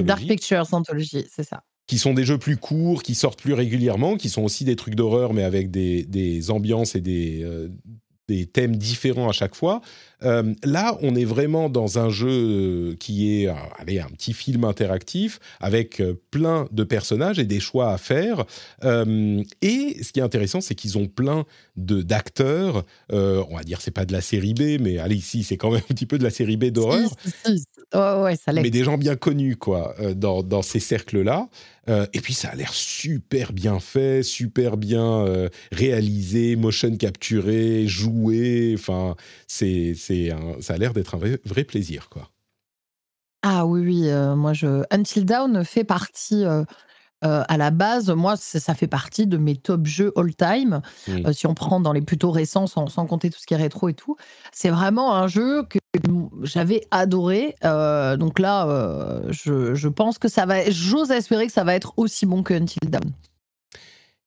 [0.00, 4.16] Dark Pictures Anthology, c'est ça qui sont des jeux plus courts, qui sortent plus régulièrement,
[4.16, 7.46] qui sont aussi des trucs d'horreur, mais avec des, des ambiances et des,
[8.28, 9.80] des thèmes différents à chaque fois.
[10.22, 14.32] Euh, là, on est vraiment dans un jeu euh, qui est euh, allez, un petit
[14.32, 18.44] film interactif avec plein de personnages et des choix à faire.
[18.82, 21.44] et ce qui est intéressant, c'est qu'ils ont plein
[21.76, 22.84] d'acteurs.
[23.10, 25.82] on va dire c'est pas de la série B, mais allez ici c'est quand même
[25.90, 27.10] un petit peu de la série B d'horreur.
[27.96, 31.48] Ouais, ça mais des gens bien connus quoi dans, dans ces cercles-là.
[31.88, 38.74] et puis ça a l'air super bien fait, super bien réalisé, motion capturé, joué.
[38.76, 39.16] Enfin,
[39.46, 42.30] c'est ça a l'air d'être un vrai, plaisir, quoi.
[43.42, 46.44] Ah oui, oui, euh, moi je Until Dawn fait partie
[47.24, 50.80] euh, euh, à la base, moi ça fait partie de mes top jeux all time.
[51.08, 51.32] Mmh.
[51.32, 53.94] si on prend dans les plutôt récents, sans, compter tout ce qui est rétro et
[53.94, 54.16] tout,
[54.52, 55.78] c'est vraiment un jeu que
[56.42, 57.54] j'avais adoré.
[57.62, 62.26] donc là, je, je, pense que ça va, j'ose espérer que ça va être aussi
[62.26, 63.12] bon que Until Dawn.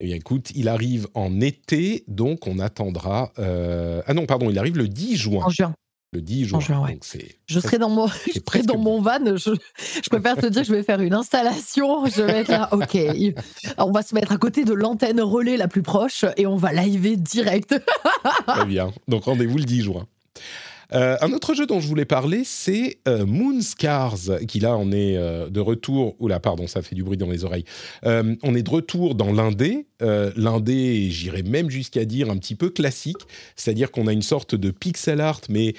[0.02, 3.32] Eh bien, écoute, il arrive en été, donc on attendra.
[3.38, 5.44] Ah non, pardon, il arrive le 10 juin.
[5.46, 5.74] En juin
[6.12, 6.60] le 10 juin.
[7.46, 9.20] je serai dans mon, je dans mon van.
[9.36, 12.06] Je, préfère te dire que je vais faire une installation.
[12.08, 12.70] Je vais être là.
[12.80, 12.98] Ok,
[13.78, 16.72] on va se mettre à côté de l'antenne relais la plus proche et on va
[16.72, 17.76] liver direct.
[18.48, 18.92] Très bien.
[19.08, 20.08] Donc rendez-vous le 10 juin.
[20.94, 25.18] Euh, un autre jeu dont je voulais parler, c'est euh, Moonscars, qui là, on est
[25.18, 26.16] euh, de retour.
[26.20, 27.66] Oula, pardon, ça fait du bruit dans les oreilles.
[28.04, 29.86] on est de retour dans l'indé.
[30.00, 33.18] l'indé, j'irais même jusqu'à dire un petit peu classique,
[33.56, 35.74] c'est-à-dire qu'on a une sorte de pixel art, mais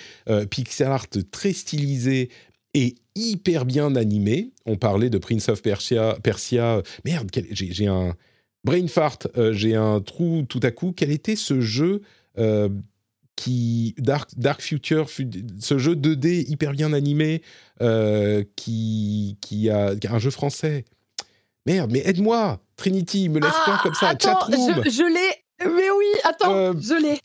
[0.51, 2.31] pixel art très stylisé
[2.75, 4.51] et hyper bien animé.
[4.67, 6.17] On parlait de Prince of Persia.
[6.23, 8.15] Persia merde, j'ai un
[8.65, 9.19] brain fart,
[9.53, 10.93] j'ai un trou tout à coup.
[10.97, 12.03] Quel était ce jeu
[13.41, 15.07] qui Dark, Dark Future,
[15.61, 17.41] ce jeu 2D hyper bien animé,
[17.81, 20.85] euh, qui, qui, a, un jeu français.
[21.65, 24.09] Merde, mais aide-moi, Trinity, me laisse pas ah, comme ça.
[24.11, 25.71] Attends, je, je l'ai.
[25.75, 27.19] Mais oui, attends, euh, je l'ai.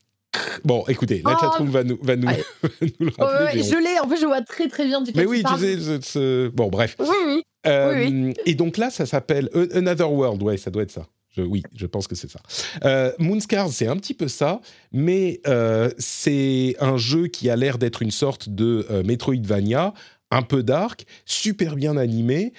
[0.63, 1.41] Bon, écoutez, la oh.
[1.41, 2.27] chatroom va nous, va nous,
[2.99, 3.61] nous le rappeler.
[3.63, 6.69] je l'ai, en fait, je vois très très bien du Mais oui, tu sais, bon,
[6.69, 6.95] bref.
[6.99, 7.43] Oui, oui.
[7.67, 11.07] Euh, et donc là, ça s'appelle Another World, ouais, ça doit être ça
[11.41, 12.39] oui, je pense que c'est ça.
[12.83, 17.77] Euh, Moonscars, c'est un petit peu ça, mais euh, c'est un jeu qui a l'air
[17.77, 19.93] d'être une sorte de euh, Metroidvania,
[20.31, 22.53] un peu dark, super bien animé.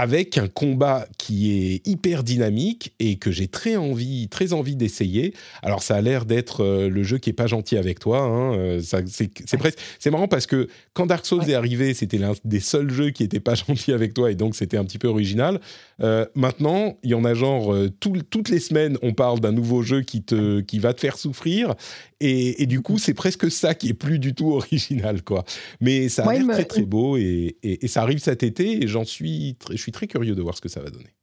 [0.00, 5.34] Avec un combat qui est hyper dynamique et que j'ai très envie, très envie d'essayer.
[5.62, 8.20] Alors ça a l'air d'être euh, le jeu qui est pas gentil avec toi.
[8.20, 12.32] Hein, euh, c'est presque, c'est marrant parce que quand Dark Souls est arrivé, c'était l'un
[12.46, 15.08] des seuls jeux qui était pas gentil avec toi et donc c'était un petit peu
[15.08, 15.60] original.
[16.00, 20.00] Euh, maintenant, il y en a genre toutes les semaines, on parle d'un nouveau jeu
[20.00, 21.74] qui te, qui va te faire souffrir
[22.20, 25.44] et, du coup, c'est presque ça qui est plus du tout original, quoi.
[25.80, 29.04] Mais ça a l'air très très beau et, et, ça arrive cet été et j'en
[29.04, 31.14] suis, je suis très curieux de voir ce que ça va donner.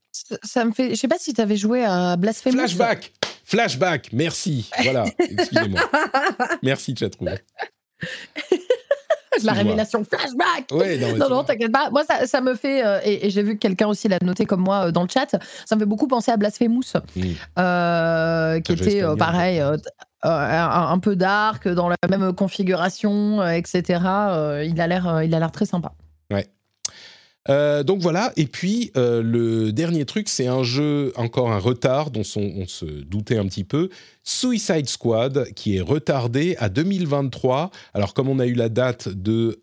[0.44, 2.58] Ça, me fait, je sais pas si tu avais joué à Blasphemous.
[2.58, 3.14] Flashback,
[3.46, 4.70] flashback, merci.
[4.82, 5.82] Voilà, excusez-moi.
[6.64, 7.36] merci Chatroom.
[9.44, 10.72] la révélation flashback.
[10.72, 11.90] Ouais, non, non, t'inquiète pas.
[11.92, 14.62] Moi, ça, ça me fait, euh, et, j'ai vu que quelqu'un aussi l'a noté comme
[14.62, 17.22] moi euh, dans le chat, ça me fait beaucoup penser à Blasphemous, mmh.
[17.60, 19.62] euh, qui était pareil,
[20.24, 23.84] un, peu dark, dans la même configuration, etc.
[24.66, 25.94] il a l'air, il a l'air très sympa.
[26.32, 26.48] Ouais.
[27.84, 32.68] donc voilà, et puis le dernier truc, c'est un jeu, encore un retard dont on
[32.68, 33.90] se doutait un petit peu,
[34.24, 37.72] Suicide Squad, qui est retardé à 2023.
[37.94, 39.58] Alors comme on a eu la date de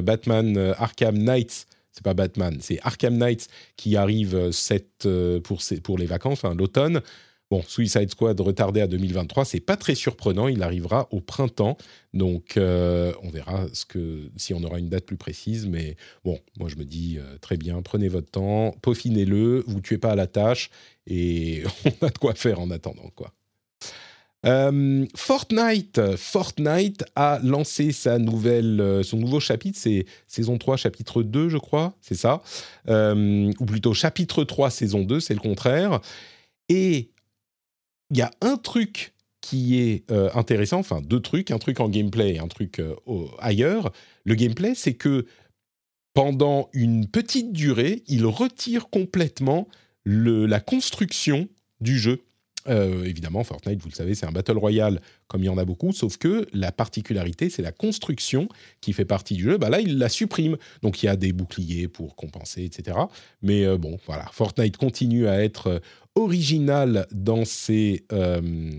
[0.00, 4.50] Batman Arkham Knights, c'est pas Batman, c'est Arkham Knights qui arrive
[5.42, 7.02] pour, les vacances, enfin l'automne,
[7.52, 10.48] Bon, Suicide Squad retardé à 2023, c'est pas très surprenant.
[10.48, 11.76] Il arrivera au printemps,
[12.14, 15.66] donc euh, on verra ce que si on aura une date plus précise.
[15.66, 19.98] Mais bon, moi je me dis euh, très bien, prenez votre temps, peaufinez-le, vous tuez
[19.98, 20.70] pas à la tâche
[21.06, 23.34] et on a de quoi faire en attendant quoi.
[24.46, 31.50] Euh, Fortnite, Fortnite a lancé sa nouvelle, son nouveau chapitre, c'est saison 3, chapitre 2,
[31.50, 32.40] je crois, c'est ça,
[32.88, 36.00] ou plutôt chapitre 3, saison 2, c'est le contraire.
[36.70, 37.11] Et
[38.12, 41.88] il y a un truc qui est euh, intéressant, enfin deux trucs, un truc en
[41.88, 42.94] gameplay et un truc euh,
[43.38, 43.90] ailleurs.
[44.24, 45.26] Le gameplay, c'est que
[46.14, 49.66] pendant une petite durée, il retire complètement
[50.04, 51.48] la construction
[51.80, 52.22] du jeu.
[52.68, 55.64] Euh, évidemment, Fortnite, vous le savez, c'est un battle royale comme il y en a
[55.64, 58.48] beaucoup, sauf que la particularité, c'est la construction
[58.80, 59.58] qui fait partie du jeu.
[59.58, 60.58] Bah là, il la supprime.
[60.82, 62.98] Donc il y a des boucliers pour compenser, etc.
[63.40, 65.80] Mais bon, voilà, Fortnite continue à être
[66.14, 68.70] original dans ses, euh,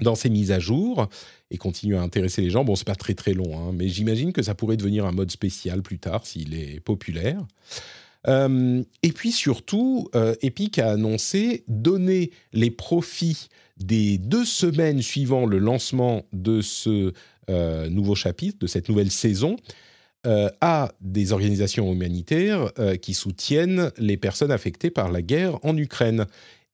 [0.00, 1.08] dans ses mises à jour
[1.50, 2.64] et continue à intéresser les gens.
[2.64, 5.30] Bon, c'est pas très très long, hein, mais j'imagine que ça pourrait devenir un mode
[5.30, 7.44] spécial plus tard s'il est populaire.
[8.28, 15.46] Euh, et puis surtout, euh, Epic a annoncé donner les profits des deux semaines suivant
[15.46, 17.12] le lancement de ce
[17.88, 19.56] nouveau chapitre, de cette nouvelle saison,
[20.26, 25.74] euh, à des organisations humanitaires euh, qui soutiennent les personnes affectées par la guerre en
[25.78, 26.26] Ukraine.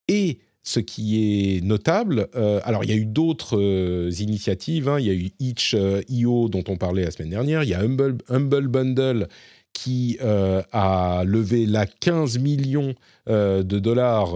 [0.09, 4.99] Et ce qui est notable, euh, alors il y a eu d'autres initiatives, hein.
[4.99, 8.19] il y a eu Itch.io dont on parlait la semaine dernière, il y a Humble,
[8.29, 9.29] Humble Bundle
[9.73, 12.95] qui a levé la 15 millions
[13.29, 14.35] de dollars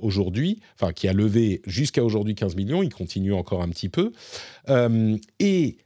[0.00, 4.12] aujourd'hui, enfin qui a levé jusqu'à aujourd'hui 15 millions, il continue encore un petit peu.
[5.38, 5.76] et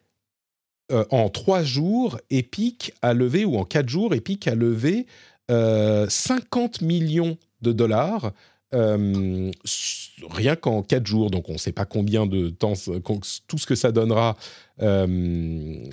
[0.93, 5.07] euh, en trois jours, Epic a levé, ou en quatre jours, Epic a levé
[5.49, 8.33] 50 euh, millions de dollars
[8.75, 9.51] euh,
[10.31, 11.31] rien qu'en quatre jours.
[11.31, 12.75] Donc on ne sait pas combien de temps,
[13.47, 14.37] tout ce que ça donnera,
[14.79, 15.07] la,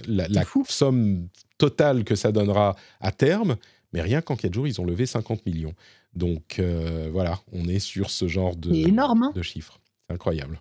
[0.05, 3.55] la somme totale que ça donnera à terme,
[3.93, 5.73] mais rien qu'en quatre jours, ils ont levé 50 millions.
[6.13, 6.61] Donc
[7.11, 9.31] voilà, on est sur ce genre de, énorme, hein.
[9.35, 9.79] de chiffres.
[10.07, 10.59] C'est incroyable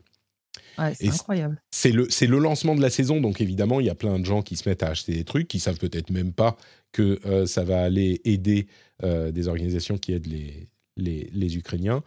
[0.95, 1.61] c'est incroyable.
[1.71, 4.43] C'est le, le lancement de la saison, donc évidemment, il y a plein de gens
[4.43, 6.57] qui se mettent à acheter des trucs, qui savent peut-être même pas
[6.93, 8.67] que euh, ça va aller aider
[9.03, 12.03] euh, des organisations qui aident les, les, les Ukrainiens.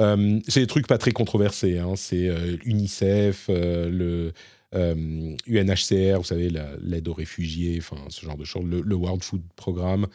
[0.00, 1.78] Euh, c'est des trucs pas très controversés.
[1.78, 1.94] Hein.
[1.96, 2.30] C'est
[2.64, 4.32] UNICEF, le
[4.72, 10.06] UNHCR, vous savez, l'aide aux réfugiés, enfin ce genre de choses, le World Food Programme,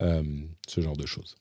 [0.00, 1.36] ce genre de choses.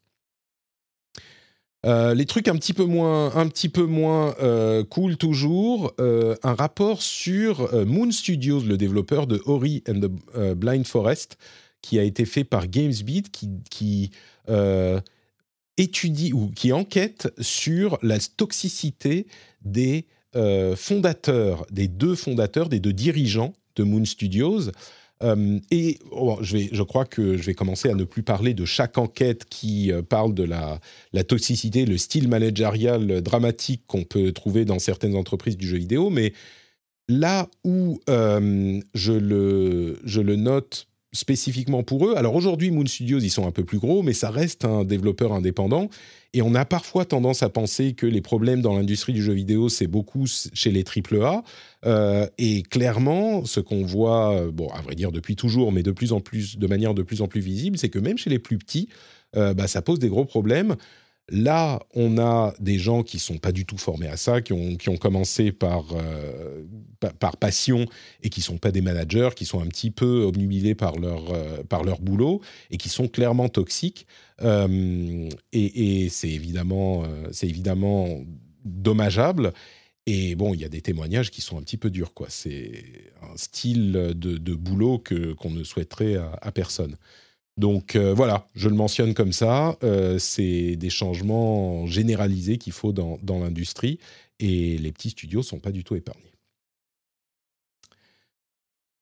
[1.86, 6.36] Euh, les trucs un petit peu moins, un petit peu moins euh, cool toujours, euh,
[6.42, 11.38] un rapport sur Moon Studios, le développeur de Ori and the Blind Forest,
[11.82, 14.12] qui a été fait par GamesBeat, qui, qui
[15.78, 19.28] étudie ou qui enquête sur la toxicité
[19.64, 20.08] des
[20.76, 24.72] fondateurs, des deux fondateurs, des deux dirigeants de Moon Studios.
[25.24, 28.54] Euh, et oh, je, vais, je crois que je vais commencer à ne plus parler
[28.54, 30.80] de chaque enquête qui euh, parle de la,
[31.24, 36.34] toxicité, le style managérial dramatique qu'on peut trouver dans certaines entreprises du jeu vidéo, mais
[37.08, 42.16] là où euh, je, le, je le note spécifiquement pour eux.
[42.16, 45.32] Alors aujourd'hui, Moon Studios, ils sont un peu plus gros, mais ça reste un développeur
[45.32, 45.90] indépendant.
[46.34, 49.70] Et on a parfois tendance à penser que les problèmes dans l'industrie du jeu vidéo,
[49.70, 51.44] c'est beaucoup chez les AAA.
[51.86, 56.12] Euh, et clairement, ce qu'on voit, bon, à vrai dire depuis toujours, mais de plus
[56.12, 58.58] en plus, de manière de plus en plus visible, c'est que même chez les plus
[58.58, 58.90] petits,
[59.36, 60.76] bah, ça pose des gros problèmes.
[61.30, 64.76] Là, on a des gens qui sont pas du tout formés à ça, qui ont,
[64.76, 66.66] qui ont commencé par, euh,
[67.18, 67.86] par passion
[68.24, 71.64] et qui sont pas des managers, qui sont un petit peu obnubilés par leur, euh,
[71.64, 72.42] par leur boulot
[72.72, 74.06] et qui sont clairement toxiques.
[74.42, 77.06] Euh, et, c'est évidemment,
[77.42, 78.22] évidemment
[78.66, 79.54] dommageable.
[80.06, 82.12] Et bon, il y a des témoignages qui sont un petit peu durs.
[82.28, 85.02] C'est un style de, boulot
[85.38, 86.98] qu'on ne souhaiterait à personne.
[87.58, 92.92] Donc euh, voilà, je le mentionne comme ça, euh, c'est des changements généralisés qu'il faut
[92.92, 94.00] dans, l'industrie
[94.40, 96.34] et les petits studios sont pas du tout épargnés.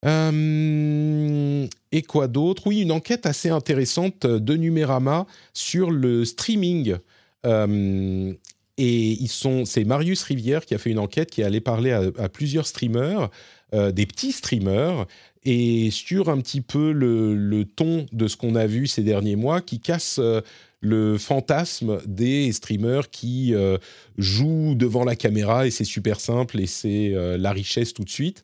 [0.05, 2.67] Euh, et quoi d'autre?
[2.67, 6.97] Oui, une enquête assez intéressante de Numérama sur le streaming.
[7.45, 8.37] et
[8.77, 12.29] ils sont, c'est Marius Rivière qui a fait une enquête qui est allé parler à,
[12.29, 13.29] plusieurs streamers,
[13.71, 15.05] des petits streamers,
[15.43, 19.61] et sur un petit peu le, ton de ce qu'on a vu ces derniers mois
[19.61, 20.41] qui casse euh,
[20.81, 23.77] le fantasme des streamers qui euh,
[24.17, 28.09] jouent devant la caméra et c'est super simple et c'est euh, la richesse tout de
[28.09, 28.43] suite.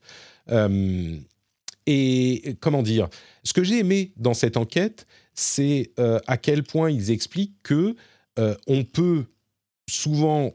[1.88, 3.10] et comment dire?
[3.44, 7.96] Ce que j'ai aimé dans cette enquête, c'est à quel point ils expliquent que
[8.68, 9.26] on peut
[9.90, 10.54] souvent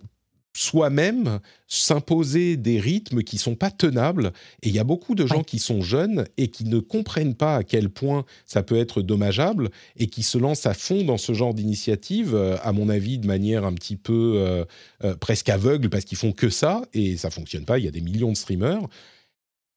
[0.55, 4.33] soi-même s'imposer des rythmes qui sont pas tenables.
[4.63, 7.57] Et il y a beaucoup de gens qui sont jeunes et qui ne comprennent pas
[7.57, 11.33] à quel point ça peut être dommageable et qui se lancent à fond dans ce
[11.33, 14.65] genre d'initiative, euh, à mon avis, de manière un petit peu euh,
[15.05, 17.79] euh, presque aveugle parce qu'ils font que ça et ça fonctionne pas.
[17.79, 18.83] Il y a des millions de streamers.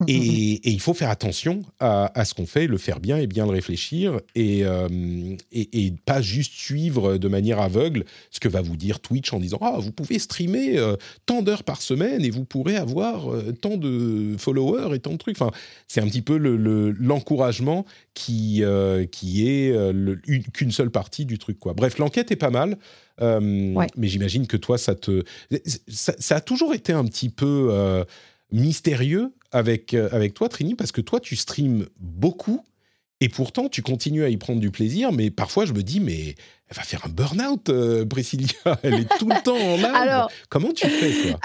[0.01, 0.09] Mmh, mmh, mmh.
[0.09, 3.51] Et, il faut faire attention à, ce qu'on fait, le faire bien et bien le
[3.51, 4.89] réfléchir euh,
[5.53, 9.39] et, et, pas juste suivre de manière aveugle ce que va vous dire Twitch en
[9.39, 13.53] disant Ah, vous pouvez streamer euh, tant d'heures par semaine et vous pourrez avoir euh,
[13.53, 15.39] tant de followers et tant de trucs.
[15.39, 15.51] Enfin,
[15.87, 18.63] c'est un petit peu l'encouragement qui,
[19.11, 19.73] qui est
[20.51, 21.57] qu'une seule partie du truc.
[21.57, 21.73] Quoi.
[21.73, 22.77] Bref, l'enquête est pas mal.
[23.21, 25.23] Mais j'imagine que toi, ça te.
[25.87, 28.03] Ça, a toujours été un petit peu
[28.51, 32.61] mystérieux avec, euh, avec toi, Trini, parce que toi, tu streams beaucoup
[33.21, 35.13] et pourtant, tu continues à y prendre du plaisir.
[35.13, 36.35] Mais parfois, je me dis, mais
[36.67, 38.47] elle va faire un burn-out, euh, Priscilla.
[38.83, 39.85] Elle est tout le temps en live.
[39.85, 41.39] Alors, Comment tu fais, toi?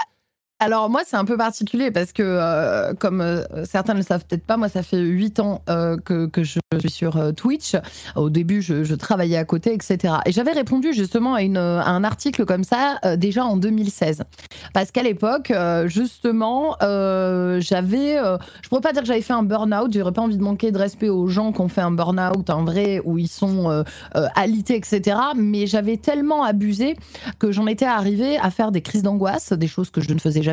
[0.61, 4.23] Alors moi, c'est un peu particulier parce que, euh, comme euh, certains ne le savent
[4.27, 7.75] peut-être pas, moi, ça fait huit ans euh, que, je suis sur Twitch.
[8.15, 10.13] Au début, je, travaillais à côté, etc.
[10.27, 14.21] Et j'avais répondu justement à, un article comme ça déjà en 2016.
[14.73, 15.51] Parce qu'à l'époque,
[15.85, 18.17] justement, j'avais...
[18.61, 19.91] je pourrais pas dire que j'avais fait un burn-out.
[19.91, 22.63] J'aurais pas envie de manquer de respect aux gens qui ont fait un burn-out, en
[22.63, 23.83] vrai, où ils sont
[24.13, 25.17] alités, etc.
[25.35, 26.95] Mais j'avais tellement abusé
[27.39, 30.43] que j'en étais arrivée à faire des crises d'angoisse, des choses que je ne faisais
[30.43, 30.50] jamais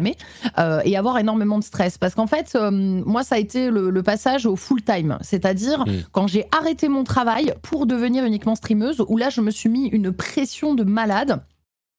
[0.59, 1.99] euh, et avoir énormément de stress.
[1.99, 5.93] Parce qu'en fait, euh, moi, ça a été le, passage au full time, c'est-à-dire mm.
[6.13, 9.89] quand j'ai arrêté mon travail pour devenir uniquement streameuse, où là, je me suis mis
[9.89, 11.41] une pression de malade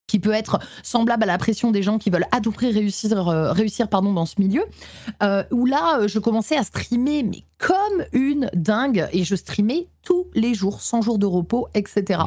[0.10, 3.30] qui peut être semblable à la pression des gens qui veulent à tout prix réussir,
[3.30, 4.64] euh, réussir pardon, dans ce milieu,
[5.52, 10.54] où là, je commençais à streamer, mais comme une dingue, et je streamais tous les
[10.54, 12.22] jours, sans jours de repos, etc.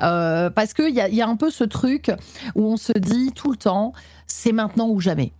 [0.00, 0.50] Mm.
[0.54, 2.10] parce qu'il y a, y a un peu ce truc
[2.54, 3.92] où on se dit tout le temps,
[4.26, 5.32] c'est maintenant ou jamais.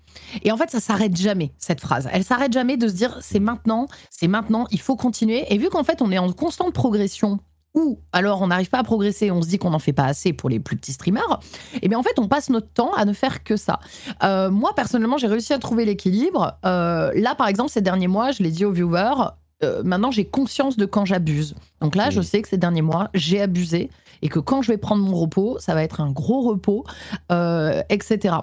[0.43, 2.09] Et en fait, ça s'arrête jamais, cette phrase.
[2.13, 5.45] Elle s'arrête jamais de se dire c'est maintenant, c'est maintenant, il faut continuer.
[5.53, 7.39] Et vu qu'en fait, on est en constante progression,
[7.75, 10.33] ou alors on n'arrive pas à progresser, on se dit qu'on n'en fait pas assez
[10.33, 11.41] pour les plus petits streamers,
[11.75, 13.81] et eh bien en fait, on passe notre temps à ne faire que ça.
[14.23, 16.59] Euh, moi, personnellement, j'ai réussi à trouver l'équilibre.
[16.65, 19.31] Euh, là, par exemple, ces derniers mois, je l'ai dit aux viewers,
[19.65, 21.55] euh, maintenant j'ai conscience de quand j'abuse.
[21.81, 23.91] Donc là, je sais que ces derniers mois, j'ai abusé
[24.21, 26.85] et que quand je vais prendre mon repos, ça va être un gros repos,
[27.31, 28.37] etc.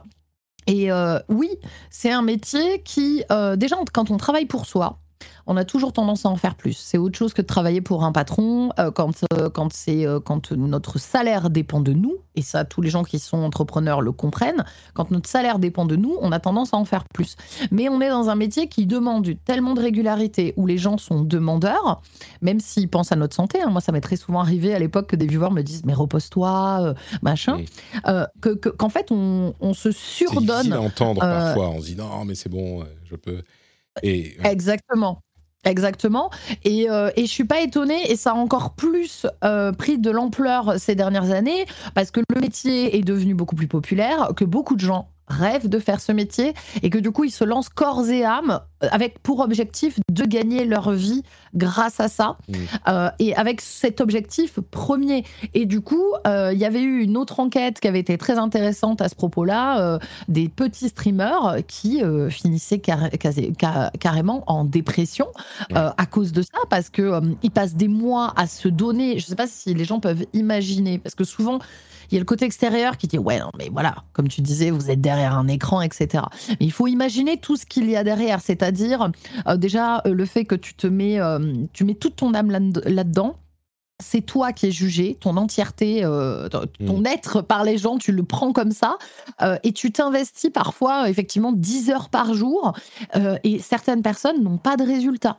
[0.68, 0.90] Et
[1.30, 1.50] oui,
[1.90, 3.24] c'est un métier qui,
[3.56, 5.00] déjà, quand on travaille pour soi,
[5.50, 6.78] on a toujours tendance à en faire plus.
[6.78, 10.20] C'est autre chose que de travailler pour un patron euh, quand, euh, quand, c'est, euh,
[10.20, 14.12] quand notre salaire dépend de nous, et ça, tous les gens qui sont entrepreneurs le
[14.12, 14.64] comprennent.
[14.94, 17.36] Quand notre salaire dépend de nous, on a tendance à en faire plus.
[17.72, 21.22] Mais on est dans un métier qui demande tellement de régularité, où les gens sont
[21.22, 22.04] demandeurs,
[22.44, 23.60] même s'ils pensent à notre santé.
[23.60, 23.72] Hein.
[23.72, 26.94] Moi, ça m'est très souvent arrivé à l'époque que des viewers me disent Mais repose-toi,
[27.24, 27.58] machin.
[28.40, 30.66] que, qu'en fait, on, on se surdonne.
[30.66, 31.70] C'est d'entendre parfois.
[31.70, 33.42] On se dit Non, mais c'est bon, je peux.
[34.04, 34.38] Et...
[34.44, 35.24] Exactement.
[35.66, 36.30] Exactement.
[36.64, 40.10] Et, euh, et je suis pas étonnée, et ça a encore plus euh, pris de
[40.10, 44.76] l'ampleur ces dernières années, parce que le métier est devenu beaucoup plus populaire, que beaucoup
[44.76, 48.08] de gens rêvent de faire ce métier et que du coup ils se lancent corps
[48.10, 51.24] et âme euh, avec pour objectif de gagner leur vie
[51.54, 52.54] grâce à ça mmh.
[52.88, 55.26] euh, et avec cet objectif premier.
[55.54, 58.38] Et du coup, euh, il y avait eu une autre enquête qui avait été très
[58.38, 65.28] intéressante à ce propos-là, des petits streamers qui finissaient carrément en dépression
[65.74, 69.20] à cause de ça parce que ils passent des mois à se donner.
[69.20, 71.60] Je ne sais pas si les gens peuvent imaginer parce que souvent
[72.12, 74.72] il y a le côté extérieur qui dit ouais non mais voilà comme tu disais
[74.72, 76.24] vous êtes derrière un écran etc.
[76.50, 79.12] Mais il faut imaginer tout ce qu'il y a derrière, c'est-à-dire
[79.48, 81.40] euh, déjà euh, le fait que tu te mets euh,
[81.74, 83.36] tu mets toute ton âme là-dedans
[84.02, 87.06] c'est toi qui es jugé, ton entièreté, euh, ton mm.
[87.06, 88.98] être par les gens, tu le prends comme ça,
[89.42, 92.74] euh, et tu t'investis parfois effectivement 10 heures par jour,
[93.18, 95.38] euh, et certaines personnes n'ont pas de résultats.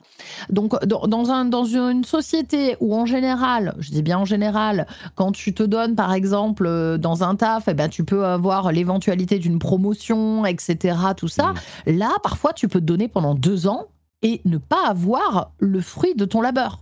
[0.51, 5.33] Donc dans, un, dans une société où en général, je dis bien en général, quand
[5.33, 9.59] tu te donnes par exemple dans un taf, eh ben, tu peux avoir l'éventualité d'une
[9.59, 11.55] promotion, etc., tout ça,
[11.87, 11.97] mm.
[11.97, 13.87] là parfois tu peux te donner pendant deux ans
[14.23, 16.81] et ne pas avoir le fruit de ton labeur.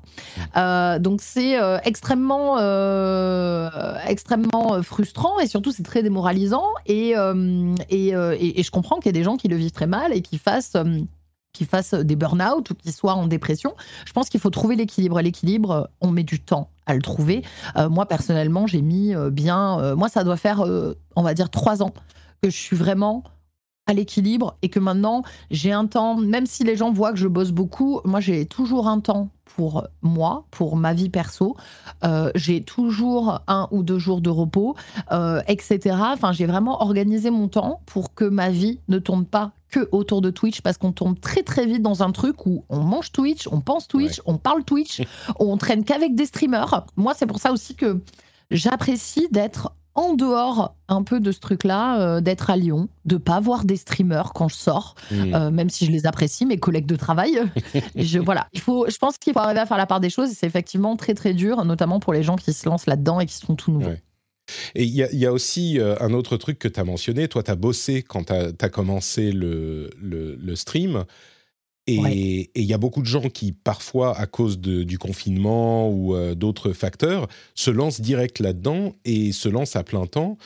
[0.56, 7.14] Euh, donc c'est euh, extrêmement, euh, extrêmement frustrant et surtout c'est très démoralisant et,
[7.90, 10.22] et, et, je comprends qu'il y a des gens qui le vivent très mal et
[10.22, 10.76] qui fassent
[11.52, 13.74] qui fassent des burn-out ou qui soient en dépression.
[14.04, 15.20] Je pense qu'il faut trouver l'équilibre.
[15.20, 17.42] L'équilibre, on met du temps à le trouver.
[17.90, 19.94] moi, personnellement, j'ai mis bien...
[19.96, 20.62] moi, ça doit faire,
[21.16, 21.92] on va dire, trois ans
[22.42, 23.24] que je suis vraiment
[23.88, 27.26] à l'équilibre et que maintenant j'ai un temps, même si les gens voient que je
[27.26, 31.56] bosse beaucoup, moi j'ai toujours un temps pour moi, pour ma vie perso.
[32.04, 34.76] Euh, j'ai toujours un ou deux jours de repos,
[35.10, 35.96] euh, etc.
[36.12, 40.20] Enfin, j'ai vraiment organisé mon temps pour que ma vie ne tourne pas que autour
[40.20, 43.48] de Twitch parce qu'on tombe très très vite dans un truc où on mange Twitch,
[43.50, 45.02] on pense Twitch, on parle Twitch,
[45.40, 46.86] on traîne qu'avec des streamers.
[46.94, 48.00] Moi, c'est pour ça aussi que
[48.52, 53.40] j'apprécie d'être en dehors un peu de ce truc-là, euh, d'être à Lyon, de pas
[53.40, 55.34] voir des streamers quand je sors, mmh.
[55.34, 57.42] euh, même si je les apprécie, mes collègues de travail.
[57.96, 60.30] je, voilà, il faut, je pense qu'il faut arriver à faire la part des choses
[60.30, 63.26] et c'est effectivement très très dur, notamment pour les gens qui se lancent là-dedans et
[63.26, 63.96] qui sont tout nouveaux.
[64.76, 67.28] Et il y, a aussi euh, un autre truc que tu as mentionné.
[67.28, 71.04] Toi, tu as bossé quand tu as, commencé le, le stream.
[71.90, 76.34] Et il y a beaucoup de gens qui, parfois, à cause du confinement ou euh,
[76.34, 80.36] d'autres facteurs, se lancent direct là-dedans et se lancent à plein temps.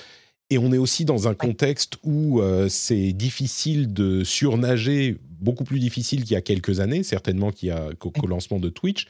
[0.50, 5.80] Et on est aussi dans un contexte où euh, c'est difficile de surnager, beaucoup plus
[5.80, 9.08] difficile qu'il y a quelques années, certainement qu'au lancement de Twitch.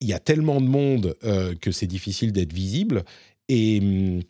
[0.00, 3.04] Il y a tellement de monde euh, que c'est difficile d'être visible.
[3.48, 4.20] Et,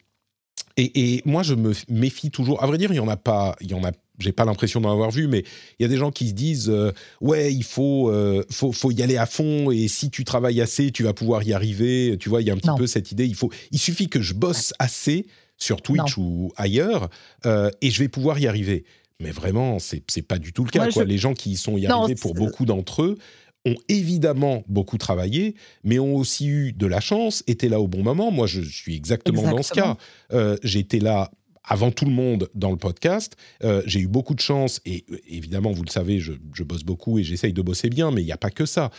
[0.76, 2.62] et, et, moi, je me méfie toujours.
[2.62, 4.80] À vrai dire, il y en a pas, il y en a j'ai pas l'impression
[4.80, 5.44] d'en avoir vu, mais
[5.78, 8.90] il y a des gens qui se disent euh, ouais, il faut, euh, faut, faut
[8.90, 12.16] y aller à fond et si tu travailles assez, tu vas pouvoir y arriver.
[12.18, 13.26] Tu vois, il y a un petit peu cette idée.
[13.26, 15.26] Il faut, il suffit que je bosse assez
[15.56, 17.08] sur Twitch ou ailleurs
[17.46, 18.84] euh, et je vais pouvoir y arriver.
[19.20, 20.88] Mais vraiment, c'est pas du tout le cas.
[20.90, 21.04] quoi.
[21.04, 23.18] Les gens qui y sont y arrivés pour beaucoup d'entre eux
[23.64, 28.02] ont évidemment beaucoup travaillé, mais ont aussi eu de la chance, étaient là au bon
[28.02, 28.30] moment.
[28.30, 29.86] Moi, je suis exactement, exactement.
[29.86, 29.96] dans
[30.30, 30.56] ce cas.
[30.62, 31.30] J'étais là
[31.64, 33.36] avant tout le monde dans le podcast.
[33.64, 36.32] Euh, j'ai eu beaucoup de chance et euh, évidemment, vous le savez, je,
[36.62, 38.90] bosse beaucoup et j'essaye de bosser bien, mais il n'y a pas que ça.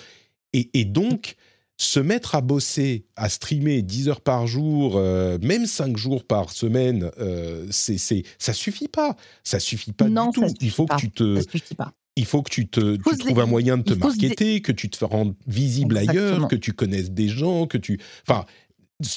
[0.56, 1.36] Et, donc,
[1.78, 6.52] se mettre à bosser, à streamer 10 heures par jour, euh, même 5 jours par
[6.52, 7.10] semaine,
[7.72, 9.16] c'est, c'est, ça suffit pas.
[9.44, 10.48] Ça suffit pas non, du tout.
[10.62, 11.42] il faut que tu te...
[12.16, 15.04] Il faut que tu, te, tu trouves un moyen de te marketer, que tu te
[15.04, 18.00] rendes visible ailleurs, que tu connaisses des gens, que tu...
[18.28, 18.46] Enfin,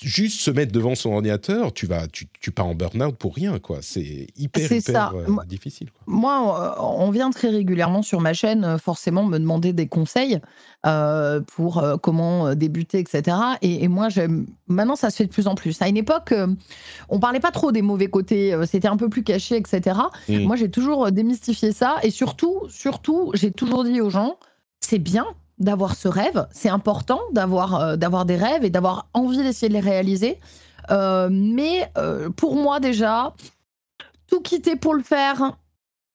[0.02, 3.58] juste se mettre devant son ordinateur, tu vas, tu, tu pars en burn-out pour rien,
[3.58, 3.78] quoi.
[3.82, 5.88] C'est hyper, hyper euh, difficile.
[6.06, 10.40] Moi, on vient très régulièrement sur ma chaîne, euh, forcément, me demander des conseils
[10.86, 13.36] euh, pour comment débuter, etc.
[13.62, 14.08] Et, moi,
[14.68, 15.80] maintenant, ça se fait de plus en plus.
[15.82, 16.34] À une époque,
[17.08, 19.98] on parlait pas trop des mauvais côtés, c'était un peu plus caché, etc.
[20.28, 20.38] Mmh.
[20.40, 24.38] Moi, j'ai toujours démystifié ça, et surtout, surtout, j'ai toujours dit aux gens,
[24.80, 25.26] c'est bien
[25.58, 26.46] d'avoir ce rêve.
[26.52, 30.38] C'est important d'avoir euh, d'avoir des rêves et d'avoir envie d'essayer de les réaliser.
[30.90, 33.34] Euh, mais euh, pour moi déjà,
[34.28, 35.56] tout quitter pour le faire,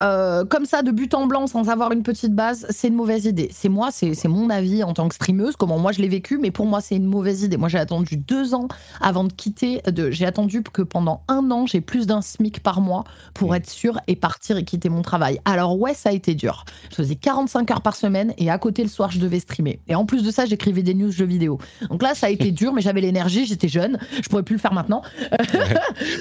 [0.01, 3.25] euh, comme ça, de but en blanc, sans avoir une petite base, c'est une mauvaise
[3.25, 3.49] idée.
[3.51, 6.51] C'est moi, c'est mon avis en tant que streameuse, comment moi je l'ai vécu, mais
[6.51, 7.57] pour moi, c'est une mauvaise idée.
[7.57, 8.67] Moi, j'ai attendu deux ans
[8.99, 9.81] avant de quitter.
[9.87, 13.03] De, j'ai attendu que pendant un an, j'ai plus d'un SMIC par mois
[13.33, 15.39] pour être sûr et partir et quitter mon travail.
[15.45, 16.65] Alors, ouais, ça a été dur.
[16.89, 19.79] Je faisais 45 heures par semaine et à côté, le soir, je devais streamer.
[19.87, 21.59] Et en plus de ça, j'écrivais des news jeux vidéo.
[21.89, 24.61] Donc là, ça a été dur, mais j'avais l'énergie, j'étais jeune, je pourrais plus le
[24.61, 25.01] faire maintenant.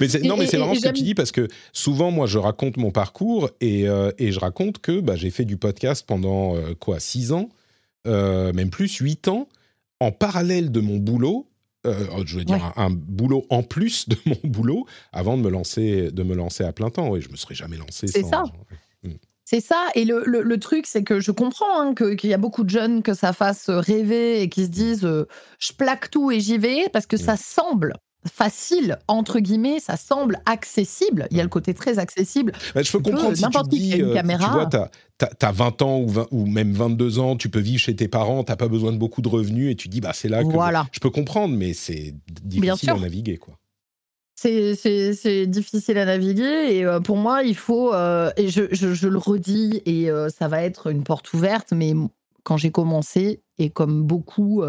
[0.01, 2.77] mais non, mais c'est vraiment ce que tu dis parce que souvent, moi, je raconte
[2.77, 6.75] mon parcours et euh, et, je raconte que bah, j'ai fait du podcast pendant euh,
[6.75, 7.49] quoi, six ans,
[8.07, 9.49] euh, même plus, huit ans,
[10.01, 11.47] en parallèle de mon boulot,
[11.85, 16.11] oh, je veux dire un, boulot en plus de mon boulot avant de me lancer,
[16.11, 17.17] de me lancer à plein temps.
[17.17, 18.07] Et je me serais jamais lancé.
[18.07, 18.45] C'est ça.
[19.03, 19.13] Hmm.
[19.45, 19.89] C'est ça.
[19.95, 23.03] Et le, le, truc, c'est que je comprends hein, qu'il y a beaucoup de jeunes
[23.03, 25.09] que ça fasse rêver et qui se disent
[25.59, 27.95] je plaque tout et j'y vais parce que ça semble
[28.27, 31.27] facile, entre guillemets, ça semble accessible.
[31.31, 32.53] Il y a le côté très accessible.
[32.75, 34.47] Je peux comprendre si tu dis, une caméra.
[34.47, 37.97] tu vois, tu as, 20 ans ou, ou, même 22 ans, tu peux vivre chez
[37.97, 40.29] tes parents, tu n'as pas besoin de beaucoup de revenus et tu dis, bah, c'est
[40.29, 40.87] là que voilà.
[40.93, 43.39] je peux comprendre, mais c'est difficile à naviguer.
[43.39, 43.55] quoi.
[44.43, 49.19] C'est difficile à naviguer et euh, pour moi, il faut, euh, et je, je, le
[49.19, 51.93] redis, et euh, ça va être une porte ouverte, mais
[52.43, 54.63] quand j'ai commencé, et comme beaucoup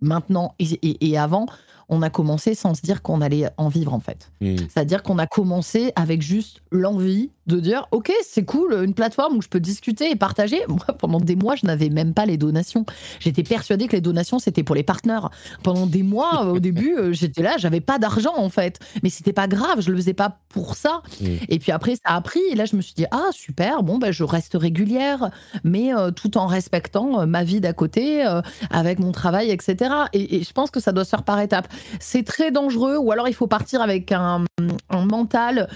[0.00, 1.46] maintenant et, et, avant,
[1.88, 4.30] on a commencé sans se dire qu'on allait en vivre en fait.
[4.40, 4.56] Hmm.
[4.56, 9.42] C'est-à-dire qu'on a commencé avec juste l'envie de dire ok c'est cool une plateforme où
[9.42, 10.60] je peux discuter et partager.
[10.68, 12.84] Moi pendant des mois je n'avais même pas les donations.
[13.20, 15.30] J'étais persuadée que les donations c'était pour les partenaires.
[15.62, 18.80] Pendant des mois au début euh, j'étais là j'avais pas d'argent en fait.
[19.02, 21.02] Mais c'était pas grave je le faisais pas pour ça.
[21.20, 21.26] Mm.
[21.48, 22.40] et puis après ça a pris.
[22.50, 25.30] Et là je me suis dit ah super bon ben je reste régulière
[25.64, 28.24] mais euh, tout en respectant euh, ma vie d'à côté
[28.70, 31.68] avec mon travail etc et, je pense que ça doit se faire par étapes.
[32.00, 34.44] C'est très dangereux ou alors il faut partir avec un,
[34.90, 35.68] un mental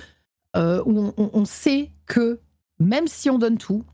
[0.57, 2.41] euh, où on, sait que
[2.79, 3.85] même si on donne tout,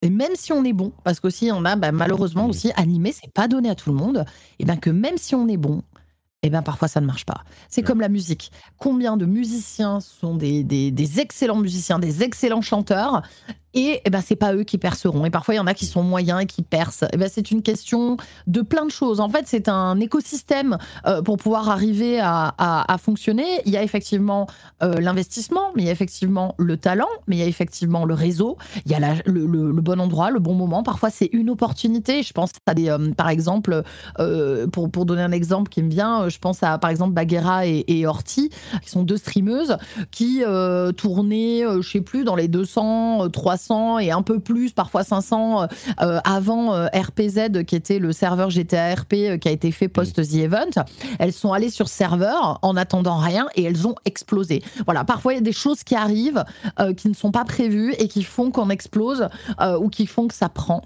[0.00, 3.32] et même si on est bon, parce qu'aussi on a bah, malheureusement aussi animé, c'est
[3.32, 4.24] pas donné à tout le monde,
[4.58, 5.82] et bien que même si on est bon,
[6.42, 7.44] et bien parfois ça ne marche pas.
[7.68, 8.50] C'est comme la musique.
[8.78, 13.22] Combien de musiciens sont des, des, excellents musiciens, des excellents chanteurs,
[13.74, 15.24] et, eh ben c'est pas eux qui perceront.
[15.24, 17.06] Et parfois il y en a qui sont moyens et qui percent.
[17.06, 18.16] Et eh ben c'est une question
[18.46, 19.20] de plein de choses.
[19.20, 22.52] En fait, c'est un écosystème euh, pour pouvoir arriver à,
[23.02, 23.62] fonctionner.
[23.64, 24.46] Il y a effectivement
[24.82, 28.14] euh, l'investissement, mais il y a effectivement le talent, mais il y a effectivement le
[28.14, 28.58] réseau.
[28.84, 30.82] Il y a le, le, bon endroit, le bon moment.
[30.82, 32.22] Parfois c'est une opportunité.
[32.22, 33.82] Je pense à des, euh, par exemple,
[34.72, 37.84] pour, pour donner un exemple qui me vient, je pense à par exemple Baguera et,
[37.88, 38.50] et Horty,
[38.82, 39.76] qui sont deux streameuses
[40.10, 40.42] qui
[40.96, 43.61] tournaient, je sais plus, dans les 200, 300
[44.00, 45.62] et un peu plus, parfois 500
[46.00, 49.88] euh, avant euh, RPZ, qui était le serveur GTA RP euh, qui a été fait
[49.88, 50.84] post-The Event.
[51.18, 54.62] Elles sont allées sur serveur en attendant rien et elles ont explosé.
[54.84, 56.44] Voilà, parfois il y a des choses qui arrivent
[56.96, 59.28] qui ne sont pas prévues et qui font qu'on explose
[59.78, 60.82] ou qui font que ça prend.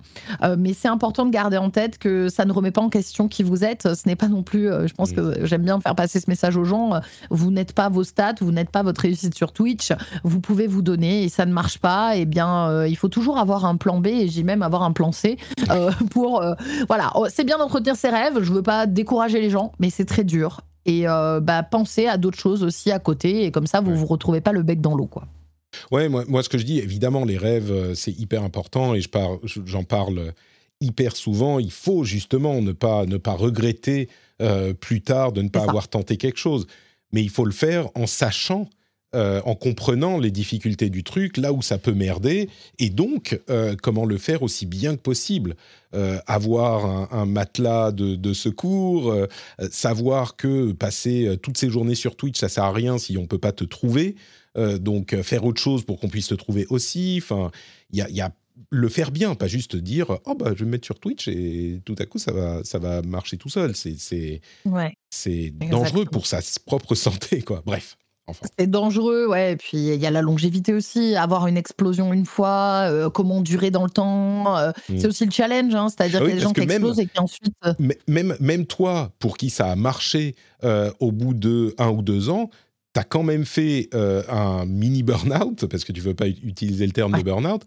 [0.58, 3.42] mais c'est important de garder en tête que ça ne remet pas en question qui
[3.42, 3.94] vous êtes.
[3.94, 6.64] Ce n'est pas non plus, je pense que j'aime bien faire passer ce message aux
[6.64, 7.00] gens,
[7.30, 9.92] vous n'êtes pas vos stats, vous n'êtes pas votre réussite sur Twitch,
[10.24, 13.08] vous pouvez vous donner et ça ne marche pas, et eh bien euh, il faut
[13.08, 15.36] toujours avoir un plan B et j'ai même avoir un plan C
[15.70, 16.54] euh, pour euh,
[16.88, 17.12] voilà.
[17.14, 18.42] Oh, c'est bien d'entretenir ses rêves.
[18.42, 20.62] Je veux pas décourager les gens, mais c'est très dur.
[20.88, 21.06] Et
[21.42, 24.52] bah, pensez à d'autres choses aussi à côté et comme ça vous vous retrouvez pas
[24.52, 25.24] le bec dans l'eau quoi.
[25.90, 29.08] Ouais, moi, moi, ce que je dis, évidemment, les rêves, c'est hyper important et je
[29.64, 30.32] j'en parle
[30.80, 31.58] hyper souvent.
[31.58, 34.08] Il faut justement ne pas, ne pas regretter
[34.80, 36.68] plus tard de ne pas avoir tenté quelque chose.
[37.12, 38.68] Mais il faut le faire en sachant
[39.14, 42.50] euh, en comprenant les difficultés du truc, là où ça peut merder,
[42.80, 45.54] et donc euh, comment le faire aussi bien que possible.
[45.94, 49.14] Euh, avoir un, matelas de, secours,
[49.70, 53.38] savoir que passer toutes ces journées sur Twitch, ça sert à rien si on peut
[53.38, 54.16] pas te trouver.
[54.56, 57.20] donc faire autre chose pour qu'on puisse te trouver aussi.
[57.22, 57.50] Enfin,
[57.92, 58.32] il y a,
[58.70, 61.80] le faire bien, pas juste dire oh bah je vais me mettre sur Twitch et
[61.84, 63.76] tout à coup ça va ça va marcher tout seul.
[63.76, 64.40] C'est c'est
[65.08, 67.62] c'est dangereux pour sa propre santé quoi.
[67.64, 67.96] Bref.
[68.58, 69.52] C'est dangereux, ouais.
[69.52, 73.40] Et puis il y a la longévité aussi, avoir une explosion une fois, euh, comment
[73.40, 74.56] durer dans le temps.
[74.56, 74.98] Euh, mm.
[74.98, 77.06] C'est aussi le challenge, hein, c'est-à-dire ah qu'il y a des gens qui explosent et
[77.06, 77.54] qui ensuite.
[77.64, 77.72] Euh,
[78.08, 80.34] même, même toi, pour qui ça a marché
[80.98, 82.50] au bout de un ou deux ans,
[82.96, 86.92] tu as quand même fait un mini burn-out, parce que tu veux pas utiliser le
[86.92, 87.62] terme de burn-out,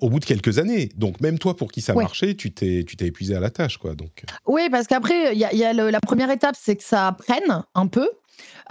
[0.00, 0.88] au bout de quelques années.
[0.96, 3.50] Donc même toi, pour qui ça a marché, tu t'es, tu t'es épuisé à la
[3.50, 3.76] tâche.
[3.78, 3.94] quoi.
[3.94, 4.24] Donc...
[4.46, 7.64] Oui, parce qu'après, il y a, y a la première étape, c'est que ça prenne
[7.74, 8.08] un peu.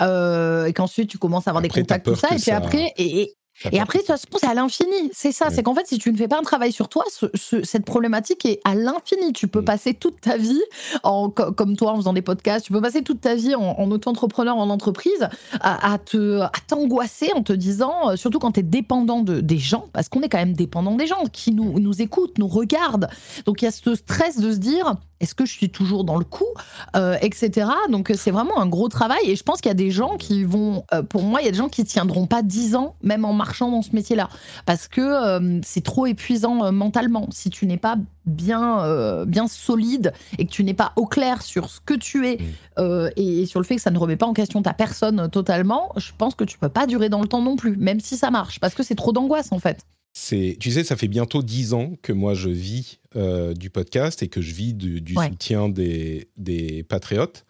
[0.02, 3.22] Euh, et qu'ensuite tu commences à avoir des contacts, tout ça, et puis après, et,
[3.22, 3.36] et
[3.80, 5.11] après, de toute façon, c'est à l'infini.
[5.13, 5.49] C'est ça.
[5.49, 7.03] C'est qu'en fait, si tu ne fais pas un travail sur toi,
[7.63, 9.34] cette problématique est à l'infini.
[9.34, 9.65] Tu peux mm.
[9.65, 10.61] passer toute ta vie,
[11.03, 14.57] en, comme toi, en faisant des podcasts, tu peux passer toute ta vie en, auto-entrepreneur,
[14.57, 15.30] en entreprise,
[15.61, 19.59] à, te, à t'angoisser en te disant, euh, surtout quand tu es dépendant de, des
[19.59, 23.09] gens, parce qu'on est quand même dépendant des gens qui nous, nous écoutent, nous regardent.
[23.45, 26.17] Donc, il y a ce stress de se dire, est-ce que je suis toujours dans
[26.17, 26.45] le coup,
[26.95, 27.67] euh, etc.
[27.89, 29.21] Donc, c'est vraiment un gros travail.
[29.25, 31.47] Et je pense qu'il y a des gens qui vont, euh, pour moi, il y
[31.47, 34.29] a des gens qui tiendront pas 10 ans, même en marchant dans ce métier-là,
[34.65, 37.27] parce que euh, c'est trop épuisant euh, mentalement.
[37.31, 37.95] Si tu n'es pas
[38.25, 42.27] bien, euh, bien solide et que tu n'es pas au clair sur ce que tu
[42.27, 42.37] es
[42.77, 43.09] mm.
[43.15, 46.11] et, sur le fait que ça ne remet pas en question ta personne totalement, je
[46.17, 48.59] pense que tu peux pas durer dans le temps non plus, même si ça marche,
[48.59, 49.85] parce que c'est trop d'angoisse en fait.
[50.14, 52.99] C'est, tu sais, ça fait bientôt dix ans que moi je vis
[53.56, 57.45] du podcast et que je vis du, soutien des, des patriotes.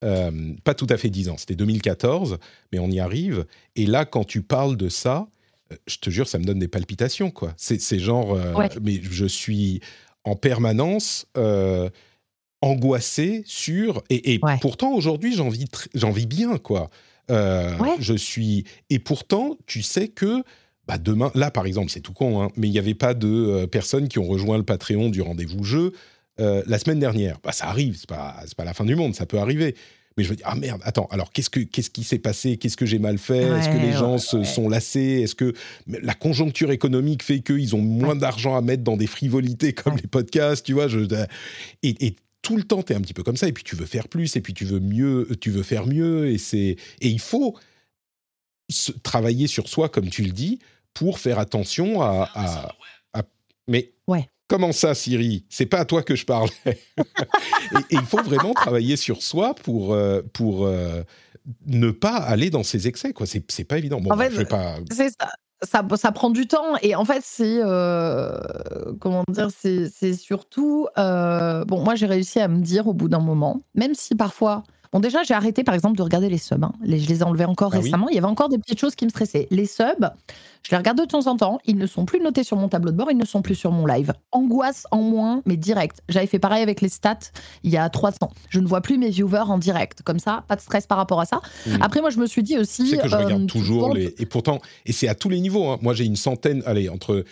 [0.00, 2.38] pas tout à fait 10 ans, c'était 2014,
[2.70, 3.46] mais on y arrive.
[3.76, 5.28] Et là, quand tu parles de ça,
[5.86, 7.54] je te jure, ça me donne des palpitations, quoi.
[7.56, 8.38] C'est genre,
[8.82, 9.80] mais je suis
[10.24, 11.26] en permanence
[12.62, 14.02] angoissé sur.
[14.08, 16.88] Et, pourtant, aujourd'hui, j'en vis, vis, bien, quoi.
[17.30, 18.64] Euh, je suis.
[18.88, 20.42] Et pourtant, tu sais que.
[20.88, 23.28] Bah demain, là par exemple, c'est tout con, hein, mais il n'y avait pas de
[23.28, 25.92] euh, personnes qui ont rejoint le Patreon du rendez-vous jeu
[26.40, 27.38] euh, la semaine dernière.
[27.42, 29.76] Bah, ça arrive, c'est pas, pas la fin du monde, ça peut arriver.
[30.16, 32.58] Mais je me dis, ah merde, attends, alors qu'est-ce, que, qu'est-ce qui s'est passé?
[32.58, 33.44] Qu'est-ce que j'ai mal fait?
[33.44, 35.22] Est-ce que les gens se sont lassés?
[35.22, 35.54] Est-ce que
[35.86, 40.08] la conjoncture économique fait qu'ils ont moins d'argent à mettre dans des frivolités comme les
[40.08, 40.98] podcasts Tu vois je,
[41.82, 43.76] et, et tout le temps, tu es un petit peu comme ça, et puis tu
[43.76, 47.08] veux faire plus, et puis tu veux mieux, tu veux faire mieux, et c'est et
[47.08, 47.56] il faut
[49.02, 50.58] travailler sur soi, comme tu le dis,
[50.94, 52.28] pour faire attention à.
[53.68, 54.28] Mais ouais.
[54.48, 55.44] comment ça, Siri?
[55.48, 56.48] C'est pas à toi que je parle.
[56.66, 56.74] et,
[57.90, 61.04] il faut vraiment travailler sur soi pour euh, pour euh,
[61.66, 63.26] ne pas aller dans ces excès, quoi.
[63.26, 64.00] C'est pas évident.
[64.00, 64.76] Bon, en fait, pas.
[64.90, 65.28] C'est ça
[65.62, 68.36] ça, ça, prend du temps et en fait c'est euh,
[69.00, 73.20] comment dire c'est surtout euh, bon moi j'ai réussi à me dire au bout d'un
[73.20, 76.62] moment même si parfois Bon, déjà, j'ai arrêté, par exemple, de regarder les subs.
[76.62, 76.72] Hein.
[76.82, 78.10] Les, je les ai enlevés encore ah récemment.
[78.10, 79.48] Il y avait encore des petites choses qui me stressaient.
[79.50, 80.10] Les subs,
[80.62, 81.58] je les regarde de temps en temps.
[81.64, 83.10] Ils ne sont plus notés sur mon tableau de bord.
[83.10, 84.12] Ils ne sont plus sur mon live.
[84.32, 86.02] Angoisse en moins, mais direct.
[86.10, 87.18] J'avais fait pareil avec les stats
[87.62, 88.30] il y a trois ans.
[88.50, 90.02] Je ne vois plus mes viewers en direct.
[90.02, 91.40] Comme ça, pas de stress par rapport à ça.
[91.66, 91.70] Mmh.
[91.80, 92.88] Après, moi, je me suis dit aussi.
[92.88, 94.14] C'est que je regarde euh, toujours les.
[94.18, 95.68] Et pourtant, et c'est à tous les niveaux.
[95.68, 95.78] Hein.
[95.80, 97.24] Moi, j'ai une centaine, allez, entre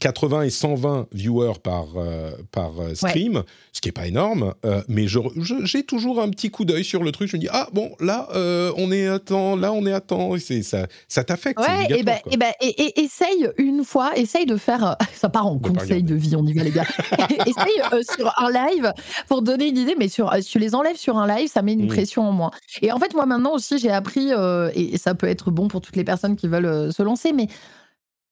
[0.00, 3.42] 80 et 120 viewers par, euh, par euh, stream,
[3.72, 7.12] ce qui n'est pas énorme, euh, mais j'ai toujours un petit coup d'œil sur le
[7.12, 7.28] truc.
[7.28, 8.28] Je me dis, ah bon, là,
[8.76, 10.34] on est à temps, là, on est à temps.
[10.34, 11.60] Et ça, ça t'affecte.
[11.60, 15.58] Ouais, et, ben, et, ben, et, essaye une fois, essaye de faire, ça part en
[15.58, 16.86] conseil de vie, on y va les gars.
[17.46, 18.92] essaye sur un live
[19.28, 21.84] pour donner une idée, mais sur, tu les enlèves sur un live, ça met une
[21.84, 21.88] mmh.
[21.88, 22.50] pression en moins.
[22.80, 24.30] Et en fait, moi maintenant aussi, j'ai appris,
[24.74, 27.48] et ça peut être bon pour toutes les personnes qui veulent se lancer, mais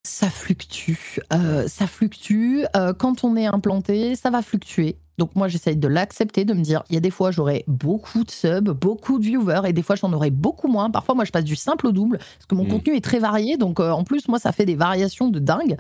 [0.03, 1.21] ça fluctue.
[1.33, 2.65] Euh, ça fluctue.
[2.77, 4.97] Euh, quand on est implanté, ça va fluctuer.
[5.19, 8.23] Donc moi, j'essaye de l'accepter, de me dire, il y a des fois, j'aurai beaucoup
[8.23, 10.91] de subs, beaucoup de viewers, et des fois, j'en aurai beaucoup moins.
[10.91, 12.69] Parfois, moi, je passe du simple au double, parce que mon mmh.
[12.69, 13.57] contenu est très varié.
[13.57, 15.77] Donc, euh, en plus, moi, ça fait des variations de dingue.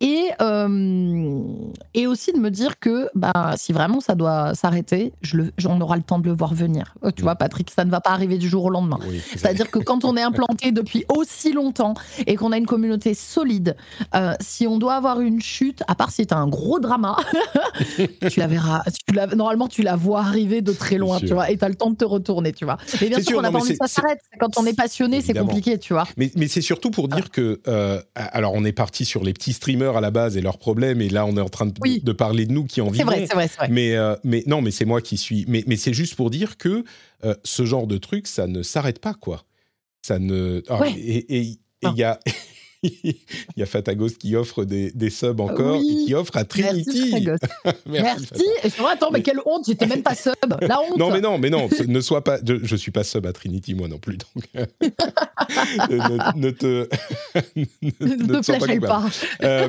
[0.00, 1.42] Et, euh,
[1.94, 5.12] et aussi de me dire que bah, si vraiment ça doit s'arrêter,
[5.66, 6.94] on aura le temps de le voir venir.
[7.04, 7.24] Euh, tu mmh.
[7.24, 8.98] vois, Patrick, ça ne va pas arriver du jour au lendemain.
[9.32, 11.94] C'est-à-dire que quand on est implanté depuis aussi longtemps
[12.26, 13.76] et qu'on a une communauté solide,
[14.40, 17.16] si on doit avoir une chute, à part si c'est un gros drama,
[18.30, 18.75] tu la verras
[19.36, 21.90] normalement, tu la vois arriver de très loin, tu vois, et tu as le temps
[21.90, 22.78] de te retourner, tu vois.
[23.00, 24.20] Et bien sûr, on n'a pas envie que ça s'arrête.
[24.38, 26.06] Quand on est passionné, c'est compliqué, tu vois.
[26.16, 29.52] Mais, mais c'est surtout pour dire que, euh, alors, on est parti sur les petits
[29.52, 32.46] streamers à la base et leurs problèmes, et là, on est en train de, parler
[32.46, 32.98] de nous qui en vivons.
[32.98, 35.44] C'est vrai, c'est vrai, vrai, Mais, euh, mais non, mais c'est moi qui suis.
[35.48, 36.84] Mais, mais c'est juste pour dire que
[37.24, 39.44] euh, ce genre de truc, ça ne s'arrête pas, quoi.
[40.02, 40.62] Ça ne.
[40.70, 42.18] Oh, et il y a.
[42.82, 43.14] il
[43.56, 47.12] y a Fatagos qui offre des, des subs encore et qui offre à Trinity.
[47.86, 48.26] Merci.
[48.32, 48.44] Merci.
[48.64, 50.34] Et attends, mais quelle honte, j'étais même pas sub.
[50.60, 50.98] La honte.
[50.98, 52.38] Non, mais non, mais non, ne sois pas.
[52.46, 54.18] Je, je suis pas sub à Trinity, moi non plus.
[54.18, 54.66] Donc, ne,
[56.38, 56.88] ne, te.
[57.56, 59.04] ne, te, pas.
[59.42, 59.68] Euh,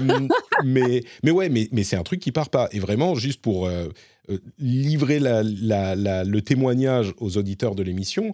[0.63, 2.69] mais, mais ouais, mais, mais c'est un truc qui part pas.
[2.71, 3.67] Et vraiment, juste pour.
[3.67, 3.88] Euh,
[4.29, 8.34] euh, livrer la, la, la, le témoignage aux auditeurs de l'émission,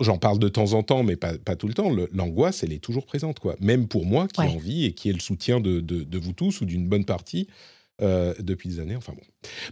[0.00, 1.90] j'en parle de temps en temps, mais pas, tout le temps.
[2.12, 3.56] L'angoisse, elle est toujours présente, quoi.
[3.60, 6.64] Même pour moi qui ai envie et qui ai le soutien de, vous tous ou
[6.64, 7.48] d'une bonne partie
[8.00, 8.96] euh, depuis des années.
[8.96, 9.22] Enfin bon.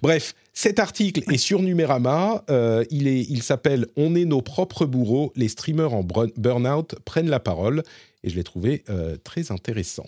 [0.02, 2.44] Bref, cet article est sur Numérama.
[2.50, 5.32] Euh, il il s'appelle On est nos propres bourreaux.
[5.36, 7.82] Les streamers en burn-out prennent la parole.
[8.24, 10.06] Et je l'ai trouvé euh, très intéressant.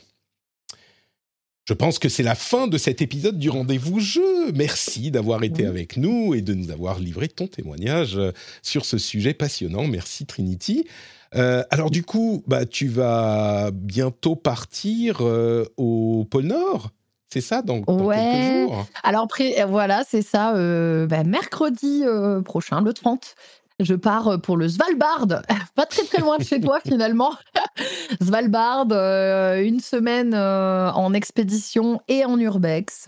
[1.69, 4.53] Je pense que c'est la fin de cet épisode du rendez-vous jeu.
[4.55, 8.33] Merci d'avoir été avec nous et de nous avoir livré ton témoignage euh,
[8.63, 9.87] sur ce sujet passionnant.
[9.87, 10.87] Merci Trinity.
[11.35, 16.89] Euh, alors du coup, bah, tu vas bientôt partir euh, au pôle Nord
[17.31, 18.87] c'est ça, donc dans quelques jours?
[19.03, 19.29] Alors
[19.69, 20.55] voilà, c'est ça.
[20.55, 22.03] Bah, mercredi
[22.43, 23.35] prochain, le 30,
[23.81, 25.27] je pars euh, pour le Svalbard,
[25.75, 27.33] pas très très loin de chez toi finalement.
[28.21, 33.05] Svalbard, euh, une semaine euh, en expédition et en urbex.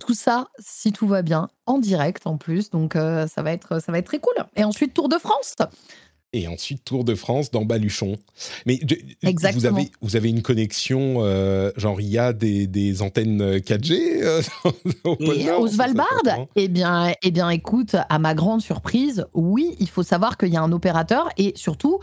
[0.00, 2.70] tout ça, si tout va bien, en direct en plus.
[2.70, 4.34] Donc ça, va être, ça va être très cool.
[4.56, 5.56] Et ensuite, Tour de France
[6.32, 8.16] et ensuite Tour de France dans Baluchon.
[8.66, 8.78] Mais
[9.22, 14.22] vous avez, vous avez une connexion, euh, genre il y a des, des antennes 4G
[14.22, 14.42] euh,
[15.58, 16.22] au, Svalbard
[16.56, 20.56] Eh bien, eh bien, écoute, à ma grande surprise, oui, il faut savoir qu'il y
[20.56, 21.98] a un opérateur et surtout.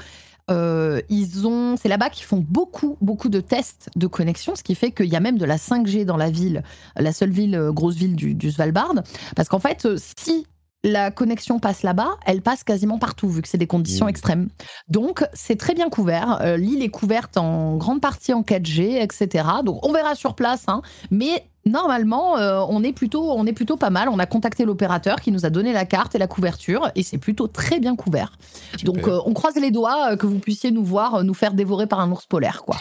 [0.50, 4.76] Euh, ils ont, c'est là-bas qu'ils font beaucoup, beaucoup de tests de connexion, ce qui
[4.76, 6.64] fait qu'il y a même de la 5G dans la ville,
[6.96, 8.94] la seule ville, grosse ville du, du Svalbard.
[9.36, 10.48] Parce qu'en fait, si
[10.84, 14.10] la connexion passe là-bas, elle passe quasiment partout, vu que c'est des conditions mmh.
[14.10, 14.50] extrêmes.
[14.88, 16.40] Donc, c'est très bien couvert.
[16.42, 19.48] Euh, l'île est couverte en grande partie en 4G, etc.
[19.66, 20.82] Donc, on verra sur place, hein.
[21.10, 24.08] mais normalement, euh, on, est plutôt, on est plutôt pas mal.
[24.08, 27.18] On a contacté l'opérateur qui nous a donné la carte et la couverture, et c'est
[27.18, 28.38] plutôt très bien couvert.
[28.84, 32.00] Donc, euh, on croise les doigts que vous puissiez nous voir nous faire dévorer par
[32.00, 32.78] un ours polaire, quoi.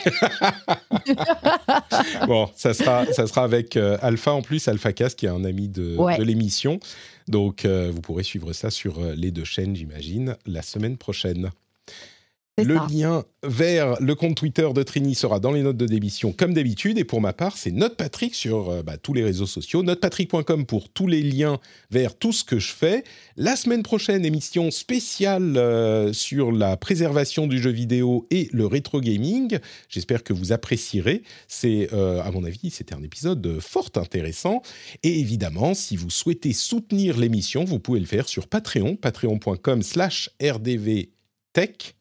[2.27, 5.69] bon, ça sera, ça sera avec Alpha en plus, Alpha Cast, qui est un ami
[5.69, 6.79] de, de l'émission.
[7.29, 11.51] Donc, euh, vous pourrez suivre ça sur euh, les deux chaînes, j'imagine, la semaine prochaine.
[12.59, 16.55] Le lien vers le compte Twitter de Trini sera dans les notes de démission comme
[16.55, 16.97] d'habitude.
[16.97, 19.83] Et pour ma part, c'est NotePatrick sur euh, bah, tous les réseaux sociaux.
[19.83, 21.61] NotePatrick.com pour tous les liens
[21.91, 23.05] vers tout ce que je fais.
[23.37, 29.03] La semaine prochaine, émission spéciale euh, sur la préservation du jeu vidéo et le rétro
[29.03, 29.59] gaming.
[29.91, 31.25] J'espère que vous apprécierez.
[31.49, 34.63] C'est, euh, à mon avis, c'était un épisode fort intéressant.
[35.03, 40.31] Et évidemment, si vous souhaitez soutenir l'émission, vous pouvez le faire sur Patreon, patreon.com slash
[40.41, 41.96] rdvtech.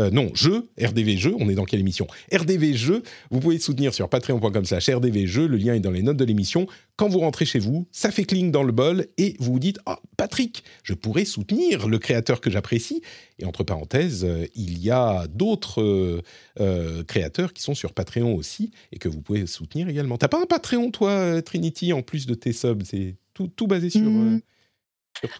[0.00, 2.06] Euh, non, jeu, RDV jeu, on est dans quelle émission?
[2.32, 6.02] RDV jeu, vous pouvez soutenir sur patreon.com slash RDV jeu, le lien est dans les
[6.02, 6.66] notes de l'émission.
[6.96, 9.78] Quand vous rentrez chez vous, ça fait cling dans le bol et vous vous dites
[9.84, 13.02] Ah, Patrick, je pourrais soutenir le créateur que j'apprécie.
[13.38, 16.22] Et entre parenthèses, euh, il y a d'autres
[16.60, 20.16] euh, créateurs qui sont sur Patreon aussi et que vous pouvez soutenir également.
[20.16, 22.84] T'as pas un Patreon, toi, Trinity, en plus de tes subs?
[22.84, 24.02] C'est tout, basé sur.
[24.02, 24.40] Mmh.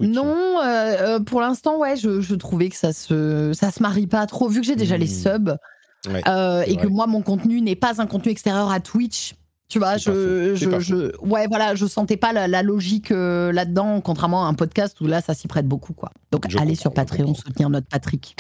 [0.01, 4.27] Non, euh, euh, pour l'instant, ouais, je, trouvais que ça se, ça se marie pas
[4.27, 5.09] trop, vu que j'ai déjà les mmh.
[5.09, 5.57] subs
[6.27, 9.35] euh, et que moi, mon contenu n'est pas un contenu extérieur à Twitch.
[9.69, 14.55] Tu vois, je, je, ouais, voilà, je sentais pas la, logique là-dedans, contrairement à un
[14.55, 16.11] podcast où là, ça s'y prête beaucoup, quoi.
[16.33, 18.35] Donc, allez sur Patreon soutenir notre Patrick.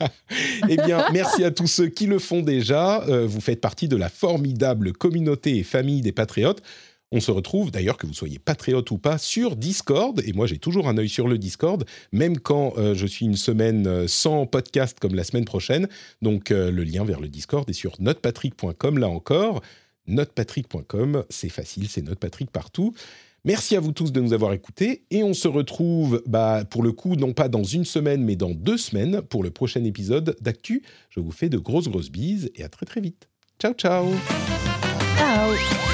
[0.68, 3.04] eh bien, merci à tous ceux qui le font déjà.
[3.24, 6.60] vous faites partie de la formidable communauté et famille des patriotes.
[7.16, 10.20] On se retrouve, d'ailleurs, que vous soyez patriote ou pas, sur Discord.
[10.26, 13.36] Et moi, j'ai toujours un œil sur le Discord, même quand euh, je suis une
[13.36, 15.86] semaine euh, sans podcast comme la semaine prochaine.
[16.22, 19.62] Donc, euh, le lien vers le Discord est sur notepatrick.com, là encore.
[20.08, 22.92] Notepatrick.com, c'est facile, c'est Notepatrick partout.
[23.44, 26.92] Merci à vous tous de nous avoir écoutés et on se retrouve bah, pour le
[26.92, 30.82] coup non pas dans une semaine mais dans deux semaines pour le prochain épisode d'Actu.
[31.10, 33.28] Je vous fais de grosses grosses bises et à très très vite.
[33.60, 34.06] Ciao ciao.
[35.16, 35.93] Ciao.